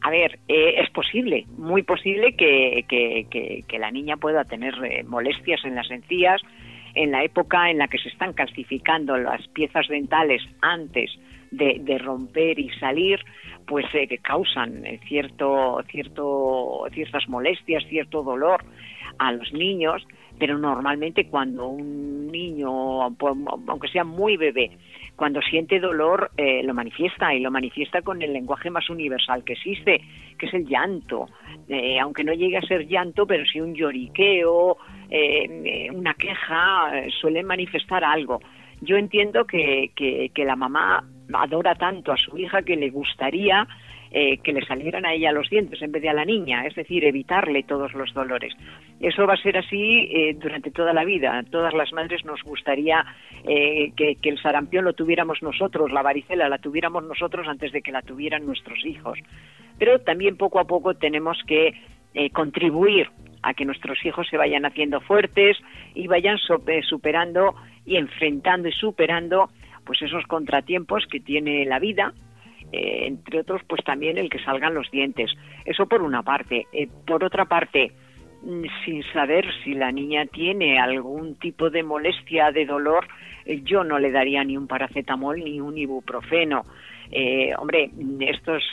A 0.00 0.10
ver, 0.10 0.38
eh, 0.48 0.76
es 0.78 0.90
posible, 0.90 1.44
muy 1.56 1.82
posible 1.82 2.34
que, 2.36 2.84
que, 2.88 3.78
la 3.78 3.90
niña 3.90 4.16
pueda 4.16 4.44
tener 4.44 4.74
molestias 5.04 5.64
en 5.64 5.74
las 5.74 5.90
encías 5.90 6.40
en 6.94 7.10
la 7.10 7.22
época 7.24 7.70
en 7.70 7.78
la 7.78 7.88
que 7.88 7.98
se 7.98 8.08
están 8.08 8.32
calcificando 8.32 9.16
las 9.16 9.46
piezas 9.48 9.86
dentales 9.88 10.42
antes 10.62 11.10
de, 11.56 11.98
romper 11.98 12.58
y 12.58 12.70
salir, 12.78 13.20
pues 13.66 13.86
eh, 13.94 14.06
que 14.06 14.18
causan 14.18 14.84
eh, 14.86 15.00
cierto, 15.06 15.82
cierto, 15.90 16.86
ciertas 16.92 17.28
molestias, 17.28 17.84
cierto 17.88 18.22
dolor 18.22 18.64
a 19.18 19.32
los 19.32 19.52
niños, 19.52 20.02
pero 20.38 20.58
normalmente 20.58 21.28
cuando 21.28 21.68
un 21.68 22.26
niño, 22.30 23.02
aunque 23.02 23.88
sea 23.92 24.04
muy 24.04 24.36
bebé, 24.36 24.72
cuando 25.14 25.40
siente 25.42 25.78
dolor 25.78 26.32
eh, 26.36 26.62
lo 26.64 26.74
manifiesta 26.74 27.32
y 27.32 27.40
lo 27.40 27.52
manifiesta 27.52 28.02
con 28.02 28.20
el 28.20 28.32
lenguaje 28.32 28.68
más 28.68 28.90
universal 28.90 29.44
que 29.44 29.52
existe, 29.52 30.00
que 30.36 30.46
es 30.46 30.54
el 30.54 30.66
llanto. 30.66 31.28
aunque 32.00 32.24
no 32.24 32.32
llegue 32.32 32.56
a 32.56 32.62
ser 32.62 32.88
llanto, 32.88 33.24
pero 33.26 33.44
sí 33.46 33.60
un 33.60 33.74
lloriqueo, 33.74 34.76
una 35.92 36.14
queja, 36.14 36.90
suele 37.20 37.44
manifestar 37.44 38.02
algo. 38.02 38.40
Yo 38.80 38.96
entiendo 38.96 39.44
que, 39.44 39.92
que 39.94 40.44
la 40.44 40.56
mamá 40.56 41.04
adora 41.32 41.74
tanto 41.74 42.12
a 42.12 42.16
su 42.16 42.36
hija 42.38 42.62
que 42.62 42.76
le 42.76 42.90
gustaría 42.90 43.66
eh, 44.16 44.38
que 44.44 44.52
le 44.52 44.64
salieran 44.64 45.04
a 45.04 45.12
ella 45.12 45.32
los 45.32 45.50
dientes 45.50 45.82
en 45.82 45.90
vez 45.90 46.00
de 46.00 46.08
a 46.08 46.12
la 46.12 46.24
niña, 46.24 46.64
es 46.66 46.76
decir, 46.76 47.04
evitarle 47.04 47.64
todos 47.64 47.94
los 47.94 48.14
dolores. 48.14 48.54
Eso 49.00 49.26
va 49.26 49.34
a 49.34 49.42
ser 49.42 49.58
así 49.58 50.08
eh, 50.08 50.36
durante 50.38 50.70
toda 50.70 50.92
la 50.92 51.04
vida. 51.04 51.42
todas 51.50 51.74
las 51.74 51.92
madres 51.92 52.24
nos 52.24 52.40
gustaría 52.44 53.04
eh, 53.44 53.90
que, 53.96 54.16
el 54.22 54.40
sarampión 54.40 54.84
lo 54.84 54.92
tuviéramos 54.92 55.42
nosotros, 55.42 55.90
la 55.90 56.02
varicela 56.02 56.48
la 56.48 56.58
tuviéramos 56.58 57.02
nosotros 57.02 57.48
antes 57.48 57.72
de 57.72 57.82
que 57.82 57.90
la 57.90 58.02
tuvieran 58.02 58.46
nuestros 58.46 58.86
hijos. 58.86 59.18
Pero 59.80 59.98
también 59.98 60.36
poco 60.36 60.60
a 60.60 60.64
poco 60.64 60.94
tenemos 60.94 61.36
que 61.48 61.72
contribuir 62.32 63.08
a 63.42 63.54
que 63.54 63.64
nuestros 63.64 63.98
hijos 64.06 64.28
se 64.28 64.36
vayan 64.36 64.64
haciendo 64.64 65.00
fuertes 65.00 65.56
y 65.96 66.06
vayan 66.06 66.38
superando 66.38 67.56
y 67.84 67.96
enfrentando 67.96 68.68
y 68.68 68.72
superando 68.72 69.50
pues 69.84 70.02
esos 70.02 70.24
contratiempos 70.26 71.06
que 71.06 71.20
tiene 71.20 71.64
la 71.64 71.78
vida 71.78 72.14
eh, 72.74 73.06
entre 73.06 73.40
otros, 73.40 73.62
pues 73.68 73.84
también 73.84 74.18
el 74.18 74.28
que 74.28 74.40
salgan 74.40 74.74
los 74.74 74.90
dientes. 74.90 75.30
Eso 75.64 75.86
por 75.86 76.02
una 76.02 76.22
parte. 76.22 76.66
Eh, 76.72 76.88
por 77.06 77.22
otra 77.22 77.44
parte, 77.44 77.92
mm, 78.42 78.64
sin 78.84 79.02
saber 79.12 79.46
si 79.62 79.74
la 79.74 79.92
niña 79.92 80.26
tiene 80.26 80.78
algún 80.78 81.36
tipo 81.36 81.70
de 81.70 81.84
molestia, 81.84 82.50
de 82.50 82.66
dolor, 82.66 83.06
eh, 83.46 83.60
yo 83.62 83.84
no 83.84 84.00
le 84.00 84.10
daría 84.10 84.42
ni 84.42 84.56
un 84.56 84.66
paracetamol 84.66 85.38
ni 85.38 85.60
un 85.60 85.78
ibuprofeno. 85.78 86.62
hombre, 87.58 87.90
estos 88.20 88.64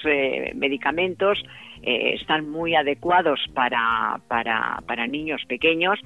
medicamentos 0.56 1.38
están 1.84 2.50
muy 2.50 2.74
adecuados 2.74 3.40
para, 3.54 4.20
para, 4.28 4.80
para, 4.88 5.06
niños 5.06 5.44
pequeños, 5.48 6.00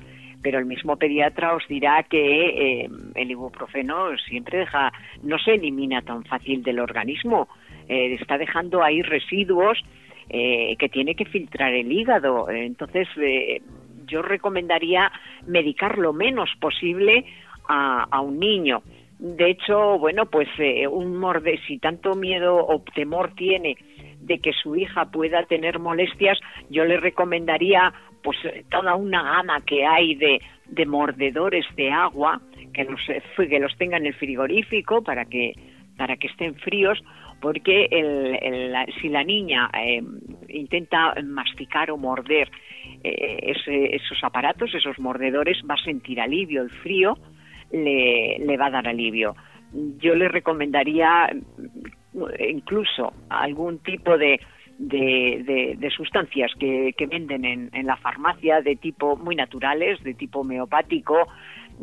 pero 0.45 0.59
el 0.59 0.67
mismo 0.67 0.95
pediatra 0.95 1.55
os 1.55 1.67
dirá 1.67 2.03
que 2.03 2.87
el 3.15 3.31
ibuprofeno 3.31 4.15
siempre 4.29 4.59
deja, 4.59 4.93
no 5.23 5.39
se 5.39 5.55
elimina 5.55 6.03
tan 6.03 6.23
fácil 6.23 6.61
del 6.61 6.77
organismo. 6.77 7.47
Eh, 7.89 8.13
está 8.13 8.37
dejando 8.37 8.83
ahí 8.83 9.01
residuos 9.01 9.83
eh, 10.29 10.75
que 10.77 10.87
tiene 10.87 11.15
que 11.15 11.25
filtrar 11.25 11.73
el 11.73 11.91
hígado. 11.91 12.47
Entonces, 12.51 13.07
eh, 13.17 13.63
yo 14.05 14.21
recomendaría 14.21 15.11
medicar 15.47 15.97
lo 15.97 16.13
menos 16.13 16.51
posible 16.59 17.25
a, 17.67 18.21
un 18.21 18.37
niño. 18.37 18.83
De 19.17 19.49
hecho, 19.49 19.97
bueno, 19.97 20.27
pues 20.27 20.47
un 20.91 21.17
morde, 21.17 21.59
si 21.65 21.79
tanto 21.79 22.13
miedo 22.13 22.55
o 22.55 22.83
temor 22.93 23.33
tiene 23.33 23.77
de 24.19 24.37
que 24.37 24.53
su 24.53 24.75
hija 24.75 25.05
pueda 25.05 25.43
tener 25.45 25.79
molestias, 25.79 26.39
yo 26.69 26.85
le 26.85 26.97
recomendaría 26.97 27.91
pues 28.25 28.37
toda 28.69 28.95
una 28.95 29.23
gama 29.23 29.61
que 29.61 29.85
hay 29.85 30.15
de, 30.15 30.41
de 30.67 30.85
mordedores 30.85 31.65
de 31.77 31.91
agua 31.91 32.41
que 32.73 32.83
los, 32.83 32.99
que 33.37 33.59
los 33.59 33.77
tenga 33.77 33.97
en 33.97 34.07
el 34.07 34.15
frigorífico 34.15 35.01
para 35.01 35.25
que 35.25 35.53
para 35.95 36.17
que 36.17 36.27
estén 36.27 36.55
fríos 36.55 37.01
porque 37.39 37.87
si 38.99 39.09
la 39.09 39.23
niña 39.23 39.69
eh, 39.77 40.01
intenta 40.49 41.13
masticar 41.23 41.91
o 41.91 41.97
morder 41.97 42.49
eh, 43.03 43.53
esos 43.93 44.23
aparatos, 44.23 44.73
esos 44.73 44.97
mordedores, 44.97 45.61
va 45.69 45.75
a 45.75 45.83
sentir 45.83 46.19
alivio, 46.19 46.63
el 46.63 46.71
frío 46.71 47.17
le, 47.71 48.57
va 48.57 48.67
a 48.67 48.71
dar 48.71 48.87
alivio. 48.87 49.35
Yo 49.99 50.15
le 50.15 50.27
recomendaría 50.27 51.29
mm, 52.13 52.23
incluso 52.49 53.13
algún 53.29 53.79
tipo 53.79 54.17
de, 54.17 54.39
de, 54.77 55.89
sustancias 55.95 56.51
que, 56.59 56.93
venden 57.09 57.45
en, 57.45 57.69
en, 57.73 57.85
la 57.85 57.97
farmacia 57.97 58.61
de 58.61 58.75
tipo 58.75 59.15
muy 59.15 59.35
naturales, 59.35 60.01
de 60.03 60.13
tipo 60.13 60.39
homeopático, 60.39 61.27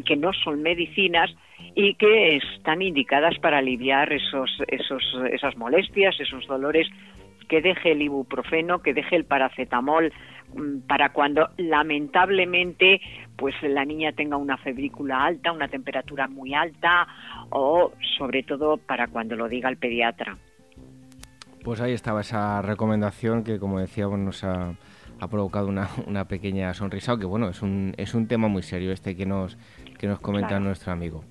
que 0.05 0.16
no 0.16 0.32
son 0.32 0.62
medicinas 0.62 1.30
y 1.74 1.95
que 1.95 2.36
están 2.36 2.82
indicadas 2.82 3.38
para 3.38 3.59
aliviar 3.59 4.12
esos, 4.12 4.51
esos, 4.68 5.03
esas 5.30 5.57
molestias, 5.57 6.18
esos 6.20 6.47
dolores 6.47 6.88
que 7.49 7.61
deje 7.61 7.93
el 7.93 8.03
ibuprofeno, 8.03 8.80
que 8.80 8.95
deje 8.95 9.16
el 9.16 9.24
paracetamol 9.24 10.12
mm, 10.55 10.86
para 10.86 11.11
cuando 11.11 11.51
lamentablemente 11.59 13.01
pues 13.36 13.55
la 13.62 13.84
niña 13.84 14.12
tenga 14.12 14.36
una 14.36 14.57
febrícula 14.59 15.24
alta, 15.24 15.53
una 15.53 15.68
temperatura 15.68 16.28
muy 16.28 16.55
alta 16.55 17.07
o 17.51 17.93
sobre 18.18 18.43
todo 18.43 18.76
para 18.76 19.09
cuando 19.09 19.36
lo 19.36 19.49
diga 19.49 19.68
el 19.68 19.76
pediatra. 19.76 20.36
Pues 21.64 21.80
ahí 21.80 21.92
estaba 21.92 22.22
esa 22.22 22.60
recomendación 22.62 23.44
que 23.44 23.58
como 23.58 23.78
decíamos 23.78 24.18
nos 24.18 24.42
ha, 24.42 24.74
ha 25.20 25.28
provocado 25.28 25.68
una, 25.68 25.88
una, 26.06 26.26
pequeña 26.26 26.74
sonrisa, 26.74 27.16
que 27.16 27.24
bueno, 27.24 27.48
es 27.48 27.62
un, 27.62 27.94
es 27.96 28.14
un 28.14 28.26
tema 28.26 28.48
muy 28.48 28.62
serio 28.62 28.92
este 28.92 29.14
que 29.14 29.26
nos, 29.26 29.56
que 29.98 30.08
nos 30.08 30.18
comenta 30.18 30.58
nuestro 30.58 30.92
amigo. 30.92 31.24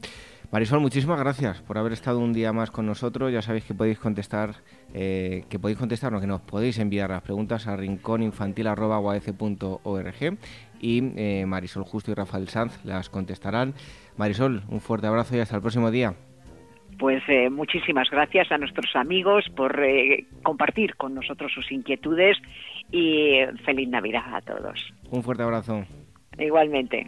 Marisol, 0.52 0.82
muchísimas 0.82 1.18
gracias 1.18 1.62
por 1.62 1.78
haber 1.78 1.94
estado 1.94 2.20
un 2.20 2.34
día 2.34 2.52
más 2.52 2.72
con 2.72 2.86
nosotros. 2.86 3.32
Ya 3.32 3.42
sabéis 3.42 3.64
que 3.64 3.74
podéis 3.74 4.00
contestar, 4.00 4.56
eh, 4.94 5.46
que 5.48 5.60
podéis 5.60 5.80
contestarnos, 5.80 6.20
que 6.20 6.28
nos 6.28 6.42
podéis 6.42 6.78
enviar 6.80 7.10
las 7.10 7.22
preguntas 7.22 7.68
a 7.68 7.78
rincóninfantil.org 7.78 10.38
y 10.82 11.14
eh, 11.16 11.46
Marisol 11.46 11.84
Justo 11.84 12.12
y 12.12 12.16
Rafael 12.16 12.50
Sanz 12.50 12.84
las 12.84 13.10
contestarán. 13.10 13.76
Marisol, 14.18 14.64
un 14.68 14.82
fuerte 14.82 15.08
abrazo 15.08 15.38
y 15.38 15.40
hasta 15.40 15.56
el 15.56 15.62
próximo 15.62 15.90
día. 15.90 16.16
Pues 17.02 17.24
eh, 17.30 17.50
muchísimas 17.50 18.12
gracias 18.12 18.52
a 18.52 18.60
nuestros 18.60 18.96
amigos 18.96 19.46
por 19.56 19.76
compartir 20.44 20.96
con 20.98 21.16
nosotros 21.16 21.52
sus 21.52 21.72
inquietudes 21.72 22.38
y 22.92 23.40
feliz 23.66 23.90
Navidad 23.90 24.36
a 24.36 24.42
todos. 24.42 24.94
Un 25.10 25.24
fuerte 25.24 25.42
abrazo. 25.42 25.84
Igualmente. 26.38 27.08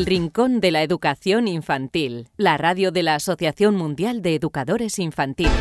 El 0.00 0.06
Rincón 0.06 0.60
de 0.60 0.70
la 0.70 0.82
Educación 0.82 1.46
Infantil, 1.46 2.28
la 2.38 2.56
radio 2.56 2.90
de 2.90 3.02
la 3.02 3.16
Asociación 3.16 3.76
Mundial 3.76 4.22
de 4.22 4.34
Educadores 4.34 4.98
Infantiles. 4.98 5.52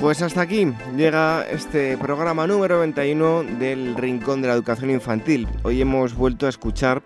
Pues 0.00 0.22
hasta 0.22 0.40
aquí 0.40 0.72
llega 0.96 1.42
este 1.42 1.98
programa 1.98 2.46
número 2.46 2.76
91 2.76 3.42
del 3.58 3.94
Rincón 3.94 4.40
de 4.40 4.48
la 4.48 4.54
Educación 4.54 4.88
Infantil. 4.88 5.46
Hoy 5.64 5.82
hemos 5.82 6.14
vuelto 6.14 6.46
a 6.46 6.48
escuchar 6.48 7.02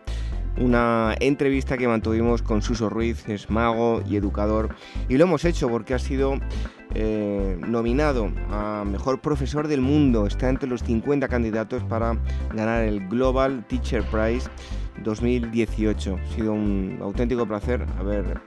una 0.57 1.15
entrevista 1.21 1.77
que 1.77 1.89
mantuvimos 1.89 2.43
con 2.43 2.63
Suso 2.63 2.89
Ruiz, 2.89 3.29
es 3.29 3.51
mago 3.51 4.03
y 4.09 4.17
educador, 4.17 4.75
y 5.09 5.17
lo 5.17 5.25
hemos 5.25 5.45
hecho 5.45 5.69
porque 5.69 5.95
ha 5.95 5.99
sido 5.99 6.39
eh, 6.95 7.59
nominado 7.67 8.31
a 8.51 8.85
Mejor 8.87 9.21
Profesor 9.21 9.67
del 9.67 9.81
Mundo, 9.81 10.27
está 10.27 10.49
entre 10.49 10.69
los 10.69 10.83
50 10.83 11.29
candidatos 11.29 11.83
para 11.85 12.17
ganar 12.55 12.85
el 12.85 13.09
Global 13.09 13.65
Teacher 13.67 14.05
Prize 14.11 14.49
2018. 15.03 16.19
Ha 16.23 16.35
sido 16.35 16.53
un 16.53 16.99
auténtico 17.01 17.47
placer 17.47 17.85
haber 17.99 18.41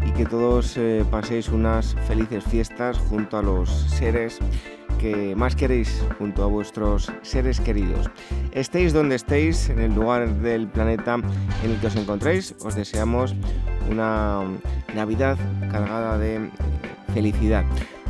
y 0.05 0.11
que 0.11 0.25
todos 0.25 0.77
eh, 0.77 1.03
paséis 1.09 1.49
unas 1.49 1.95
felices 2.07 2.43
fiestas 2.43 2.97
junto 2.97 3.37
a 3.37 3.41
los 3.41 3.69
seres 3.69 4.39
que 4.99 5.35
más 5.35 5.55
queréis, 5.55 6.03
junto 6.17 6.43
a 6.43 6.47
vuestros 6.47 7.11
seres 7.21 7.59
queridos. 7.59 8.09
Estéis 8.53 8.93
donde 8.93 9.15
estéis, 9.15 9.69
en 9.69 9.79
el 9.79 9.93
lugar 9.93 10.29
del 10.35 10.67
planeta 10.67 11.15
en 11.15 11.71
el 11.71 11.79
que 11.79 11.87
os 11.87 11.95
encontréis, 11.95 12.55
os 12.63 12.75
deseamos 12.75 13.35
una 13.91 14.41
Navidad 14.95 15.37
cargada 15.69 16.17
de 16.17 16.49
felicidad 17.13 17.65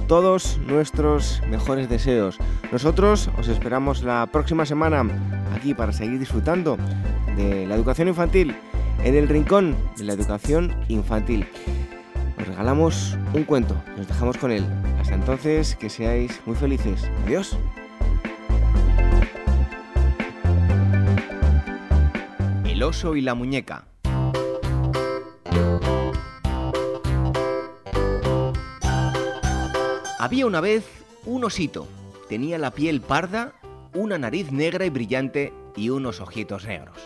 todos 0.08 0.60
nuestros 0.68 1.42
mejores 1.50 1.90
deseos. 1.90 2.38
Nosotros 2.72 3.30
os 3.38 3.48
esperamos 3.48 4.04
la 4.04 4.28
próxima 4.32 4.66
semana 4.66 5.06
aquí 5.56 5.74
para 5.74 5.94
seguir 5.94 6.20
disfrutando 6.20 6.78
de 7.36 7.66
la 7.66 7.76
educación 7.76 8.08
infantil 8.08 8.56
en 9.04 9.16
el 9.16 9.28
rincón 9.28 9.76
de 9.98 10.04
la 10.04 10.14
educación 10.14 10.74
infantil. 10.88 11.48
Os 12.40 12.48
regalamos 12.48 13.18
un 13.34 13.44
cuento, 13.44 13.76
nos 13.98 14.08
dejamos 14.08 14.38
con 14.38 14.52
él. 14.52 14.66
Hasta 15.00 15.16
entonces, 15.16 15.76
que 15.76 15.90
seáis 15.90 16.42
muy 16.46 16.56
felices. 16.56 17.10
Adiós. 17.26 17.58
El 22.66 22.84
oso 22.84 23.16
y 23.16 23.22
la 23.22 23.36
muñeca. 23.36 23.86
Había 30.26 30.48
una 30.48 30.60
vez 30.60 30.84
un 31.28 31.44
osito. 31.44 31.88
Tenía 32.28 32.58
la 32.58 32.72
piel 32.72 33.00
parda, 33.00 33.54
una 33.94 34.18
nariz 34.18 34.52
negra 34.52 34.84
y 34.84 34.90
brillante 34.90 35.54
y 35.76 35.92
unos 35.92 36.20
ojitos 36.20 36.66
negros. 36.66 36.98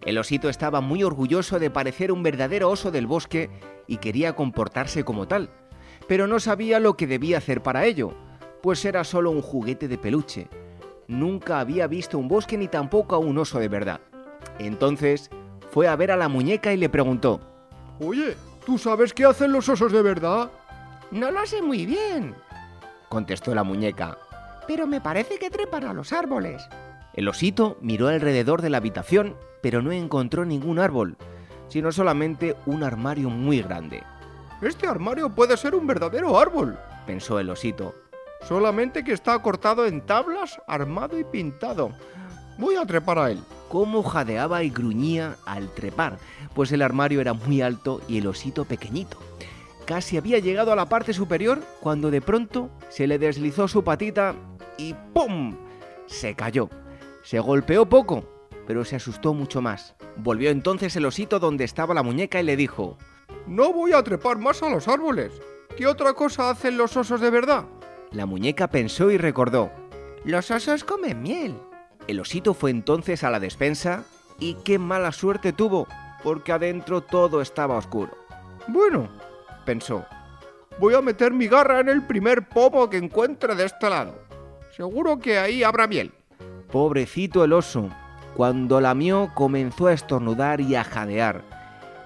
El 0.00 0.16
osito 0.16 0.48
estaba 0.48 0.80
muy 0.80 1.04
orgulloso 1.04 1.58
de 1.58 1.68
parecer 1.68 2.10
un 2.10 2.22
verdadero 2.22 2.70
oso 2.70 2.90
del 2.90 3.06
bosque 3.06 3.50
y 3.86 3.98
quería 3.98 4.34
comportarse 4.34 5.04
como 5.04 5.28
tal, 5.28 5.50
pero 6.08 6.26
no 6.26 6.40
sabía 6.40 6.80
lo 6.80 6.96
que 6.96 7.06
debía 7.06 7.36
hacer 7.36 7.62
para 7.62 7.84
ello, 7.84 8.14
pues 8.62 8.86
era 8.86 9.04
solo 9.04 9.30
un 9.30 9.42
juguete 9.42 9.86
de 9.86 9.98
peluche. 9.98 10.48
Nunca 11.08 11.60
había 11.60 11.86
visto 11.88 12.16
un 12.16 12.26
bosque 12.26 12.56
ni 12.56 12.68
tampoco 12.68 13.16
a 13.16 13.18
un 13.18 13.36
oso 13.36 13.58
de 13.58 13.68
verdad. 13.68 14.00
Entonces 14.58 15.28
fue 15.72 15.88
a 15.88 15.96
ver 15.96 16.10
a 16.10 16.16
la 16.16 16.30
muñeca 16.30 16.72
y 16.72 16.78
le 16.78 16.88
preguntó, 16.88 17.38
Oye, 18.00 18.34
¿tú 18.64 18.78
sabes 18.78 19.12
qué 19.12 19.26
hacen 19.26 19.52
los 19.52 19.68
osos 19.68 19.92
de 19.92 20.00
verdad? 20.00 20.50
No 21.10 21.30
lo 21.30 21.44
sé 21.44 21.60
muy 21.60 21.84
bien, 21.84 22.34
contestó 23.12 23.54
la 23.54 23.62
muñeca. 23.62 24.16
Pero 24.66 24.86
me 24.86 25.02
parece 25.02 25.38
que 25.38 25.50
trepan 25.50 25.84
a 25.84 25.92
los 25.92 26.14
árboles. 26.14 26.66
El 27.12 27.28
osito 27.28 27.76
miró 27.82 28.08
alrededor 28.08 28.62
de 28.62 28.70
la 28.70 28.78
habitación, 28.78 29.36
pero 29.60 29.82
no 29.82 29.92
encontró 29.92 30.46
ningún 30.46 30.78
árbol, 30.78 31.18
sino 31.68 31.92
solamente 31.92 32.56
un 32.64 32.82
armario 32.82 33.28
muy 33.28 33.60
grande. 33.60 34.02
Este 34.62 34.86
armario 34.86 35.28
puede 35.28 35.58
ser 35.58 35.74
un 35.74 35.86
verdadero 35.86 36.38
árbol, 36.38 36.78
pensó 37.06 37.38
el 37.38 37.50
osito. 37.50 37.94
Solamente 38.48 39.04
que 39.04 39.12
está 39.12 39.38
cortado 39.42 39.84
en 39.84 40.00
tablas, 40.00 40.58
armado 40.66 41.18
y 41.18 41.24
pintado. 41.24 41.92
Voy 42.56 42.76
a 42.76 42.86
trepar 42.86 43.18
a 43.18 43.30
él. 43.30 43.40
Cómo 43.68 44.02
jadeaba 44.02 44.62
y 44.62 44.70
gruñía 44.70 45.36
al 45.44 45.68
trepar, 45.74 46.16
pues 46.54 46.72
el 46.72 46.80
armario 46.80 47.20
era 47.20 47.34
muy 47.34 47.60
alto 47.60 48.00
y 48.08 48.18
el 48.18 48.26
osito 48.26 48.64
pequeñito. 48.64 49.18
Casi 49.86 50.16
había 50.16 50.38
llegado 50.38 50.72
a 50.72 50.76
la 50.76 50.86
parte 50.86 51.12
superior 51.12 51.60
cuando 51.80 52.10
de 52.10 52.20
pronto 52.20 52.70
se 52.88 53.06
le 53.06 53.18
deslizó 53.18 53.66
su 53.68 53.82
patita 53.82 54.34
y 54.76 54.94
¡pum! 55.12 55.56
Se 56.06 56.34
cayó. 56.34 56.68
Se 57.22 57.40
golpeó 57.40 57.86
poco, 57.86 58.24
pero 58.66 58.84
se 58.84 58.96
asustó 58.96 59.34
mucho 59.34 59.60
más. 59.60 59.94
Volvió 60.16 60.50
entonces 60.50 60.94
el 60.96 61.06
osito 61.06 61.38
donde 61.38 61.64
estaba 61.64 61.94
la 61.94 62.02
muñeca 62.02 62.40
y 62.40 62.44
le 62.44 62.56
dijo, 62.56 62.98
No 63.46 63.72
voy 63.72 63.92
a 63.92 64.02
trepar 64.02 64.38
más 64.38 64.62
a 64.62 64.70
los 64.70 64.88
árboles. 64.88 65.40
¿Qué 65.76 65.86
otra 65.86 66.12
cosa 66.12 66.50
hacen 66.50 66.76
los 66.76 66.96
osos 66.96 67.20
de 67.20 67.30
verdad? 67.30 67.64
La 68.12 68.26
muñeca 68.26 68.68
pensó 68.68 69.10
y 69.10 69.18
recordó, 69.18 69.72
Los 70.24 70.50
osos 70.50 70.84
comen 70.84 71.22
miel. 71.22 71.56
El 72.06 72.20
osito 72.20 72.54
fue 72.54 72.70
entonces 72.70 73.24
a 73.24 73.30
la 73.30 73.40
despensa 73.40 74.04
y 74.38 74.54
qué 74.64 74.78
mala 74.78 75.12
suerte 75.12 75.52
tuvo, 75.52 75.86
porque 76.22 76.52
adentro 76.52 77.00
todo 77.00 77.40
estaba 77.40 77.76
oscuro. 77.76 78.16
Bueno, 78.68 79.08
pensó. 79.64 80.04
Voy 80.78 80.94
a 80.94 81.02
meter 81.02 81.32
mi 81.32 81.48
garra 81.48 81.80
en 81.80 81.88
el 81.88 82.02
primer 82.02 82.48
pomo 82.48 82.88
que 82.88 82.96
encuentre 82.96 83.54
de 83.54 83.66
este 83.66 83.90
lado. 83.90 84.14
Seguro 84.76 85.18
que 85.18 85.38
ahí 85.38 85.62
habrá 85.62 85.86
miel. 85.86 86.12
Pobrecito 86.70 87.44
el 87.44 87.52
oso. 87.52 87.90
Cuando 88.34 88.80
lamió 88.80 89.30
comenzó 89.34 89.88
a 89.88 89.92
estornudar 89.92 90.60
y 90.60 90.74
a 90.74 90.84
jadear. 90.84 91.42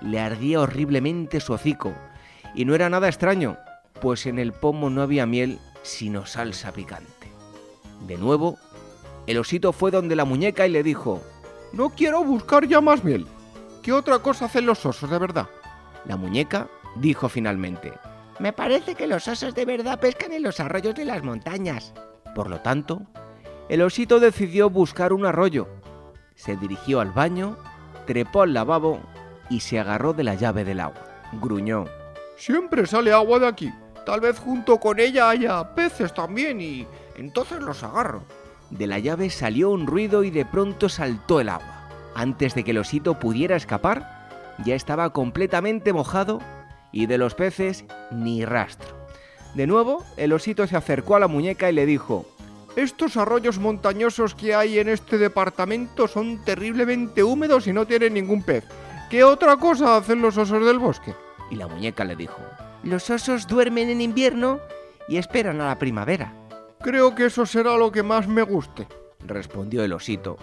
Le 0.01 0.19
ardía 0.19 0.61
horriblemente 0.61 1.41
su 1.41 1.53
hocico. 1.53 1.93
Y 2.55 2.65
no 2.65 2.75
era 2.75 2.91
nada 2.91 3.09
extraño, 3.09 3.57
pues 4.01 4.27
en 4.27 4.39
el 4.39 4.53
pomo 4.53 4.91
no 4.91 5.03
había 5.03 5.27
miel, 5.27 5.59
sino 5.83 6.27
salsa 6.27 6.73
picante. 6.73 7.31
De 8.07 8.17
nuevo, 8.17 8.59
el 9.27 9.39
osito 9.39 9.73
fue 9.73 9.91
donde 9.91 10.17
la 10.17 10.25
muñeca 10.25 10.67
y 10.67 10.71
le 10.71 10.83
dijo, 10.83 11.23
No 11.73 11.91
quiero 11.91 12.25
buscar 12.25 12.67
ya 12.67 12.81
más 12.81 13.05
miel. 13.05 13.27
¿Qué 13.83 13.93
otra 13.93 14.19
cosa 14.19 14.47
hacen 14.47 14.67
los 14.67 14.85
osos 14.85 15.09
de 15.09 15.19
verdad? 15.19 15.47
La 16.07 16.17
muñeca 16.17 16.69
dijo 17.01 17.29
finalmente. 17.29 17.93
Me 18.39 18.53
parece 18.53 18.95
que 18.95 19.07
los 19.07 19.29
osos 19.29 19.55
de 19.55 19.65
verdad 19.65 19.99
pescan 19.99 20.33
en 20.33 20.43
los 20.43 20.61
arroyos 20.61 20.95
de 20.95 21.05
las 21.05 21.23
montañas. 21.23 21.95
Por 22.35 22.51
lo 22.51 22.61
tanto, 22.61 23.03
el 23.69 23.83
osito 23.83 24.21
decidió 24.21 24.69
buscar 24.69 25.13
un 25.13 25.25
arroyo. 25.25 25.69
Se 26.35 26.57
dirigió 26.57 27.01
al 27.01 27.13
baño, 27.13 27.57
trepó 28.07 28.43
al 28.43 28.53
lavabo 28.53 29.01
y 29.49 29.61
se 29.61 29.81
agarró 29.81 30.13
de 30.13 30.25
la 30.25 30.35
llave 30.35 30.65
del 30.65 30.81
agua. 30.81 31.03
Gruñó. 31.41 31.87
Siempre 32.37 32.87
sale 32.87 33.13
agua 33.13 33.39
de 33.39 33.47
aquí. 33.47 33.73
Tal 34.05 34.21
vez 34.21 34.39
junto 34.39 34.79
con 34.79 35.01
ella 35.01 35.31
haya 35.31 35.75
peces 35.75 36.13
también 36.13 36.61
y 36.61 36.87
entonces 37.17 37.61
los 37.61 37.83
agarro. 37.83 38.23
De 38.71 38.87
la 38.87 38.99
llave 38.99 39.31
salió 39.31 39.71
un 39.71 39.87
ruido 39.87 40.23
y 40.25 40.31
de 40.31 40.45
pronto 40.45 40.89
saltó 40.89 41.41
el 41.41 41.49
agua. 41.49 41.89
Antes 42.15 42.55
de 42.55 42.65
que 42.65 42.73
el 42.73 42.79
osito 42.79 43.19
pudiera 43.19 43.57
escapar, 43.57 44.29
ya 44.65 44.75
estaba 44.75 45.11
completamente 45.11 45.93
mojado 45.93 46.41
y 46.97 47.05
de 47.05 47.19
los 47.19 47.35
peces 47.35 47.85
ni 48.11 48.47
rastro. 48.47 48.89
De 49.55 49.67
nuevo, 49.67 50.03
el 50.17 50.33
osito 50.33 50.67
se 50.67 50.79
acercó 50.79 51.15
a 51.15 51.21
la 51.21 51.29
muñeca 51.29 51.69
y 51.69 51.75
le 51.75 51.85
dijo, 51.85 52.25
Estos 52.75 53.19
arroyos 53.19 53.59
montañosos 53.59 54.35
que 54.35 54.55
hay 54.55 54.79
en 54.79 54.89
este 54.89 55.19
departamento 55.19 56.09
son 56.09 56.43
terriblemente 56.43 57.23
húmedos 57.23 57.67
y 57.67 57.75
no 57.75 57.87
tienen 57.87 58.15
ningún 58.15 58.43
pez. 58.43 58.65
¿Qué 59.11 59.25
otra 59.25 59.59
cosa 59.59 59.99
hacen 59.99 60.23
los 60.23 60.39
osos 60.39 60.65
del 60.65 60.79
bosque? 60.79 61.15
Y 61.51 61.57
la 61.57 61.69
muñeca 61.69 62.03
le 62.03 62.17
dijo, 62.17 62.41
Los 62.83 63.11
osos 63.11 63.47
duermen 63.47 63.91
en 63.91 64.01
invierno 64.01 64.59
y 65.07 65.19
esperan 65.19 65.61
a 65.61 65.67
la 65.67 65.79
primavera. 65.79 66.33
Creo 66.81 67.15
que 67.15 67.27
eso 67.27 67.45
será 67.45 67.77
lo 67.77 67.93
que 67.93 68.03
más 68.03 68.27
me 68.27 68.41
guste, 68.41 68.89
respondió 69.21 69.85
el 69.85 69.93
osito. 69.93 70.39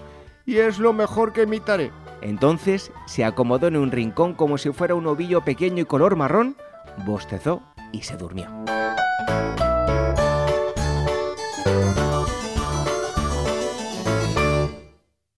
Y 0.45 0.57
es 0.57 0.77
lo 0.77 0.93
mejor 0.93 1.33
que 1.33 1.43
imitaré. 1.43 1.91
Entonces 2.23 2.91
se 3.05 3.25
acomodó 3.25 3.67
en 3.67 3.75
un 3.75 3.91
rincón 3.91 4.33
como 4.33 4.57
si 4.57 4.71
fuera 4.71 4.95
un 4.95 5.07
ovillo 5.07 5.41
pequeño 5.41 5.83
y 5.83 5.85
color 5.85 6.15
marrón, 6.15 6.55
bostezó 7.05 7.61
y 7.91 8.03
se 8.03 8.15
durmió. 8.15 8.47